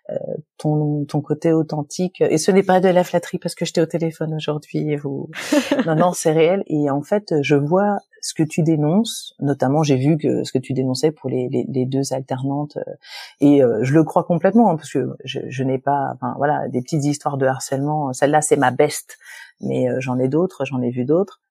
euh, 0.09 0.15
ton 0.57 1.05
ton 1.05 1.21
côté 1.21 1.53
authentique. 1.53 2.19
Et 2.21 2.37
ce 2.37 2.51
n'est 2.51 2.63
pas 2.63 2.81
de 2.81 2.89
la 2.89 3.03
flatterie 3.03 3.39
parce 3.39 3.55
que 3.55 3.63
j'étais 3.63 3.81
au 3.81 3.85
téléphone 3.85 4.33
aujourd'hui. 4.33 4.97
Vous, 4.97 5.29
non 5.85 5.95
non, 5.95 6.11
c'est 6.13 6.33
réel. 6.33 6.63
Et 6.67 6.89
en 6.89 7.01
fait, 7.01 7.33
je 7.41 7.55
vois 7.55 7.99
ce 8.21 8.35
que 8.35 8.43
tu 8.43 8.61
dénonces, 8.61 9.35
notamment 9.39 9.81
j'ai 9.83 9.97
vu 9.97 10.17
que 10.17 10.43
ce 10.43 10.51
que 10.51 10.59
tu 10.59 10.73
dénonçais 10.73 11.11
pour 11.11 11.29
les, 11.29 11.49
deux 11.85 12.13
alternantes, 12.13 12.77
euh, 12.77 12.93
et 13.39 13.63
euh, 13.63 13.79
je 13.83 13.93
le 13.93 14.03
crois 14.03 14.23
complètement 14.23 14.69
hein, 14.69 14.77
parce 14.77 14.91
que 14.91 15.09
je, 15.25 15.63
n'ai 15.63 15.79
pas, 15.79 16.11
enfin 16.13 16.35
voilà, 16.37 16.67
des 16.69 16.81
petites 16.81 17.03
histoires 17.03 17.37
de 17.37 17.45
harcèlement. 17.47 18.13
Celle-là 18.13 18.41
c'est 18.41 18.57
ma 18.57 18.71
best, 18.71 19.17
mais 19.59 19.89
euh, 19.89 19.99
j'en 19.99 20.19
ai 20.19 20.27
d'autres, 20.27 20.65
j'en 20.65 20.81
ai 20.81 20.91
vu 20.91 21.03
d'autres, 21.03 21.41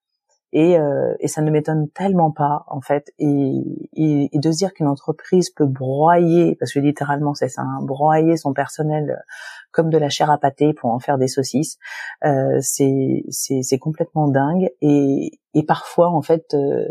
et, 0.53 0.77
et 1.19 1.27
ça 1.27 1.41
ne 1.41 1.51
m'étonne 1.51 1.89
tellement 1.89 2.31
pas 2.31 2.65
en 2.67 2.81
fait, 2.81 3.13
et, 3.19 3.89
et, 3.93 4.29
de 4.33 4.51
se 4.51 4.57
dire 4.57 4.73
qu'une 4.73 4.87
entreprise 4.87 5.49
peut 5.49 5.65
broyer, 5.65 6.55
parce 6.59 6.73
que 6.73 6.79
littéralement 6.79 7.33
c'est 7.33 7.49
ça, 7.49 7.61
hein, 7.61 7.79
broyer 7.81 8.37
son 8.37 8.53
personnel 8.53 9.21
comme 9.71 9.89
de 9.89 9.97
la 9.97 10.09
chair 10.09 10.29
à 10.29 10.37
pâté 10.37 10.73
pour 10.73 10.91
en 10.91 10.99
faire 10.99 11.17
des 11.17 11.27
saucisses. 11.27 11.77
Euh, 12.25 12.59
c'est 12.61 13.23
c'est 13.29 13.79
complètement 13.79 14.27
dingue 14.27 14.69
et 14.81 15.39
et 15.53 15.63
parfois 15.63 16.09
en 16.09 16.21
fait 16.21 16.53
euh, 16.53 16.85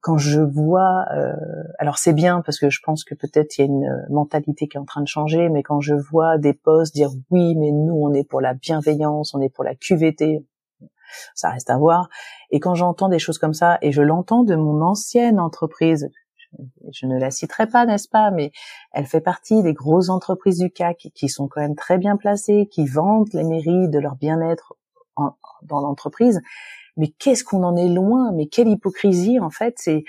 quand 0.00 0.16
je 0.16 0.40
vois, 0.40 1.04
euh, 1.14 1.34
alors 1.78 1.98
c'est 1.98 2.14
bien 2.14 2.40
parce 2.40 2.58
que 2.58 2.70
je 2.70 2.80
pense 2.82 3.04
que 3.04 3.14
peut-être 3.14 3.58
il 3.58 3.60
y 3.60 3.64
a 3.64 3.66
une 3.66 4.06
mentalité 4.08 4.66
qui 4.66 4.78
est 4.78 4.80
en 4.80 4.86
train 4.86 5.02
de 5.02 5.08
changer, 5.08 5.50
mais 5.50 5.62
quand 5.62 5.80
je 5.80 5.94
vois 5.94 6.38
des 6.38 6.54
postes 6.54 6.94
dire 6.94 7.10
oui, 7.30 7.54
mais 7.56 7.70
nous 7.70 7.94
on 7.94 8.14
est 8.14 8.24
pour 8.24 8.40
la 8.40 8.54
bienveillance, 8.54 9.34
on 9.34 9.40
est 9.42 9.50
pour 9.50 9.64
la 9.64 9.74
QVT, 9.74 10.42
ça 11.34 11.50
reste 11.50 11.70
à 11.70 11.76
voir. 11.76 12.08
Et 12.50 12.60
quand 12.60 12.74
j'entends 12.74 13.08
des 13.08 13.18
choses 13.18 13.38
comme 13.38 13.54
ça, 13.54 13.78
et 13.82 13.92
je 13.92 14.02
l'entends 14.02 14.42
de 14.42 14.54
mon 14.54 14.82
ancienne 14.82 15.40
entreprise, 15.40 16.10
je 16.92 17.06
ne 17.06 17.18
la 17.18 17.30
citerai 17.30 17.66
pas, 17.66 17.86
n'est-ce 17.86 18.08
pas, 18.08 18.30
mais 18.30 18.52
elle 18.92 19.06
fait 19.06 19.20
partie 19.20 19.62
des 19.62 19.74
grosses 19.74 20.08
entreprises 20.08 20.58
du 20.58 20.70
CAC 20.70 21.08
qui 21.14 21.28
sont 21.28 21.48
quand 21.48 21.60
même 21.60 21.74
très 21.74 21.98
bien 21.98 22.16
placées, 22.16 22.68
qui 22.70 22.86
vantent 22.86 23.32
les 23.32 23.44
mairies 23.44 23.88
de 23.88 23.98
leur 23.98 24.16
bien-être 24.16 24.74
dans 25.62 25.80
l'entreprise. 25.80 26.40
Mais 26.98 27.08
qu'est-ce 27.08 27.44
qu'on 27.44 27.62
en 27.62 27.76
est 27.76 27.88
loin 27.88 28.32
Mais 28.32 28.46
quelle 28.46 28.68
hypocrisie 28.68 29.38
en 29.38 29.50
fait 29.50 29.74
C'est 29.76 30.04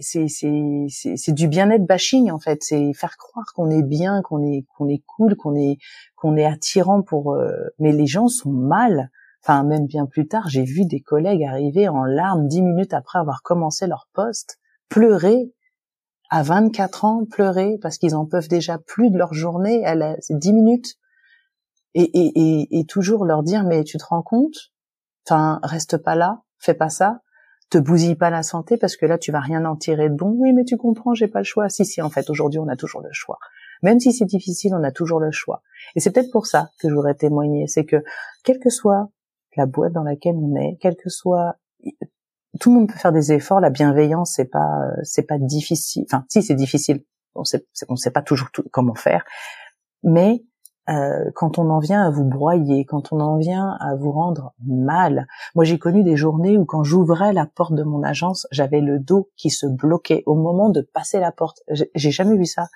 c'est 0.00 0.26
c'est 0.28 1.32
du 1.32 1.46
bien-être 1.46 1.86
bashing 1.86 2.32
en 2.32 2.40
fait. 2.40 2.64
C'est 2.64 2.92
faire 2.94 3.16
croire 3.16 3.46
qu'on 3.54 3.70
est 3.70 3.84
bien, 3.84 4.22
qu'on 4.22 4.42
est 4.42 4.64
qu'on 4.76 4.88
est 4.88 5.02
cool, 5.06 5.36
qu'on 5.36 5.54
est 5.54 5.78
qu'on 6.16 6.36
est 6.36 6.44
attirant 6.44 7.02
pour. 7.02 7.34
Euh, 7.34 7.52
mais 7.78 7.92
les 7.92 8.06
gens 8.06 8.26
sont 8.26 8.50
mal. 8.50 9.10
Enfin 9.46 9.62
même 9.62 9.86
bien 9.86 10.06
plus 10.06 10.26
tard, 10.26 10.48
j'ai 10.48 10.64
vu 10.64 10.86
des 10.86 11.00
collègues 11.00 11.44
arriver 11.44 11.88
en 11.88 12.02
larmes 12.02 12.48
dix 12.48 12.62
minutes 12.62 12.92
après 12.92 13.20
avoir 13.20 13.42
commencé 13.42 13.86
leur 13.86 14.08
poste, 14.12 14.58
pleurer 14.88 15.52
à 16.30 16.42
24 16.42 17.04
ans 17.04 17.24
pleurer 17.24 17.78
parce 17.80 17.96
qu'ils 17.96 18.16
en 18.16 18.26
peuvent 18.26 18.48
déjà 18.48 18.78
plus 18.78 19.08
de 19.08 19.16
leur 19.16 19.34
journée, 19.34 19.82
elle 19.84 20.16
c'est 20.18 20.36
10 20.36 20.52
minutes, 20.52 20.96
et, 21.94 22.02
et, 22.02 22.32
et, 22.34 22.80
et, 22.80 22.86
toujours 22.86 23.24
leur 23.24 23.44
dire 23.44 23.62
mais 23.62 23.84
tu 23.84 23.98
te 23.98 24.04
rends 24.04 24.22
compte, 24.22 24.72
enfin 25.24 25.60
reste 25.62 25.96
pas 25.96 26.16
là, 26.16 26.42
fais 26.58 26.74
pas 26.74 26.90
ça, 26.90 27.20
te 27.70 27.78
bousille 27.78 28.16
pas 28.16 28.30
la 28.30 28.42
santé 28.42 28.76
parce 28.76 28.96
que 28.96 29.06
là 29.06 29.16
tu 29.16 29.30
vas 29.30 29.38
rien 29.38 29.64
en 29.64 29.76
tirer 29.76 30.08
de 30.08 30.14
bon. 30.16 30.34
Oui 30.38 30.54
mais 30.54 30.64
tu 30.64 30.76
comprends, 30.76 31.14
j'ai 31.14 31.28
pas 31.28 31.38
le 31.38 31.44
choix. 31.44 31.68
Si 31.68 31.84
si 31.84 32.02
en 32.02 32.10
fait 32.10 32.30
aujourd'hui 32.30 32.58
on 32.58 32.66
a 32.66 32.74
toujours 32.74 33.00
le 33.00 33.12
choix. 33.12 33.38
Même 33.82 34.00
si 34.00 34.12
c'est 34.12 34.24
difficile, 34.24 34.74
on 34.74 34.82
a 34.82 34.90
toujours 34.90 35.20
le 35.20 35.30
choix. 35.30 35.62
Et 35.94 36.00
c'est 36.00 36.10
peut-être 36.10 36.32
pour 36.32 36.46
ça 36.46 36.70
que 36.80 36.88
je 36.88 36.94
voudrais 36.94 37.14
témoigner, 37.14 37.68
c'est 37.68 37.84
que 37.84 38.02
quelle 38.42 38.58
que 38.58 38.70
soit 38.70 39.10
la 39.56 39.66
boîte 39.66 39.92
dans 39.92 40.02
laquelle 40.02 40.36
on 40.36 40.56
est, 40.56 40.78
quel 40.80 40.96
que 40.96 41.08
soit 41.08 41.56
tout 42.60 42.70
le 42.70 42.78
monde 42.78 42.88
peut 42.88 42.98
faire 42.98 43.12
des 43.12 43.32
efforts. 43.32 43.60
La 43.60 43.70
bienveillance, 43.70 44.32
c'est 44.34 44.50
pas, 44.50 44.88
c'est 45.02 45.26
pas 45.26 45.38
difficile. 45.38 46.04
Enfin, 46.06 46.24
si 46.28 46.42
c'est 46.42 46.54
difficile, 46.54 47.02
on 47.34 47.44
sait, 47.44 47.66
on 47.88 47.96
sait 47.96 48.10
pas 48.10 48.22
toujours 48.22 48.50
tout, 48.50 48.64
comment 48.72 48.94
faire. 48.94 49.24
Mais 50.02 50.44
euh, 50.88 51.30
quand 51.34 51.58
on 51.58 51.68
en 51.68 51.80
vient 51.80 52.06
à 52.06 52.10
vous 52.10 52.24
broyer, 52.24 52.84
quand 52.84 53.12
on 53.12 53.20
en 53.20 53.36
vient 53.38 53.76
à 53.80 53.96
vous 53.96 54.12
rendre 54.12 54.54
mal. 54.64 55.26
Moi, 55.54 55.64
j'ai 55.64 55.78
connu 55.78 56.04
des 56.04 56.16
journées 56.16 56.56
où 56.56 56.64
quand 56.64 56.84
j'ouvrais 56.84 57.32
la 57.32 57.46
porte 57.46 57.74
de 57.74 57.82
mon 57.82 58.02
agence, 58.02 58.46
j'avais 58.52 58.80
le 58.80 59.00
dos 59.00 59.30
qui 59.36 59.50
se 59.50 59.66
bloquait 59.66 60.22
au 60.26 60.36
moment 60.36 60.68
de 60.70 60.82
passer 60.82 61.18
la 61.18 61.32
porte. 61.32 61.62
J'ai 61.68 62.10
jamais 62.10 62.36
vu 62.36 62.46
ça. 62.46 62.68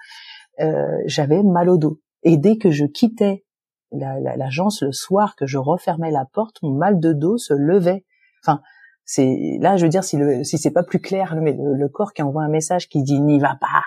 Euh, 0.60 0.98
j'avais 1.06 1.42
mal 1.42 1.68
au 1.68 1.78
dos. 1.78 2.00
Et 2.22 2.36
dès 2.36 2.58
que 2.58 2.70
je 2.70 2.84
quittais 2.84 3.44
l'agence 3.92 4.82
le 4.82 4.92
soir, 4.92 5.36
que 5.36 5.46
je 5.46 5.58
refermais 5.58 6.10
la 6.10 6.24
porte, 6.24 6.62
mon 6.62 6.72
mal 6.72 7.00
de 7.00 7.12
dos 7.12 7.38
se 7.38 7.54
levait. 7.54 8.04
Enfin, 8.42 8.60
c'est 9.04 9.58
là, 9.60 9.76
je 9.76 9.84
veux 9.84 9.88
dire, 9.88 10.04
si 10.04 10.18
si 10.44 10.58
c'est 10.58 10.70
pas 10.70 10.82
plus 10.82 11.00
clair, 11.00 11.34
le, 11.34 11.52
le, 11.76 11.88
corps 11.88 12.12
qui 12.12 12.22
envoie 12.22 12.42
un 12.42 12.48
message 12.48 12.88
qui 12.88 13.02
dit 13.02 13.20
n'y 13.20 13.38
va 13.38 13.56
pas, 13.60 13.84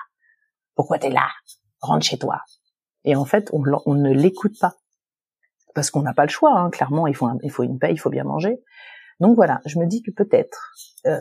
pourquoi 0.74 0.98
t'es 0.98 1.10
là, 1.10 1.28
rentre 1.80 2.04
chez 2.04 2.18
toi. 2.18 2.40
Et 3.04 3.16
en 3.16 3.24
fait, 3.24 3.50
on, 3.52 3.62
on 3.86 3.94
ne 3.94 4.10
l'écoute 4.10 4.58
pas 4.60 4.74
parce 5.74 5.90
qu'on 5.90 6.02
n'a 6.02 6.14
pas 6.14 6.24
le 6.24 6.30
choix. 6.30 6.58
Hein, 6.58 6.70
clairement, 6.70 7.06
il 7.06 7.14
faut 7.14 7.28
il 7.42 7.50
faut 7.50 7.62
une 7.62 7.78
paix, 7.78 7.92
il 7.92 7.98
faut 7.98 8.10
bien 8.10 8.24
manger. 8.24 8.62
Donc 9.20 9.36
voilà, 9.36 9.60
je 9.66 9.78
me 9.78 9.86
dis 9.86 10.02
que 10.02 10.10
peut-être 10.10 10.72
euh, 11.06 11.18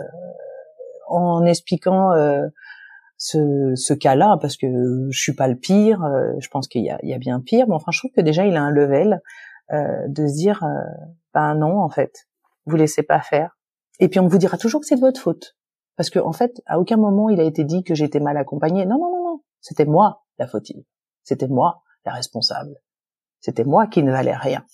en 1.08 1.46
expliquant 1.46 2.12
euh, 2.14 2.48
ce, 3.24 3.72
ce 3.76 3.94
cas-là, 3.94 4.38
parce 4.42 4.58
que 4.58 4.68
je 5.10 5.18
suis 5.18 5.34
pas 5.34 5.48
le 5.48 5.56
pire, 5.56 6.04
euh, 6.04 6.34
je 6.40 6.50
pense 6.50 6.68
qu'il 6.68 6.84
y 6.84 6.90
a, 6.90 7.00
il 7.04 7.10
y 7.10 7.14
a 7.14 7.18
bien 7.18 7.40
pire, 7.40 7.68
mais 7.70 7.74
enfin, 7.74 7.90
je 7.94 8.00
trouve 8.00 8.12
que 8.12 8.20
déjà 8.20 8.46
il 8.46 8.58
a 8.58 8.62
un 8.62 8.70
level 8.70 9.22
euh, 9.72 10.08
de 10.10 10.28
se 10.28 10.34
dire, 10.34 10.62
euh, 10.62 11.08
ben 11.34 11.56
non, 11.56 11.80
en 11.80 11.88
fait, 11.88 12.28
vous 12.66 12.76
laissez 12.76 13.02
pas 13.02 13.22
faire, 13.22 13.58
et 14.02 14.10
puis 14.10 14.20
on 14.20 14.28
vous 14.28 14.38
dira 14.38 14.58
toujours 14.58 14.82
que 14.82 14.88
c'est 14.88 14.98
de 14.98 15.00
votre 15.00 15.22
faute. 15.22 15.56
Parce 15.96 16.10
que 16.10 16.20
en 16.20 16.34
fait, 16.34 16.62
à 16.66 16.82
aucun 16.82 16.98
moment 16.98 17.30
il 17.30 17.40
a 17.40 17.44
été 17.44 17.64
dit 17.64 17.86
que 17.86 17.96
j'étais 17.96 18.20
mal 18.20 18.36
accompagnée. 18.36 18.86
Non, 18.86 18.98
non, 18.98 19.10
non, 19.10 19.24
non. 19.24 19.42
C'était 19.62 19.86
moi 19.86 20.26
la 20.38 20.48
fautive. 20.48 20.84
C'était 21.24 21.48
moi 21.48 21.82
la 22.04 22.12
responsable. 22.12 22.76
C'était 23.40 23.64
moi 23.64 23.88
qui 23.88 24.04
ne 24.04 24.12
valais 24.12 24.36
rien. 24.36 24.66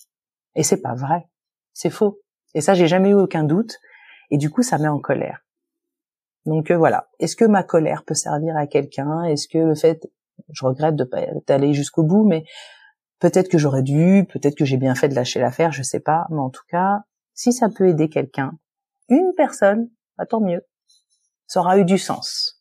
Et 0.56 0.64
c'est 0.64 0.80
pas 0.80 0.94
vrai. 0.94 1.28
C'est 1.72 1.90
faux. 1.90 2.18
Et 2.54 2.60
ça, 2.60 2.74
j'ai 2.74 2.88
jamais 2.88 3.10
eu 3.10 3.14
aucun 3.14 3.44
doute. 3.44 3.76
Et 4.30 4.38
du 4.38 4.50
coup, 4.50 4.62
ça 4.62 4.78
met 4.78 4.88
en 4.88 4.98
colère. 4.98 5.44
Donc 6.46 6.70
euh, 6.70 6.76
voilà. 6.76 7.08
Est-ce 7.18 7.36
que 7.36 7.44
ma 7.44 7.62
colère 7.62 8.04
peut 8.04 8.14
servir 8.14 8.56
à 8.56 8.66
quelqu'un? 8.66 9.24
Est-ce 9.24 9.48
que 9.48 9.58
le 9.58 9.74
fait, 9.74 10.10
je 10.52 10.64
regrette 10.64 10.96
de 10.96 11.04
pas 11.04 11.20
aller 11.48 11.74
jusqu'au 11.74 12.02
bout, 12.02 12.24
mais 12.24 12.44
peut-être 13.18 13.48
que 13.48 13.58
j'aurais 13.58 13.82
dû, 13.82 14.26
peut-être 14.32 14.56
que 14.56 14.64
j'ai 14.64 14.76
bien 14.76 14.94
fait 14.94 15.08
de 15.08 15.14
lâcher 15.14 15.40
l'affaire, 15.40 15.72
je 15.72 15.82
sais 15.82 16.00
pas. 16.00 16.26
Mais 16.30 16.40
en 16.40 16.50
tout 16.50 16.64
cas, 16.68 17.00
si 17.34 17.52
ça 17.52 17.68
peut 17.68 17.88
aider 17.88 18.08
quelqu'un, 18.08 18.52
une 19.08 19.32
personne, 19.36 19.90
bah, 20.16 20.26
tant 20.26 20.40
mieux. 20.40 20.66
Ça 21.46 21.60
aura 21.60 21.78
eu 21.78 21.84
du 21.84 21.98
sens. 21.98 22.59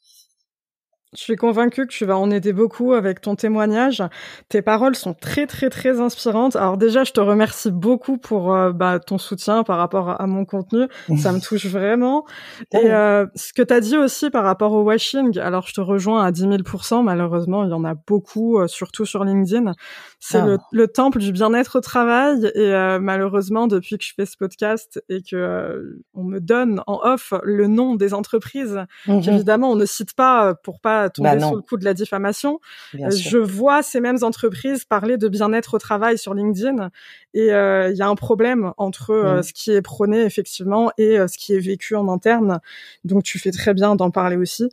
Je 1.18 1.24
suis 1.24 1.38
convaincue 1.38 1.88
que 1.88 1.92
tu 1.92 2.06
vas 2.06 2.20
en 2.20 2.30
aider 2.30 2.54
beaucoup 2.54 2.94
avec 2.94 3.20
ton 3.20 3.36
témoignage. 3.36 4.04
Tes 4.48 4.62
paroles 4.62 4.96
sont 4.96 5.16
très 5.16 5.48
très 5.48 5.72
très 5.72 6.00
inspirantes. 6.00 6.56
Alors 6.56 6.78
déjà, 6.78 7.04
je 7.04 7.12
te 7.12 7.20
remercie 7.20 7.72
beaucoup 7.72 8.20
pour 8.20 8.54
euh, 8.54 8.72
bah, 8.72 9.00
ton 9.00 9.18
soutien 9.18 9.64
par 9.64 9.80
rapport 9.80 10.22
à 10.22 10.28
mon 10.28 10.46
contenu. 10.46 10.86
Ça 11.18 11.32
me 11.32 11.40
touche 11.40 11.66
vraiment. 11.66 12.26
Et 12.74 12.92
euh, 12.92 13.26
ce 13.34 13.54
que 13.54 13.64
tu 13.64 13.74
as 13.74 13.80
dit 13.80 13.98
aussi 13.98 14.30
par 14.30 14.44
rapport 14.44 14.72
au 14.74 14.84
washing, 14.84 15.40
alors 15.40 15.66
je 15.66 15.74
te 15.74 15.82
rejoins 15.82 16.24
à 16.24 16.32
10 16.32 16.46
000% 16.46 17.04
Malheureusement, 17.04 17.64
il 17.64 17.72
y 17.72 17.74
en 17.74 17.86
a 17.86 17.96
beaucoup, 17.96 18.60
euh, 18.60 18.68
surtout 18.68 19.06
sur 19.06 19.24
LinkedIn. 19.24 19.74
C'est 20.20 20.42
le, 20.42 20.58
ah. 20.60 20.68
le, 20.72 20.88
temple 20.88 21.20
du 21.20 21.32
bien-être 21.32 21.78
au 21.78 21.82
travail. 21.82 22.52
Et 22.56 22.72
malheureusement, 23.00 23.68
depuis 23.68 23.98
que 23.98 24.04
je 24.04 24.14
fais 24.14 24.26
ce 24.26 24.36
podcast 24.38 25.02
et 25.10 25.22
que 25.22 26.00
on 26.14 26.24
me 26.24 26.40
donne 26.40 26.84
en 26.88 27.00
off 27.04 27.34
le 27.44 27.68
nom 27.68 27.96
des 27.96 28.14
entreprises, 28.14 28.80
mmh 29.08 29.20
qu'évidemment 29.22 29.72
on 29.72 29.76
ne 29.76 29.86
cite 29.86 30.14
pas 30.14 30.56
pour 30.56 30.80
pas 30.80 31.10
tomber 31.10 31.36
bah, 31.36 31.40
sous 31.40 31.56
le 31.56 31.62
coup 31.62 31.78
de 31.78 31.86
la 31.86 31.94
diffamation. 31.94 32.60
Euh, 32.96 33.10
je 33.10 33.38
vois 33.38 33.84
ces 33.84 34.00
mêmes 34.00 34.20
entreprises 34.22 34.86
parler 34.86 35.18
de 35.18 35.28
bien-être 35.28 35.76
au 35.76 35.78
travail 35.78 36.18
sur 36.18 36.34
LinkedIn 36.34 36.90
et 37.34 37.54
euh, 37.54 37.90
il 37.92 37.98
y 37.98 38.02
a 38.02 38.08
un 38.08 38.16
problème 38.16 38.74
entre 38.78 39.12
euh, 39.12 39.40
mm. 39.40 39.44
ce 39.44 39.54
qui 39.54 39.72
est 39.72 39.82
prôné 39.82 40.22
effectivement 40.22 40.92
et 40.98 41.18
ce 41.28 41.38
qui 41.38 41.54
est 41.54 41.60
vécu 41.60 41.96
en 41.96 42.08
interne. 42.08 42.60
Donc 43.04 43.24
tu 43.24 43.40
fais 43.40 43.52
très 43.52 43.74
bien 43.74 43.96
d'en 43.96 44.12
parler 44.12 44.38
aussi. 44.38 44.70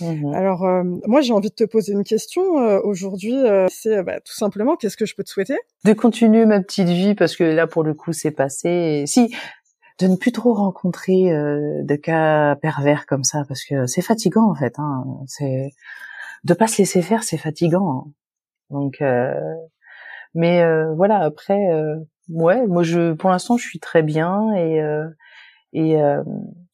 Mm-hmm. 0.00 0.34
Alors 0.34 0.66
moi 1.06 1.20
j'ai 1.20 1.32
envie 1.32 1.50
de 1.50 1.54
te 1.54 1.64
poser 1.64 1.92
une 1.92 2.04
question 2.04 2.42
aujourd'hui. 2.84 3.34
c'est 3.68 4.02
bah, 4.02 4.20
tout 4.20 4.34
simplement 4.34 4.76
qu'est-ce 4.76 4.96
que 4.96 5.06
je 5.06 5.14
peux 5.14 5.24
te 5.24 5.30
souhaiter? 5.30 5.58
De 5.84 5.92
continuer 5.92 6.46
ma 6.46 6.60
petite 6.60 6.88
vie 6.88 7.14
parce 7.14 7.36
que 7.36 7.44
là 7.44 7.66
pour 7.66 7.82
le 7.82 7.94
coup 7.94 8.12
c'est 8.12 8.30
passé. 8.30 9.04
Si 9.06 9.32
de 9.98 10.06
ne 10.08 10.16
plus 10.16 10.32
trop 10.32 10.54
rencontrer 10.54 11.32
euh, 11.32 11.82
de 11.82 11.94
cas 11.94 12.56
pervers 12.56 13.06
comme 13.06 13.24
ça 13.24 13.44
parce 13.46 13.64
que 13.64 13.86
c'est 13.86 14.02
fatigant 14.02 14.50
en 14.50 14.54
fait 14.54 14.78
hein. 14.78 15.04
c'est 15.26 15.70
de 16.44 16.54
pas 16.54 16.66
se 16.66 16.78
laisser 16.78 17.02
faire 17.02 17.22
c'est 17.22 17.36
fatigant 17.36 17.88
hein. 17.88 18.10
donc 18.70 19.00
euh, 19.00 19.34
mais 20.34 20.62
euh, 20.62 20.92
voilà 20.94 21.18
après 21.18 21.60
ouais 22.30 22.66
moi 22.66 22.82
je 22.82 23.12
pour 23.12 23.30
l'instant 23.30 23.56
je 23.56 23.66
suis 23.66 23.80
très 23.80 24.02
bien 24.02 24.52
et 24.54 24.82
et, 25.72 25.96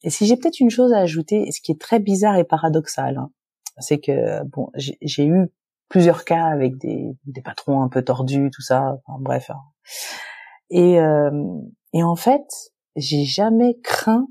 et 0.03 0.09
si 0.09 0.25
j'ai 0.25 0.35
peut-être 0.35 0.59
une 0.59 0.69
chose 0.69 0.93
à 0.93 0.99
ajouter 0.99 1.51
ce 1.51 1.61
qui 1.61 1.71
est 1.71 1.79
très 1.79 1.99
bizarre 1.99 2.37
et 2.37 2.43
paradoxal 2.43 3.17
hein, 3.17 3.29
c'est 3.77 3.99
que 3.99 4.43
bon 4.45 4.69
j'ai 4.75 5.25
eu 5.25 5.47
plusieurs 5.87 6.25
cas 6.25 6.45
avec 6.45 6.77
des, 6.77 7.15
patrons 7.43 7.81
un 7.81 7.89
peu 7.89 8.01
tordus 8.01 8.49
tout 8.53 8.61
ça 8.61 8.97
enfin, 9.05 9.19
bref 9.21 9.51
hein. 9.51 9.61
et 10.69 10.97
et 11.93 12.03
en 12.03 12.15
fait 12.15 12.45
j'ai 12.95 13.23
jamais 13.23 13.79
craint 13.83 14.27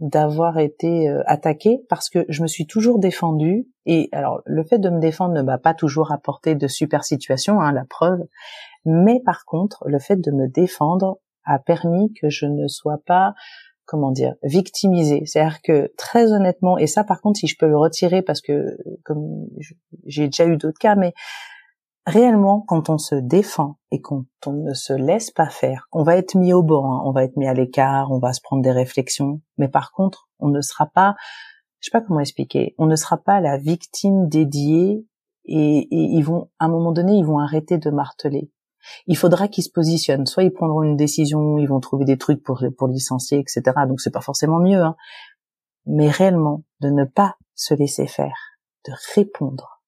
d'avoir 0.00 0.58
été 0.58 1.08
euh, 1.08 1.22
attaquée 1.26 1.80
parce 1.88 2.08
que 2.08 2.24
je 2.28 2.42
me 2.42 2.46
suis 2.46 2.66
toujours 2.66 2.98
défendue 2.98 3.66
et 3.84 4.08
alors 4.12 4.42
le 4.46 4.62
fait 4.64 4.78
de 4.78 4.90
me 4.90 5.00
défendre 5.00 5.34
ne 5.34 5.42
m'a 5.42 5.58
pas 5.58 5.74
toujours 5.74 6.12
apporté 6.12 6.54
de 6.54 6.68
super 6.68 7.04
situations, 7.04 7.60
hein, 7.60 7.72
la 7.72 7.84
preuve, 7.84 8.20
mais 8.84 9.20
par 9.24 9.44
contre 9.44 9.82
le 9.86 9.98
fait 9.98 10.16
de 10.16 10.30
me 10.30 10.46
défendre 10.48 11.18
a 11.44 11.58
permis 11.58 12.12
que 12.12 12.28
je 12.28 12.46
ne 12.46 12.68
sois 12.68 12.98
pas 13.06 13.34
comment 13.88 14.12
dire, 14.12 14.34
victimisé. 14.42 15.22
C'est-à-dire 15.24 15.62
que 15.62 15.90
très 15.96 16.30
honnêtement, 16.32 16.76
et 16.76 16.86
ça 16.86 17.04
par 17.04 17.22
contre, 17.22 17.40
si 17.40 17.46
je 17.46 17.56
peux 17.58 17.66
le 17.66 17.78
retirer 17.78 18.20
parce 18.20 18.42
que 18.42 18.76
comme 19.02 19.46
j'ai 20.04 20.26
déjà 20.26 20.46
eu 20.46 20.58
d'autres 20.58 20.78
cas, 20.78 20.94
mais 20.94 21.14
réellement, 22.06 22.60
quand 22.60 22.90
on 22.90 22.98
se 22.98 23.14
défend 23.14 23.78
et 23.90 24.02
quand 24.02 24.24
on 24.46 24.52
ne 24.52 24.74
se 24.74 24.92
laisse 24.92 25.30
pas 25.30 25.48
faire, 25.48 25.88
on 25.90 26.02
va 26.02 26.16
être 26.16 26.34
mis 26.36 26.52
au 26.52 26.62
bord, 26.62 26.84
hein. 26.84 27.02
on 27.06 27.12
va 27.12 27.24
être 27.24 27.38
mis 27.38 27.48
à 27.48 27.54
l'écart, 27.54 28.12
on 28.12 28.18
va 28.18 28.34
se 28.34 28.42
prendre 28.42 28.62
des 28.62 28.72
réflexions, 28.72 29.40
mais 29.56 29.68
par 29.68 29.90
contre, 29.92 30.28
on 30.38 30.48
ne 30.48 30.60
sera 30.60 30.86
pas, 30.86 31.16
je 31.80 31.86
sais 31.86 31.98
pas 31.98 32.04
comment 32.04 32.20
expliquer, 32.20 32.74
on 32.76 32.84
ne 32.84 32.96
sera 32.96 33.16
pas 33.16 33.40
la 33.40 33.56
victime 33.56 34.28
dédiée 34.28 35.06
et, 35.46 35.78
et 35.78 35.88
ils 35.90 36.22
vont, 36.22 36.50
à 36.58 36.66
un 36.66 36.68
moment 36.68 36.92
donné, 36.92 37.14
ils 37.14 37.24
vont 37.24 37.38
arrêter 37.38 37.78
de 37.78 37.88
marteler 37.88 38.50
il 39.06 39.16
faudra 39.16 39.48
qu'ils 39.48 39.64
se 39.64 39.70
positionnent. 39.70 40.26
Soit 40.26 40.44
ils 40.44 40.52
prendront 40.52 40.82
une 40.82 40.96
décision, 40.96 41.58
ils 41.58 41.68
vont 41.68 41.80
trouver 41.80 42.04
des 42.04 42.18
trucs 42.18 42.42
pour, 42.42 42.62
pour 42.76 42.88
licencier, 42.88 43.38
etc. 43.38 43.62
Donc 43.86 44.00
c'est 44.00 44.10
pas 44.10 44.20
forcément 44.20 44.58
mieux, 44.58 44.82
hein. 44.82 44.96
mais 45.86 46.10
réellement 46.10 46.64
de 46.80 46.90
ne 46.90 47.04
pas 47.04 47.36
se 47.54 47.74
laisser 47.74 48.06
faire, 48.06 48.36
de 48.86 48.92
répondre, 49.14 49.82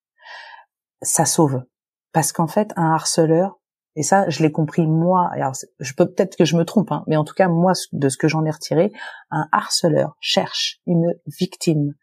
ça 1.01 1.25
sauve. 1.25 1.63
Parce 2.11 2.31
qu'en 2.33 2.47
fait, 2.47 2.73
un 2.75 2.91
harceleur, 2.93 3.57
et 3.95 4.03
ça, 4.03 4.29
je 4.29 4.41
l'ai 4.41 4.51
compris 4.51 4.87
moi. 4.87 5.29
Alors, 5.33 5.53
je 5.79 5.93
peux 5.93 6.05
peut-être 6.05 6.37
que 6.37 6.45
je 6.45 6.55
me 6.55 6.63
trompe, 6.63 6.91
hein, 6.91 7.03
mais 7.07 7.17
en 7.17 7.23
tout 7.23 7.33
cas, 7.33 7.47
moi, 7.47 7.73
de 7.91 8.09
ce 8.09 8.17
que 8.17 8.27
j'en 8.27 8.45
ai 8.45 8.51
retiré, 8.51 8.91
un 9.29 9.47
harceleur 9.51 10.15
cherche 10.19 10.79
une 10.85 11.13
victime. 11.25 11.93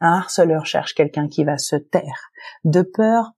Un 0.00 0.18
harceleur 0.18 0.66
cherche 0.66 0.94
quelqu'un 0.94 1.28
qui 1.28 1.44
va 1.44 1.58
se 1.58 1.76
taire, 1.76 2.30
de 2.64 2.82
peur 2.82 3.32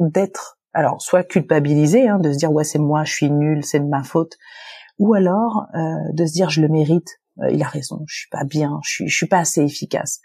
d'être 0.00 0.55
alors 0.76 1.00
soit 1.00 1.24
culpabiliser, 1.24 2.06
hein, 2.06 2.18
de 2.18 2.32
se 2.32 2.36
dire 2.36 2.52
ouais 2.52 2.64
c'est 2.64 2.78
moi, 2.78 3.02
je 3.04 3.12
suis 3.12 3.30
nul, 3.30 3.64
c'est 3.64 3.80
de 3.80 3.88
ma 3.88 4.02
faute, 4.02 4.36
ou 4.98 5.14
alors 5.14 5.66
euh, 5.74 6.12
de 6.12 6.26
se 6.26 6.32
dire 6.32 6.50
je 6.50 6.60
le 6.60 6.68
mérite, 6.68 7.08
euh, 7.40 7.50
il 7.50 7.62
a 7.62 7.68
raison, 7.68 8.04
je 8.06 8.18
suis 8.18 8.28
pas 8.30 8.44
bien, 8.44 8.78
je 8.84 8.90
suis, 8.90 9.08
je 9.08 9.16
suis 9.16 9.26
pas 9.26 9.38
assez 9.38 9.62
efficace. 9.62 10.20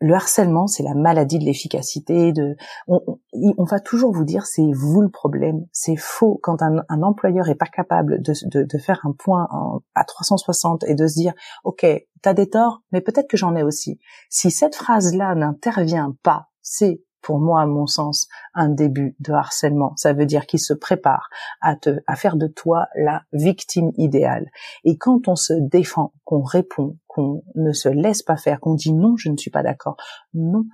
Le 0.00 0.14
harcèlement, 0.14 0.68
c'est 0.68 0.84
la 0.84 0.94
maladie 0.94 1.40
de 1.40 1.44
l'efficacité. 1.44 2.32
De, 2.32 2.56
on, 2.86 3.00
on, 3.32 3.64
va 3.64 3.80
toujours 3.80 4.12
vous 4.12 4.24
dire 4.24 4.46
c'est 4.46 4.70
vous 4.72 5.00
le 5.00 5.08
problème. 5.08 5.66
C'est 5.72 5.96
faux 5.96 6.38
quand 6.40 6.62
un, 6.62 6.84
un, 6.88 7.02
employeur 7.02 7.48
est 7.48 7.56
pas 7.56 7.66
capable 7.66 8.22
de, 8.22 8.32
de, 8.46 8.62
de 8.62 8.78
faire 8.78 9.00
un 9.02 9.12
point 9.12 9.48
à 9.96 10.04
360 10.04 10.84
et 10.84 10.94
de 10.94 11.08
se 11.08 11.14
dire 11.14 11.32
ok, 11.64 11.84
t'as 12.22 12.32
des 12.32 12.48
torts, 12.48 12.82
mais 12.92 13.00
peut-être 13.00 13.28
que 13.28 13.36
j'en 13.36 13.56
ai 13.56 13.64
aussi. 13.64 13.98
Si 14.30 14.52
cette 14.52 14.76
phrase-là 14.76 15.34
n'intervient 15.34 16.14
pas, 16.22 16.46
c'est 16.62 17.02
pour 17.20 17.38
moi, 17.38 17.62
à 17.62 17.66
mon 17.66 17.86
sens, 17.86 18.28
un 18.54 18.68
début 18.68 19.16
de 19.20 19.32
harcèlement. 19.32 19.94
Ça 19.96 20.12
veut 20.12 20.26
dire 20.26 20.46
qu'il 20.46 20.60
se 20.60 20.72
prépare 20.72 21.28
à 21.60 21.76
te, 21.76 21.98
à 22.06 22.16
faire 22.16 22.36
de 22.36 22.46
toi 22.46 22.86
la 22.94 23.22
victime 23.32 23.90
idéale. 23.96 24.50
Et 24.84 24.96
quand 24.96 25.28
on 25.28 25.36
se 25.36 25.52
défend, 25.52 26.12
qu'on 26.24 26.42
répond, 26.42 26.96
qu'on 27.06 27.42
ne 27.54 27.72
se 27.72 27.88
laisse 27.88 28.22
pas 28.22 28.36
faire, 28.36 28.60
qu'on 28.60 28.74
dit 28.74 28.92
non, 28.92 29.16
je 29.16 29.30
ne 29.30 29.36
suis 29.36 29.50
pas 29.50 29.62
d'accord. 29.62 29.96
Non, 30.34 30.64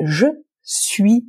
je 0.00 0.26
suis 0.62 1.26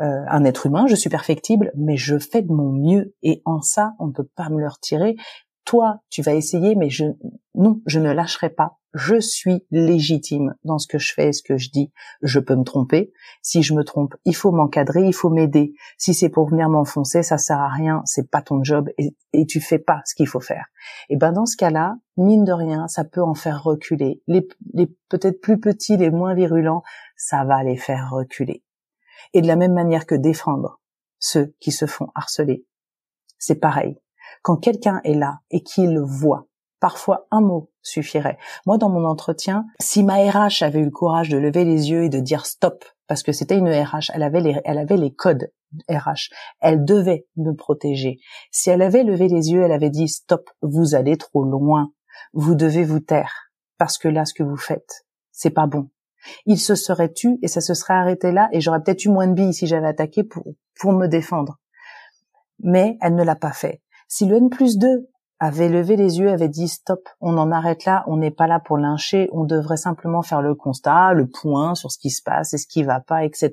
euh, 0.00 0.24
un 0.28 0.44
être 0.44 0.66
humain, 0.66 0.86
je 0.86 0.96
suis 0.96 1.10
perfectible, 1.10 1.70
mais 1.76 1.96
je 1.96 2.18
fais 2.18 2.42
de 2.42 2.52
mon 2.52 2.72
mieux. 2.72 3.14
Et 3.22 3.42
en 3.44 3.60
ça, 3.60 3.92
on 3.98 4.06
ne 4.06 4.12
peut 4.12 4.28
pas 4.36 4.48
me 4.48 4.58
le 4.58 4.68
retirer. 4.68 5.16
Toi, 5.64 6.00
tu 6.10 6.22
vas 6.22 6.34
essayer, 6.34 6.74
mais 6.74 6.90
je, 6.90 7.04
non, 7.54 7.80
je 7.86 8.00
ne 8.00 8.10
lâcherai 8.10 8.50
pas 8.50 8.78
je 8.94 9.18
suis 9.20 9.64
légitime 9.70 10.54
dans 10.64 10.78
ce 10.78 10.86
que 10.86 10.98
je 10.98 11.14
fais 11.14 11.28
et 11.28 11.32
ce 11.32 11.42
que 11.42 11.56
je 11.56 11.70
dis. 11.70 11.92
Je 12.20 12.38
peux 12.38 12.56
me 12.56 12.64
tromper. 12.64 13.12
Si 13.40 13.62
je 13.62 13.74
me 13.74 13.84
trompe, 13.84 14.14
il 14.24 14.36
faut 14.36 14.52
m'encadrer, 14.52 15.06
il 15.06 15.14
faut 15.14 15.30
m'aider. 15.30 15.74
Si 15.96 16.12
c'est 16.14 16.28
pour 16.28 16.48
venir 16.48 16.68
m'enfoncer, 16.68 17.22
ça 17.22 17.38
sert 17.38 17.58
à 17.58 17.68
rien, 17.68 18.02
c'est 18.04 18.30
pas 18.30 18.42
ton 18.42 18.62
job 18.62 18.90
et, 18.98 19.14
tu 19.46 19.60
fais 19.60 19.78
pas 19.78 20.02
ce 20.04 20.14
qu'il 20.14 20.28
faut 20.28 20.40
faire. 20.40 20.66
Et 21.08 21.16
ben 21.16 21.32
dans 21.32 21.46
ce 21.46 21.56
cas-là, 21.56 21.96
mine 22.16 22.44
de 22.44 22.52
rien, 22.52 22.86
ça 22.86 23.04
peut 23.04 23.22
en 23.22 23.34
faire 23.34 23.62
reculer. 23.62 24.22
Les, 24.26 24.46
les 24.74 24.86
peut-être 25.08 25.40
plus 25.40 25.58
petits, 25.58 25.96
les 25.96 26.10
moins 26.10 26.34
virulents, 26.34 26.82
ça 27.16 27.44
va 27.44 27.62
les 27.62 27.76
faire 27.76 28.10
reculer. 28.10 28.62
Et 29.32 29.40
de 29.40 29.46
la 29.46 29.56
même 29.56 29.72
manière 29.72 30.06
que 30.06 30.14
défendre 30.14 30.80
ceux 31.18 31.54
qui 31.60 31.72
se 31.72 31.86
font 31.86 32.08
harceler, 32.14 32.66
c'est 33.38 33.56
pareil. 33.58 33.98
Quand 34.42 34.56
quelqu'un 34.56 35.00
est 35.04 35.14
là 35.14 35.40
et 35.50 35.62
qu'il 35.62 35.98
voit 35.98 36.46
Parfois, 36.82 37.28
un 37.30 37.40
mot 37.40 37.70
suffirait. 37.80 38.38
Moi, 38.66 38.76
dans 38.76 38.88
mon 38.88 39.04
entretien, 39.04 39.66
si 39.78 40.02
ma 40.02 40.16
RH 40.16 40.64
avait 40.64 40.80
eu 40.80 40.86
le 40.86 40.90
courage 40.90 41.28
de 41.28 41.38
lever 41.38 41.64
les 41.64 41.90
yeux 41.90 42.02
et 42.02 42.08
de 42.08 42.18
dire 42.18 42.44
stop, 42.44 42.84
parce 43.06 43.22
que 43.22 43.30
c'était 43.30 43.56
une 43.56 43.68
RH, 43.68 44.10
elle 44.12 44.24
avait 44.24 44.40
les, 44.40 44.60
elle 44.64 44.78
avait 44.78 44.96
les 44.96 45.14
codes 45.14 45.52
RH, 45.88 46.32
elle 46.60 46.84
devait 46.84 47.24
me 47.36 47.52
protéger. 47.52 48.18
Si 48.50 48.68
elle 48.68 48.82
avait 48.82 49.04
levé 49.04 49.28
les 49.28 49.52
yeux, 49.52 49.62
elle 49.62 49.70
avait 49.70 49.90
dit 49.90 50.08
stop, 50.08 50.50
vous 50.60 50.96
allez 50.96 51.16
trop 51.16 51.44
loin, 51.44 51.92
vous 52.32 52.56
devez 52.56 52.82
vous 52.82 52.98
taire, 52.98 53.52
parce 53.78 53.96
que 53.96 54.08
là, 54.08 54.24
ce 54.24 54.34
que 54.34 54.42
vous 54.42 54.56
faites, 54.56 55.06
c'est 55.30 55.50
pas 55.50 55.68
bon. 55.68 55.88
Il 56.46 56.58
se 56.58 56.74
serait 56.74 57.12
tu 57.12 57.38
et 57.42 57.46
ça 57.46 57.60
se 57.60 57.74
serait 57.74 57.94
arrêté 57.94 58.32
là 58.32 58.48
et 58.50 58.60
j'aurais 58.60 58.82
peut-être 58.82 59.04
eu 59.04 59.10
moins 59.10 59.28
de 59.28 59.34
billes 59.34 59.54
si 59.54 59.68
j'avais 59.68 59.86
attaqué 59.86 60.24
pour, 60.24 60.42
pour 60.80 60.92
me 60.92 61.06
défendre. 61.06 61.60
Mais 62.58 62.98
elle 63.00 63.14
ne 63.14 63.22
l'a 63.22 63.36
pas 63.36 63.52
fait. 63.52 63.82
Si 64.08 64.26
le 64.26 64.34
N 64.34 64.50
plus 64.50 64.78
2 64.78 65.08
avait 65.44 65.68
levé 65.68 65.96
les 65.96 66.20
yeux, 66.20 66.30
avait 66.30 66.48
dit 66.48 66.68
stop, 66.68 67.08
on 67.20 67.36
en 67.36 67.50
arrête 67.50 67.84
là, 67.84 68.04
on 68.06 68.16
n'est 68.16 68.30
pas 68.30 68.46
là 68.46 68.60
pour 68.60 68.78
lyncher, 68.78 69.28
on 69.32 69.42
devrait 69.42 69.76
simplement 69.76 70.22
faire 70.22 70.40
le 70.40 70.54
constat, 70.54 71.14
le 71.14 71.26
point 71.26 71.74
sur 71.74 71.90
ce 71.90 71.98
qui 71.98 72.10
se 72.10 72.22
passe 72.22 72.54
et 72.54 72.58
ce 72.58 72.68
qui 72.68 72.84
va 72.84 73.00
pas, 73.00 73.24
etc. 73.24 73.52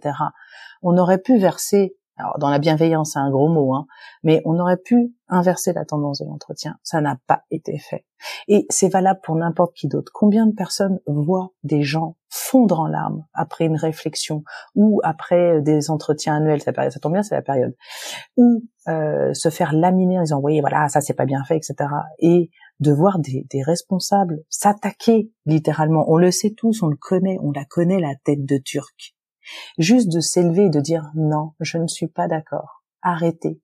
On 0.83 0.99
aurait 0.99 1.17
pu 1.17 1.39
verser 1.39 1.95
alors 2.15 2.37
dans 2.37 2.49
la 2.49 2.59
bienveillance, 2.59 3.13
c'est 3.13 3.19
un 3.19 3.31
gros 3.31 3.47
mot, 3.47 3.73
hein, 3.73 3.87
mais 4.23 4.41
on 4.45 4.59
aurait 4.59 4.77
pu 4.77 5.15
inverser 5.29 5.73
la 5.73 5.85
tendance 5.85 6.19
de 6.19 6.25
l'entretien. 6.25 6.75
Ça 6.83 7.01
n'a 7.01 7.17
pas 7.25 7.43
été 7.49 7.79
fait. 7.79 8.05
Et 8.47 8.67
c'est 8.69 8.89
valable 8.89 9.21
pour 9.23 9.35
n'importe 9.35 9.73
qui 9.73 9.87
d'autre. 9.87 10.11
Combien 10.13 10.45
de 10.45 10.53
personnes 10.53 10.99
voient 11.07 11.53
des 11.63 11.81
gens 11.81 12.17
fondre 12.29 12.79
en 12.79 12.87
larmes 12.87 13.25
après 13.33 13.65
une 13.65 13.75
réflexion 13.75 14.43
ou 14.75 15.01
après 15.03 15.61
des 15.61 15.89
entretiens 15.89 16.35
annuels, 16.35 16.61
ça, 16.61 16.71
tombe 17.01 17.13
bien, 17.13 17.23
c'est 17.23 17.35
la 17.35 17.41
période, 17.41 17.75
ou 18.37 18.63
euh, 18.87 19.33
se 19.33 19.49
faire 19.49 19.73
laminer 19.73 20.19
en 20.19 20.23
disant, 20.23 20.39
oui, 20.41 20.59
voilà, 20.61 20.87
ça 20.89 21.01
c'est 21.01 21.13
pas 21.13 21.25
bien 21.25 21.43
fait, 21.43 21.57
etc. 21.57 21.89
Et 22.19 22.51
de 22.79 22.91
voir 22.91 23.19
des, 23.19 23.45
des 23.49 23.63
responsables 23.63 24.39
s'attaquer 24.49 25.31
littéralement. 25.45 26.05
On 26.07 26.17
le 26.17 26.31
sait 26.31 26.51
tous, 26.51 26.81
on 26.81 26.87
le 26.87 26.97
connaît, 26.97 27.37
on 27.41 27.51
la 27.51 27.65
connaît 27.65 27.99
la 27.99 28.15
tête 28.23 28.45
de 28.45 28.57
Turc 28.57 29.15
Juste 29.77 30.11
de 30.11 30.19
s'élever 30.19 30.65
et 30.65 30.69
de 30.69 30.79
dire 30.79 31.11
non, 31.15 31.53
je 31.59 31.77
ne 31.77 31.87
suis 31.87 32.07
pas 32.07 32.27
d'accord. 32.27 32.83
Arrêtez. 33.01 33.61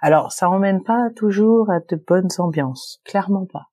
Alors, 0.00 0.32
ça 0.32 0.48
emmène 0.48 0.82
pas 0.82 1.08
toujours 1.16 1.70
à 1.70 1.80
de 1.80 1.96
bonnes 1.96 2.28
ambiances, 2.38 3.00
clairement 3.04 3.46
pas. 3.46 3.68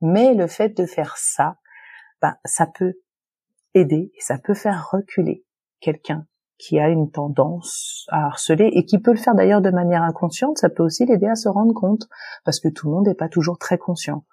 Mais 0.00 0.34
le 0.34 0.46
fait 0.46 0.76
de 0.76 0.86
faire 0.86 1.16
ça, 1.16 1.56
bah, 2.20 2.38
ça 2.44 2.66
peut 2.66 2.94
aider 3.74 4.12
et 4.14 4.20
ça 4.20 4.38
peut 4.38 4.54
faire 4.54 4.90
reculer 4.92 5.44
quelqu'un 5.80 6.26
qui 6.58 6.78
a 6.78 6.88
une 6.88 7.10
tendance 7.10 8.06
à 8.08 8.26
harceler 8.26 8.70
et 8.72 8.84
qui 8.84 8.98
peut 8.98 9.12
le 9.12 9.18
faire 9.18 9.34
d'ailleurs 9.34 9.62
de 9.62 9.70
manière 9.70 10.02
inconsciente, 10.02 10.58
ça 10.58 10.68
peut 10.68 10.82
aussi 10.82 11.04
l'aider 11.06 11.26
à 11.26 11.34
se 11.34 11.48
rendre 11.48 11.74
compte 11.74 12.08
parce 12.44 12.60
que 12.60 12.68
tout 12.68 12.88
le 12.88 12.94
monde 12.94 13.08
n'est 13.08 13.14
pas 13.14 13.28
toujours 13.28 13.58
très 13.58 13.78
conscient. 13.78 14.24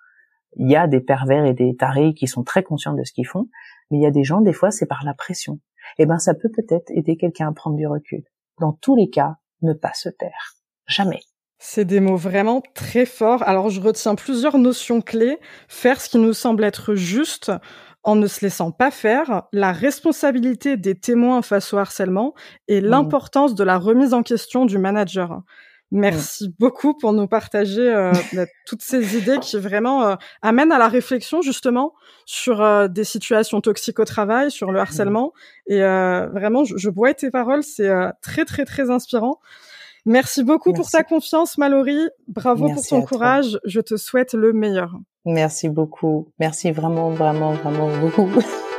Il 0.56 0.70
y 0.70 0.76
a 0.76 0.88
des 0.88 1.02
pervers 1.02 1.46
et 1.46 1.54
des 1.54 1.76
tarés 1.76 2.14
qui 2.14 2.28
sont 2.28 2.44
très 2.44 2.64
conscients 2.64 2.94
de 2.94 3.04
ce 3.04 3.14
qu'ils 3.14 3.28
font, 3.28 3.50
mais 3.90 3.98
il 3.98 4.04
y 4.04 4.08
a 4.08 4.12
des 4.12 4.24
gens, 4.24 4.42
des 4.42 4.54
fois, 4.54 4.70
c'est 4.72 4.86
par 4.86 5.04
la 5.04 5.14
pression 5.14 5.60
eh 5.98 6.06
ben 6.06 6.20
ça 6.20 6.34
peut 6.34 6.50
peut-être 6.50 6.92
aider 6.92 7.18
quelqu'un 7.18 7.50
à 7.50 7.52
prendre 7.54 7.76
du 7.76 7.88
recul. 7.88 8.24
Dans 8.60 8.74
tous 8.74 8.96
les 8.96 9.10
cas, 9.10 9.36
ne 9.62 9.74
pas 9.74 9.94
se 9.94 10.10
taire. 10.10 10.56
Jamais. 10.88 11.22
C'est 11.58 11.86
des 11.86 12.00
mots 12.00 12.16
vraiment 12.16 12.62
très 12.74 13.06
forts. 13.06 13.44
Alors 13.44 13.70
je 13.70 13.82
retiens 13.82 14.16
plusieurs 14.16 14.58
notions 14.58 15.02
clés. 15.02 15.40
Faire 15.68 16.00
ce 16.00 16.10
qui 16.10 16.18
nous 16.18 16.34
semble 16.34 16.64
être 16.64 16.96
juste 16.96 17.52
en 18.04 18.16
ne 18.16 18.28
se 18.28 18.42
laissant 18.42 18.72
pas 18.72 18.92
faire, 18.92 19.44
la 19.52 19.72
responsabilité 19.72 20.78
des 20.78 20.96
témoins 20.96 21.42
face 21.42 21.74
au 21.74 21.78
harcèlement 21.78 22.34
et 22.68 22.82
mmh. 22.82 22.86
l'importance 22.86 23.56
de 23.56 23.64
la 23.64 23.78
remise 23.78 24.14
en 24.14 24.24
question 24.24 24.66
du 24.66 24.78
manager. 24.78 25.42
Merci 25.92 26.54
beaucoup 26.60 26.94
pour 26.96 27.14
nous 27.14 27.28
partager 27.28 27.82
euh, 27.82 28.12
bah, 28.34 28.46
toutes 28.68 28.84
ces 28.84 29.18
idées 29.18 29.40
qui 29.40 29.58
vraiment 29.58 30.06
euh, 30.06 30.16
amènent 30.42 30.72
à 30.72 30.78
la 30.78 30.88
réflexion 30.88 31.42
justement 31.42 31.94
sur 32.26 32.62
euh, 32.62 32.88
des 32.88 33.04
situations 33.04 33.60
toxiques 33.60 34.00
au 34.00 34.06
travail, 34.06 34.52
sur 34.52 34.72
le 34.72 34.80
harcèlement. 34.80 35.34
Et 35.68 35.80
vraiment, 35.80 36.64
je, 36.64 36.78
je 36.78 36.90
bois 36.90 37.14
tes 37.14 37.32
paroles, 37.32 37.64
c'est 37.64 37.90
très 38.22 38.46
très 38.46 38.66
très 38.66 38.90
inspirant. 38.90 39.40
Merci 40.06 40.44
beaucoup 40.44 40.74
pour 40.74 40.90
ta 40.90 41.04
confiance, 41.04 41.58
Mallory. 41.58 42.08
Bravo 42.28 42.70
pour 42.70 42.86
ton 42.86 43.02
courage. 43.02 43.60
Je 43.66 43.82
te 43.82 43.98
souhaite 43.98 44.34
le 44.34 44.54
meilleur. 44.54 44.92
Merci 45.26 45.70
beaucoup. 45.70 46.32
Merci 46.40 46.72
vraiment, 46.72 47.10
vraiment, 47.12 47.54
vraiment 47.54 47.90
beaucoup. 48.00 48.30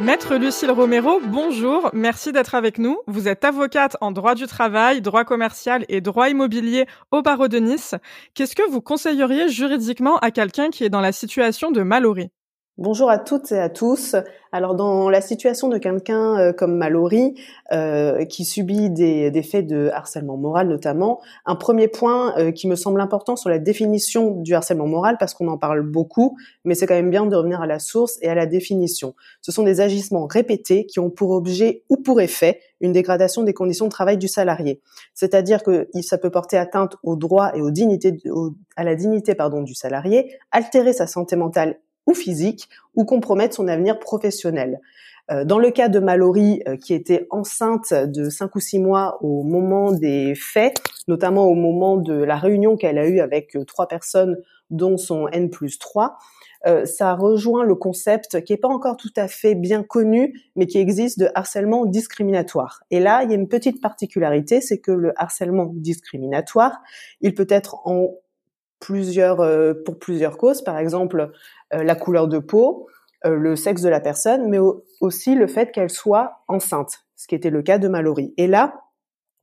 Maître 0.00 0.36
Lucille 0.36 0.70
Romero, 0.70 1.18
bonjour, 1.24 1.90
merci 1.92 2.30
d'être 2.30 2.54
avec 2.54 2.78
nous. 2.78 2.98
Vous 3.08 3.26
êtes 3.26 3.44
avocate 3.44 3.96
en 4.00 4.12
droit 4.12 4.36
du 4.36 4.46
travail, 4.46 5.00
droit 5.00 5.24
commercial 5.24 5.84
et 5.88 6.00
droit 6.00 6.28
immobilier 6.28 6.86
au 7.10 7.20
barreau 7.20 7.48
de 7.48 7.58
Nice. 7.58 7.96
Qu'est-ce 8.34 8.54
que 8.54 8.70
vous 8.70 8.80
conseilleriez 8.80 9.48
juridiquement 9.48 10.16
à 10.18 10.30
quelqu'un 10.30 10.70
qui 10.70 10.84
est 10.84 10.88
dans 10.88 11.00
la 11.00 11.10
situation 11.10 11.72
de 11.72 11.82
Mallory? 11.82 12.30
Bonjour 12.78 13.10
à 13.10 13.18
toutes 13.18 13.50
et 13.50 13.58
à 13.58 13.68
tous. 13.68 14.14
Alors 14.52 14.76
dans 14.76 15.10
la 15.10 15.20
situation 15.20 15.66
de 15.66 15.78
quelqu'un 15.78 16.38
euh, 16.38 16.52
comme 16.52 16.76
Mallory, 16.76 17.34
euh, 17.72 18.24
qui 18.24 18.44
subit 18.44 18.88
des, 18.88 19.32
des, 19.32 19.42
faits 19.42 19.66
de 19.66 19.90
harcèlement 19.92 20.36
moral 20.36 20.68
notamment, 20.68 21.20
un 21.44 21.56
premier 21.56 21.88
point 21.88 22.38
euh, 22.38 22.52
qui 22.52 22.68
me 22.68 22.76
semble 22.76 23.00
important 23.00 23.34
sur 23.34 23.50
la 23.50 23.58
définition 23.58 24.30
du 24.30 24.54
harcèlement 24.54 24.86
moral, 24.86 25.16
parce 25.18 25.34
qu'on 25.34 25.48
en 25.48 25.58
parle 25.58 25.82
beaucoup, 25.82 26.36
mais 26.64 26.76
c'est 26.76 26.86
quand 26.86 26.94
même 26.94 27.10
bien 27.10 27.26
de 27.26 27.34
revenir 27.34 27.60
à 27.60 27.66
la 27.66 27.80
source 27.80 28.16
et 28.22 28.28
à 28.28 28.36
la 28.36 28.46
définition. 28.46 29.16
Ce 29.42 29.50
sont 29.50 29.64
des 29.64 29.80
agissements 29.80 30.26
répétés 30.26 30.86
qui 30.86 31.00
ont 31.00 31.10
pour 31.10 31.32
objet 31.32 31.82
ou 31.88 31.96
pour 31.96 32.20
effet 32.20 32.60
une 32.80 32.92
dégradation 32.92 33.42
des 33.42 33.54
conditions 33.54 33.86
de 33.86 33.90
travail 33.90 34.18
du 34.18 34.28
salarié. 34.28 34.80
C'est-à-dire 35.14 35.64
que 35.64 35.88
ça 36.02 36.16
peut 36.16 36.30
porter 36.30 36.56
atteinte 36.56 36.94
aux 37.02 37.16
droits 37.16 37.56
et 37.56 37.60
aux 37.60 37.72
dignités, 37.72 38.16
à 38.76 38.84
la 38.84 38.94
dignité 38.94 39.34
pardon, 39.34 39.62
du 39.62 39.74
salarié, 39.74 40.32
altérer 40.52 40.92
sa 40.92 41.08
santé 41.08 41.34
mentale 41.34 41.80
ou 42.08 42.14
physique 42.14 42.68
ou 42.96 43.04
compromettre 43.04 43.54
son 43.54 43.68
avenir 43.68 43.98
professionnel. 43.98 44.80
Euh, 45.30 45.44
dans 45.44 45.58
le 45.58 45.70
cas 45.70 45.88
de 45.88 45.98
Mallory, 45.98 46.62
euh, 46.66 46.76
qui 46.76 46.94
était 46.94 47.26
enceinte 47.30 47.92
de 47.92 48.30
5 48.30 48.56
ou 48.56 48.60
6 48.60 48.78
mois 48.78 49.18
au 49.20 49.42
moment 49.42 49.92
des 49.92 50.34
faits, 50.34 50.80
notamment 51.06 51.46
au 51.46 51.54
moment 51.54 51.98
de 51.98 52.14
la 52.14 52.36
réunion 52.36 52.76
qu'elle 52.76 52.98
a 52.98 53.06
eue 53.06 53.20
avec 53.20 53.54
euh, 53.54 53.64
trois 53.64 53.88
personnes, 53.88 54.38
dont 54.70 54.96
son 54.96 55.28
N 55.28 55.48
plus 55.48 55.78
3, 55.78 56.18
ça 56.84 57.14
rejoint 57.14 57.64
le 57.64 57.74
concept 57.74 58.44
qui 58.44 58.52
n'est 58.52 58.58
pas 58.58 58.68
encore 58.68 58.98
tout 58.98 59.12
à 59.16 59.28
fait 59.28 59.54
bien 59.54 59.82
connu, 59.82 60.42
mais 60.56 60.66
qui 60.66 60.76
existe 60.76 61.18
de 61.18 61.28
harcèlement 61.34 61.86
discriminatoire. 61.86 62.82
Et 62.90 63.00
là, 63.00 63.22
il 63.22 63.30
y 63.30 63.32
a 63.32 63.36
une 63.36 63.48
petite 63.48 63.80
particularité, 63.80 64.60
c'est 64.60 64.78
que 64.78 64.90
le 64.90 65.12
harcèlement 65.16 65.70
discriminatoire, 65.72 66.82
il 67.22 67.32
peut 67.32 67.46
être 67.48 67.76
en 67.86 68.10
plusieurs, 68.80 69.36
pour 69.84 69.98
plusieurs 69.98 70.38
causes. 70.38 70.62
Par 70.62 70.78
exemple, 70.78 71.32
euh, 71.74 71.82
la 71.82 71.94
couleur 71.94 72.28
de 72.28 72.38
peau, 72.38 72.88
euh, 73.26 73.34
le 73.34 73.56
sexe 73.56 73.82
de 73.82 73.88
la 73.88 74.00
personne, 74.00 74.48
mais 74.48 74.58
aussi 75.00 75.34
le 75.34 75.46
fait 75.46 75.70
qu'elle 75.70 75.90
soit 75.90 76.42
enceinte, 76.48 77.04
ce 77.16 77.26
qui 77.26 77.34
était 77.34 77.50
le 77.50 77.62
cas 77.62 77.78
de 77.78 77.88
Mallory. 77.88 78.32
Et 78.36 78.46
là, 78.46 78.82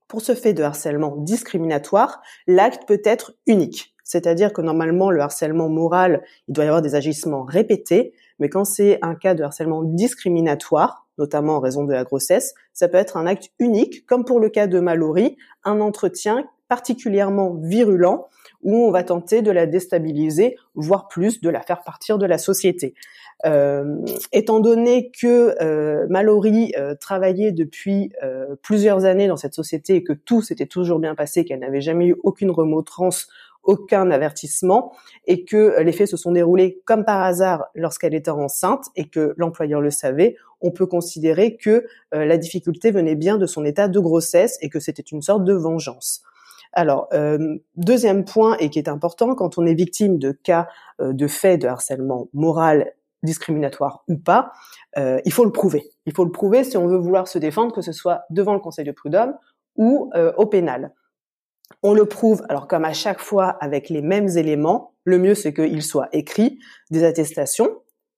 pour 0.08 0.22
ce 0.22 0.34
fait 0.34 0.54
de 0.54 0.64
harcèlement 0.64 1.16
discriminatoire, 1.18 2.22
l'acte 2.48 2.88
peut 2.88 3.02
être 3.04 3.34
unique. 3.48 3.96
C'est-à-dire 4.04 4.54
que 4.54 4.62
normalement, 4.62 5.10
le 5.10 5.22
harcèlement 5.22 5.68
moral, 5.68 6.24
il 6.48 6.54
doit 6.54 6.64
y 6.64 6.68
avoir 6.68 6.82
des 6.82 6.96
agissements 6.96 7.44
répétés, 7.44 8.14
mais 8.40 8.50
quand 8.50 8.66
c'est 8.66 9.00
un 9.02 9.16
cas 9.16 9.34
de 9.34 9.44
harcèlement 9.44 9.84
discriminatoire, 9.84 11.08
notamment 11.18 11.56
en 11.56 11.60
raison 11.60 11.86
de 11.86 11.94
la 11.94 12.04
grossesse, 12.04 12.54
ça 12.74 12.88
peut 12.88 12.98
être 12.98 13.18
un 13.18 13.26
acte 13.26 13.50
unique, 13.60 14.06
comme 14.06 14.26
pour 14.26 14.40
le 14.40 14.50
cas 14.50 14.68
de 14.68 14.80
Mallory, 14.80 15.38
un 15.64 15.80
entretien 15.80 16.46
particulièrement 16.68 17.56
virulent 17.62 18.30
où 18.66 18.88
on 18.88 18.92
va 18.92 19.04
tenter 19.04 19.42
de 19.42 19.52
la 19.52 19.68
déstabiliser, 19.68 20.58
voire 20.74 21.08
plus, 21.08 21.40
de 21.40 21.50
la 21.50 21.62
faire 21.62 21.84
partir 21.84 22.18
de 22.18 22.26
la 22.26 22.40
société. 22.40 22.96
Euh, 23.46 23.98
étant 24.32 24.60
donné 24.60 25.12
que 25.12 25.56
euh, 25.62 26.08
Mallory 26.10 26.74
euh, 26.78 26.96
travaillait 26.96 27.52
depuis 27.52 28.12
euh, 28.24 28.56
plusieurs 28.64 29.06
années 29.06 29.28
dans 29.28 29.38
cette 29.38 29.54
société 29.54 29.96
et 29.96 30.04
que 30.04 30.14
tout 30.14 30.42
s'était 30.42 30.66
toujours 30.66 31.00
bien 31.00 31.14
passé, 31.14 31.46
qu'elle 31.46 31.60
n'avait 31.60 31.82
jamais 31.82 32.08
eu 32.08 32.16
aucune 32.24 32.50
remontrance, 32.50 33.28
aucun 33.64 34.10
avertissement, 34.10 34.94
et 35.28 35.46
que 35.46 35.80
les 35.82 35.92
faits 35.92 36.08
se 36.08 36.18
sont 36.18 36.32
déroulés 36.32 36.82
comme 36.86 37.06
par 37.06 37.22
hasard 37.22 37.66
lorsqu'elle 37.76 38.16
était 38.16 38.32
enceinte 38.32 38.86
et 38.96 39.10
que 39.10 39.36
l'employeur 39.38 39.82
le 39.82 39.92
savait, 39.92 40.38
on 40.62 40.72
peut 40.72 40.86
considérer 40.86 41.58
que 41.58 41.86
la 42.12 42.38
difficulté 42.38 42.92
venait 42.92 43.16
bien 43.16 43.38
de 43.38 43.48
son 43.48 43.66
état 43.66 43.88
de 43.88 44.00
grossesse 44.00 44.60
et 44.62 44.70
que 44.70 44.80
c'était 44.80 45.02
une 45.02 45.24
sorte 45.24 45.44
de 45.44 45.54
vengeance. 45.54 46.24
Alors, 46.76 47.08
euh, 47.14 47.58
deuxième 47.78 48.26
point, 48.26 48.58
et 48.58 48.70
qui 48.70 48.80
est 48.80 48.90
important, 48.90 49.34
quand 49.34 49.58
on 49.58 49.66
est 49.66 49.74
victime 49.74 50.20
de 50.20 50.32
cas 50.32 50.68
euh, 51.02 51.14
de 51.14 51.26
faits 51.26 51.62
de 51.62 51.68
harcèlement 51.68 52.28
moral, 52.34 52.92
discriminatoire 53.24 54.04
ou 54.10 54.18
pas, 54.18 54.52
euh, 54.98 55.20
il 55.24 55.32
faut 55.32 55.46
le 55.46 55.54
prouver. 55.54 55.90
Il 56.06 56.14
faut 56.14 56.26
le 56.26 56.32
prouver 56.32 56.66
si 56.66 56.76
on 56.76 56.86
veut 56.86 56.98
vouloir 56.98 57.30
se 57.30 57.40
défendre, 57.40 57.74
que 57.74 57.82
ce 57.82 57.94
soit 57.94 58.24
devant 58.30 58.54
le 58.54 58.60
Conseil 58.60 58.86
de 58.86 58.92
prud'homme 58.92 59.34
ou 59.78 60.10
au 60.38 60.46
pénal. 60.46 60.94
On 61.84 61.94
le 61.94 62.06
prouve, 62.06 62.44
alors 62.48 62.68
comme 62.68 62.86
à 62.86 62.94
chaque 62.94 63.20
fois, 63.20 63.58
avec 63.60 63.90
les 63.90 64.02
mêmes 64.02 64.30
éléments. 64.38 64.94
Le 65.04 65.18
mieux, 65.18 65.36
c'est 65.36 65.54
qu'il 65.54 65.82
soit 65.82 66.08
écrit, 66.14 66.60
des 66.92 67.04
attestations, 67.04 67.70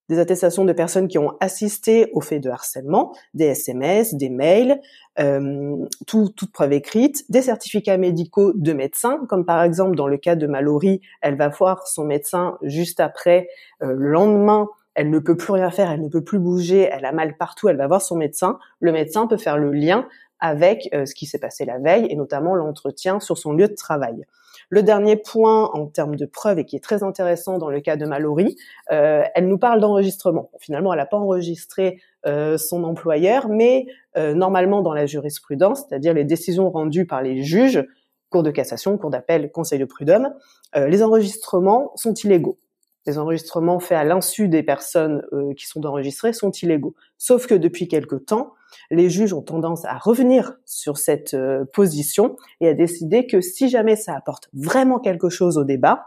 des 0.09 0.19
attestations 0.19 0.65
de 0.65 0.73
personnes 0.73 1.07
qui 1.07 1.17
ont 1.17 1.35
assisté 1.39 2.09
au 2.13 2.21
fait 2.21 2.39
de 2.39 2.49
harcèlement, 2.49 3.13
des 3.33 3.45
SMS, 3.45 4.15
des 4.15 4.29
mails, 4.29 4.79
euh, 5.19 5.75
tout, 6.05 6.29
toute 6.35 6.51
preuve 6.51 6.73
écrite, 6.73 7.29
des 7.29 7.41
certificats 7.41 7.97
médicaux 7.97 8.53
de 8.53 8.73
médecins, 8.73 9.19
comme 9.27 9.45
par 9.45 9.63
exemple 9.63 9.95
dans 9.95 10.07
le 10.07 10.17
cas 10.17 10.35
de 10.35 10.47
Mallory, 10.47 11.01
elle 11.21 11.35
va 11.35 11.49
voir 11.49 11.87
son 11.87 12.05
médecin 12.05 12.57
juste 12.61 12.99
après, 12.99 13.49
euh, 13.83 13.93
le 13.93 14.09
lendemain, 14.09 14.67
elle 14.95 15.09
ne 15.11 15.19
peut 15.19 15.37
plus 15.37 15.53
rien 15.53 15.69
faire, 15.69 15.91
elle 15.91 16.01
ne 16.01 16.09
peut 16.09 16.23
plus 16.23 16.39
bouger, 16.39 16.89
elle 16.91 17.05
a 17.05 17.11
mal 17.11 17.37
partout, 17.37 17.69
elle 17.69 17.77
va 17.77 17.87
voir 17.87 18.01
son 18.01 18.15
médecin. 18.15 18.57
Le 18.79 18.91
médecin 18.91 19.27
peut 19.27 19.37
faire 19.37 19.57
le 19.57 19.71
lien 19.71 20.07
avec 20.39 20.89
euh, 20.93 21.05
ce 21.05 21.13
qui 21.13 21.25
s'est 21.25 21.39
passé 21.39 21.65
la 21.65 21.77
veille 21.77 22.07
et 22.09 22.15
notamment 22.15 22.55
l'entretien 22.55 23.19
sur 23.19 23.37
son 23.37 23.53
lieu 23.53 23.67
de 23.67 23.75
travail. 23.75 24.25
Le 24.69 24.83
dernier 24.83 25.15
point 25.15 25.69
en 25.73 25.87
termes 25.87 26.15
de 26.17 26.25
preuves 26.25 26.59
et 26.59 26.65
qui 26.65 26.75
est 26.75 26.83
très 26.83 27.01
intéressant 27.01 27.57
dans 27.57 27.69
le 27.69 27.79
cas 27.79 27.95
de 27.95 28.05
Mallory, 28.05 28.57
euh, 28.91 29.23
elle 29.33 29.47
nous 29.47 29.57
parle 29.57 29.79
d'enregistrement. 29.79 30.49
finalement, 30.59 30.91
elle 30.91 30.99
n'a 30.99 31.05
pas 31.05 31.17
enregistré 31.17 32.01
euh, 32.25 32.57
son 32.57 32.83
employeur, 32.83 33.47
mais 33.47 33.85
euh, 34.17 34.33
normalement 34.33 34.81
dans 34.81 34.93
la 34.93 35.05
jurisprudence, 35.05 35.85
c'est-à-dire 35.87 36.13
les 36.13 36.25
décisions 36.25 36.69
rendues 36.69 37.07
par 37.07 37.21
les 37.21 37.43
juges, 37.43 37.85
cour 38.29 38.43
de 38.43 38.51
cassation, 38.51 38.97
cour 38.97 39.09
d'appel, 39.09 39.51
conseil 39.51 39.79
de 39.79 39.85
prud'homme, 39.85 40.33
les 40.75 41.01
enregistrements 41.01 41.93
sont 41.95 42.13
illégaux 42.13 42.59
les 43.07 43.17
enregistrements 43.17 43.79
faits 43.79 43.97
à 43.97 44.03
l'insu 44.03 44.49
des 44.49 44.63
personnes 44.63 45.23
qui 45.57 45.65
sont 45.65 45.85
enregistrées 45.85 46.33
sont 46.33 46.51
illégaux. 46.51 46.93
Sauf 47.17 47.47
que 47.47 47.55
depuis 47.55 47.87
quelque 47.87 48.15
temps, 48.15 48.53
les 48.91 49.09
juges 49.09 49.33
ont 49.33 49.41
tendance 49.41 49.85
à 49.85 49.97
revenir 49.97 50.53
sur 50.65 50.97
cette 50.97 51.33
euh, 51.33 51.65
position 51.73 52.35
et 52.61 52.69
à 52.69 52.73
décider 52.73 53.27
que 53.27 53.41
si 53.41 53.69
jamais 53.69 53.95
ça 53.95 54.15
apporte 54.15 54.49
vraiment 54.53 54.99
quelque 54.99 55.29
chose 55.29 55.57
au 55.57 55.63
débat, 55.63 56.05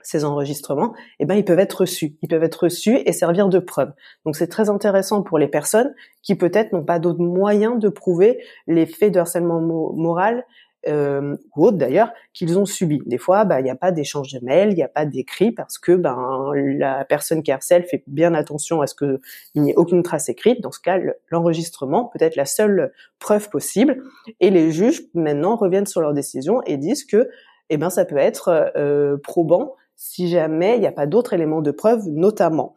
ces 0.00 0.24
enregistrements, 0.24 0.94
eh 1.18 1.26
ben 1.26 1.34
ils 1.34 1.44
peuvent 1.44 1.58
être 1.58 1.80
reçus, 1.80 2.16
ils 2.22 2.28
peuvent 2.28 2.44
être 2.44 2.64
reçus 2.64 2.96
et 3.04 3.12
servir 3.12 3.48
de 3.48 3.58
preuve. 3.58 3.92
Donc 4.24 4.36
c'est 4.36 4.46
très 4.46 4.70
intéressant 4.70 5.22
pour 5.22 5.38
les 5.38 5.48
personnes 5.48 5.92
qui 6.22 6.34
peut-être 6.34 6.72
n'ont 6.72 6.84
pas 6.84 6.98
d'autres 6.98 7.20
moyens 7.20 7.78
de 7.78 7.88
prouver 7.88 8.42
les 8.66 8.86
faits 8.86 9.12
de 9.12 9.18
harcèlement 9.18 9.60
moral 9.60 10.46
euh, 10.88 11.36
ou 11.56 11.66
autres 11.66 11.76
d'ailleurs 11.76 12.12
qu'ils 12.32 12.58
ont 12.58 12.64
subi. 12.64 13.00
Des 13.06 13.18
fois, 13.18 13.44
bah, 13.44 13.60
il 13.60 13.64
n'y 13.64 13.70
a 13.70 13.76
pas 13.76 13.92
d'échange 13.92 14.32
de 14.32 14.44
mails, 14.44 14.70
il 14.70 14.76
n'y 14.76 14.82
a 14.82 14.88
pas 14.88 15.04
d'écrit 15.04 15.52
parce 15.52 15.78
que 15.78 15.92
ben 15.92 16.52
la 16.54 17.04
personne 17.04 17.42
qui 17.42 17.52
harcèle 17.52 17.84
fait 17.84 18.02
bien 18.06 18.34
attention 18.34 18.80
à 18.80 18.86
ce 18.86 18.94
qu'il 18.94 19.18
n'y 19.56 19.70
ait 19.70 19.76
aucune 19.76 20.02
trace 20.02 20.28
écrite. 20.28 20.60
Dans 20.60 20.72
ce 20.72 20.80
cas, 20.80 20.98
l'enregistrement 21.30 22.06
peut 22.06 22.22
être 22.22 22.36
la 22.36 22.46
seule 22.46 22.92
preuve 23.18 23.50
possible. 23.50 24.02
Et 24.40 24.50
les 24.50 24.70
juges 24.70 25.02
maintenant 25.14 25.56
reviennent 25.56 25.86
sur 25.86 26.00
leur 26.00 26.14
décision 26.14 26.62
et 26.66 26.76
disent 26.76 27.04
que 27.04 27.28
eh 27.70 27.76
ben 27.76 27.90
ça 27.90 28.04
peut 28.04 28.16
être 28.16 28.72
euh, 28.76 29.16
probant 29.18 29.74
si 29.96 30.28
jamais 30.28 30.76
il 30.76 30.80
n'y 30.80 30.86
a 30.86 30.92
pas 30.92 31.06
d'autres 31.06 31.32
éléments 31.34 31.60
de 31.60 31.72
preuve, 31.72 32.08
notamment. 32.08 32.74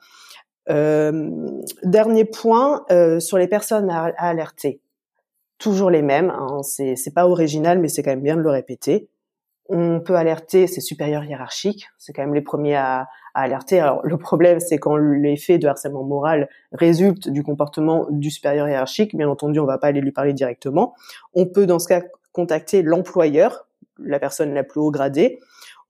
Euh, 0.69 1.29
dernier 1.83 2.25
point 2.25 2.85
sur 3.19 3.37
les 3.37 3.47
personnes 3.47 3.89
à 3.89 4.11
alerter 4.17 4.81
toujours 5.61 5.89
les 5.89 6.01
mêmes. 6.01 6.31
Hein. 6.31 6.61
C'est, 6.63 7.13
pas 7.13 7.27
original, 7.27 7.79
mais 7.79 7.87
c'est 7.87 8.03
quand 8.03 8.11
même 8.11 8.21
bien 8.21 8.35
de 8.35 8.41
le 8.41 8.49
répéter. 8.49 9.07
On 9.69 10.01
peut 10.01 10.15
alerter 10.15 10.67
ses 10.67 10.81
supérieurs 10.81 11.23
hiérarchiques, 11.23 11.87
c'est 11.97 12.11
quand 12.11 12.23
même 12.23 12.33
les 12.33 12.41
premiers 12.41 12.75
à, 12.75 13.07
alerter. 13.33 13.79
Alors 13.79 14.01
le 14.03 14.17
problème, 14.17 14.59
c'est 14.59 14.77
quand 14.77 14.97
l'effet 14.97 15.57
de 15.57 15.67
harcèlement 15.67 16.03
moral 16.03 16.49
résulte 16.73 17.29
du 17.29 17.43
comportement 17.43 18.05
du 18.09 18.29
supérieur 18.29 18.67
hiérarchique. 18.67 19.15
Bien 19.15 19.29
entendu, 19.29 19.59
on 19.59 19.65
va 19.65 19.77
pas 19.77 19.87
aller 19.87 20.01
lui 20.01 20.11
parler 20.11 20.33
directement. 20.33 20.93
On 21.33 21.45
peut 21.45 21.65
dans 21.65 21.79
ce 21.79 21.87
cas 21.87 22.01
contacter 22.33 22.81
l'employeur, 22.81 23.67
la 23.97 24.19
personne 24.19 24.53
la 24.53 24.65
plus 24.65 24.81
haut 24.81 24.91
gradée. 24.91 25.39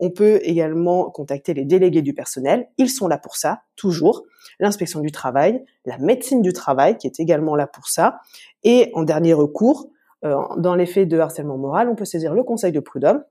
On 0.02 0.10
peut 0.10 0.40
également 0.42 1.10
contacter 1.12 1.54
les 1.54 1.64
délégués 1.64 2.02
du 2.02 2.14
personnel. 2.14 2.68
Ils 2.78 2.90
sont 2.90 3.08
là 3.08 3.18
pour 3.18 3.38
ça, 3.38 3.62
toujours. 3.76 4.24
L'inspection 4.60 5.00
du 5.00 5.12
travail, 5.12 5.64
la 5.86 5.98
médecine 6.00 6.42
du 6.42 6.52
travail, 6.52 6.98
qui 6.98 7.08
est 7.08 7.20
également 7.20 7.56
là 7.56 7.68
pour 7.68 7.88
ça. 7.88 8.20
Et 8.64 8.92
en 8.96 9.04
dernier 9.04 9.34
recours, 9.34 9.90
euh, 10.26 10.36
dans 10.58 10.76
les 10.76 10.88
faits 10.88 11.08
de 11.08 11.20
harcèlement 11.20 11.58
moral, 11.58 11.88
on 11.88 11.96
peut 11.96 12.06
saisir 12.06 12.34
le 12.34 12.44
conseil 12.44 12.72
de 12.72 12.80
prud'homme, 12.80 13.24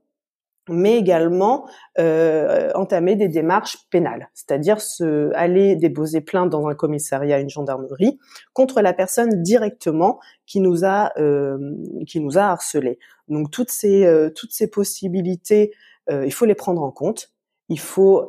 mais 0.70 0.96
également 0.96 1.66
euh, 1.98 2.70
entamer 2.74 3.16
des 3.16 3.28
démarches 3.28 3.78
pénales, 3.90 4.30
c'est-à-dire 4.34 4.80
se, 4.80 5.32
aller 5.34 5.76
déposer 5.76 6.20
plainte 6.20 6.50
dans 6.50 6.66
un 6.68 6.74
commissariat, 6.74 7.40
une 7.40 7.48
gendarmerie, 7.48 8.18
contre 8.52 8.80
la 8.80 8.92
personne 8.92 9.42
directement 9.42 10.20
qui 10.46 10.60
nous 10.60 10.84
a 10.84 11.12
euh, 11.18 11.58
qui 12.06 12.20
nous 12.20 12.38
a 12.38 12.42
harcelé. 12.42 12.98
Donc 13.28 13.50
toutes 13.50 13.70
ces 13.70 14.06
euh, 14.06 14.30
toutes 14.34 14.52
ces 14.52 14.68
possibilités, 14.68 15.72
il 16.08 16.32
faut 16.32 16.46
les 16.46 16.54
prendre 16.54 16.82
en 16.82 16.90
compte. 16.90 17.30
Il 17.68 17.78
faut 17.78 18.26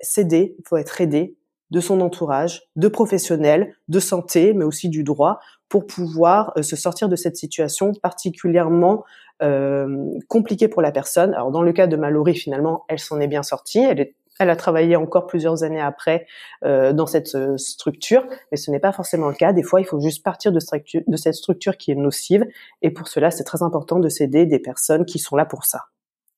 s'aider, 0.00 0.56
il 0.58 0.68
faut 0.68 0.76
être 0.76 1.00
aidé 1.00 1.36
de 1.70 1.80
son 1.80 2.00
entourage, 2.00 2.62
de 2.76 2.88
professionnels, 2.88 3.74
de 3.88 3.98
santé, 3.98 4.52
mais 4.54 4.64
aussi 4.64 4.88
du 4.88 5.02
droit, 5.02 5.40
pour 5.68 5.86
pouvoir 5.86 6.52
euh, 6.56 6.62
se 6.62 6.76
sortir 6.76 7.08
de 7.08 7.16
cette 7.16 7.36
situation 7.36 7.92
particulièrement 7.94 9.02
euh, 9.42 10.06
compliquée 10.28 10.68
pour 10.68 10.82
la 10.82 10.92
personne. 10.92 11.34
Alors 11.34 11.50
dans 11.50 11.62
le 11.62 11.72
cas 11.72 11.88
de 11.88 11.96
Mallory, 11.96 12.36
finalement, 12.36 12.84
elle 12.88 13.00
s'en 13.00 13.18
est 13.20 13.26
bien 13.26 13.42
sortie. 13.42 13.80
Elle 13.80 14.00
est 14.00 14.14
elle 14.40 14.50
a 14.50 14.56
travaillé 14.56 14.96
encore 14.96 15.28
plusieurs 15.28 15.62
années 15.62 15.80
après 15.80 16.26
euh, 16.64 16.92
dans 16.92 17.06
cette 17.06 17.36
euh, 17.36 17.56
structure, 17.56 18.26
mais 18.50 18.56
ce 18.56 18.72
n'est 18.72 18.80
pas 18.80 18.90
forcément 18.90 19.28
le 19.28 19.34
cas. 19.34 19.52
Des 19.52 19.62
fois, 19.62 19.80
il 19.80 19.84
faut 19.84 20.00
juste 20.00 20.24
partir 20.24 20.50
de, 20.50 20.58
de 21.06 21.16
cette 21.16 21.34
structure 21.34 21.76
qui 21.76 21.92
est 21.92 21.94
nocive, 21.94 22.44
et 22.82 22.90
pour 22.90 23.06
cela, 23.06 23.30
c'est 23.30 23.44
très 23.44 23.62
important 23.62 24.00
de 24.00 24.08
s'aider 24.08 24.44
des 24.44 24.58
personnes 24.58 25.04
qui 25.04 25.20
sont 25.20 25.36
là 25.36 25.44
pour 25.44 25.64
ça. 25.64 25.82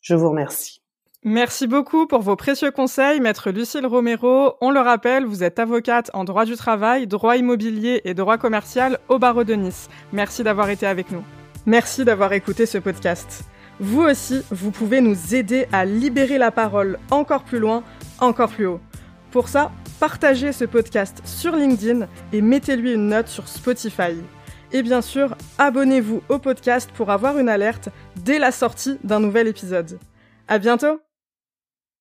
Je 0.07 0.14
vous 0.14 0.28
remercie. 0.28 0.80
Merci 1.24 1.66
beaucoup 1.66 2.07
pour 2.07 2.20
vos 2.20 2.36
précieux 2.36 2.70
conseils, 2.70 3.18
maître 3.18 3.50
Lucille 3.50 3.86
Romero. 3.86 4.54
On 4.61 4.70
le 4.70 4.78
rappelle, 4.78 5.24
vous 5.24 5.42
êtes 5.42 5.59
avocate 5.59 6.12
en 6.14 6.22
droit 6.22 6.44
du 6.44 6.54
travail, 6.54 7.09
droit 7.09 7.36
immobilier 7.36 8.02
et 8.04 8.14
droit 8.14 8.38
commercial 8.38 9.00
au 9.09 9.18
barreau 9.18 9.42
de 9.42 9.54
Nice. 9.54 9.88
Merci 10.12 10.44
d'avoir 10.44 10.70
été 10.70 10.86
avec 10.86 11.11
nous. 11.11 11.24
Merci 11.66 12.04
d'avoir 12.04 12.32
écouté 12.34 12.66
ce 12.66 12.78
podcast. 12.78 13.42
Vous 13.80 14.02
aussi, 14.02 14.42
vous 14.52 14.70
pouvez 14.70 15.00
nous 15.00 15.34
aider 15.34 15.66
à 15.72 15.84
libérer 15.84 16.38
la 16.38 16.52
parole 16.52 17.00
encore 17.11 17.42
plus 17.42 17.59
loin, 17.59 17.82
encore 18.20 18.50
plus 18.50 18.66
haut. 18.66 18.80
Pour 19.32 19.48
ça, 19.48 19.72
partagez 19.98 20.52
ce 20.52 20.66
podcast 20.66 21.20
sur 21.24 21.57
LinkedIn 21.57 22.07
et 22.32 22.42
mettez-lui 22.42 22.92
une 22.92 23.09
note 23.09 23.26
sur 23.26 23.48
Spotify. 23.48 24.14
Et 24.76 24.82
bien 24.82 25.00
sûr, 25.00 25.34
abonnez-vous 25.56 26.22
au 26.28 26.38
podcast 26.38 26.90
pour 26.92 27.08
avoir 27.08 27.38
une 27.38 27.48
alerte 27.48 27.88
dès 28.16 28.38
la 28.38 28.52
sortie 28.52 28.98
d'un 29.04 29.20
nouvel 29.20 29.48
épisode. 29.48 29.98
À 30.48 30.58
bientôt! 30.58 31.05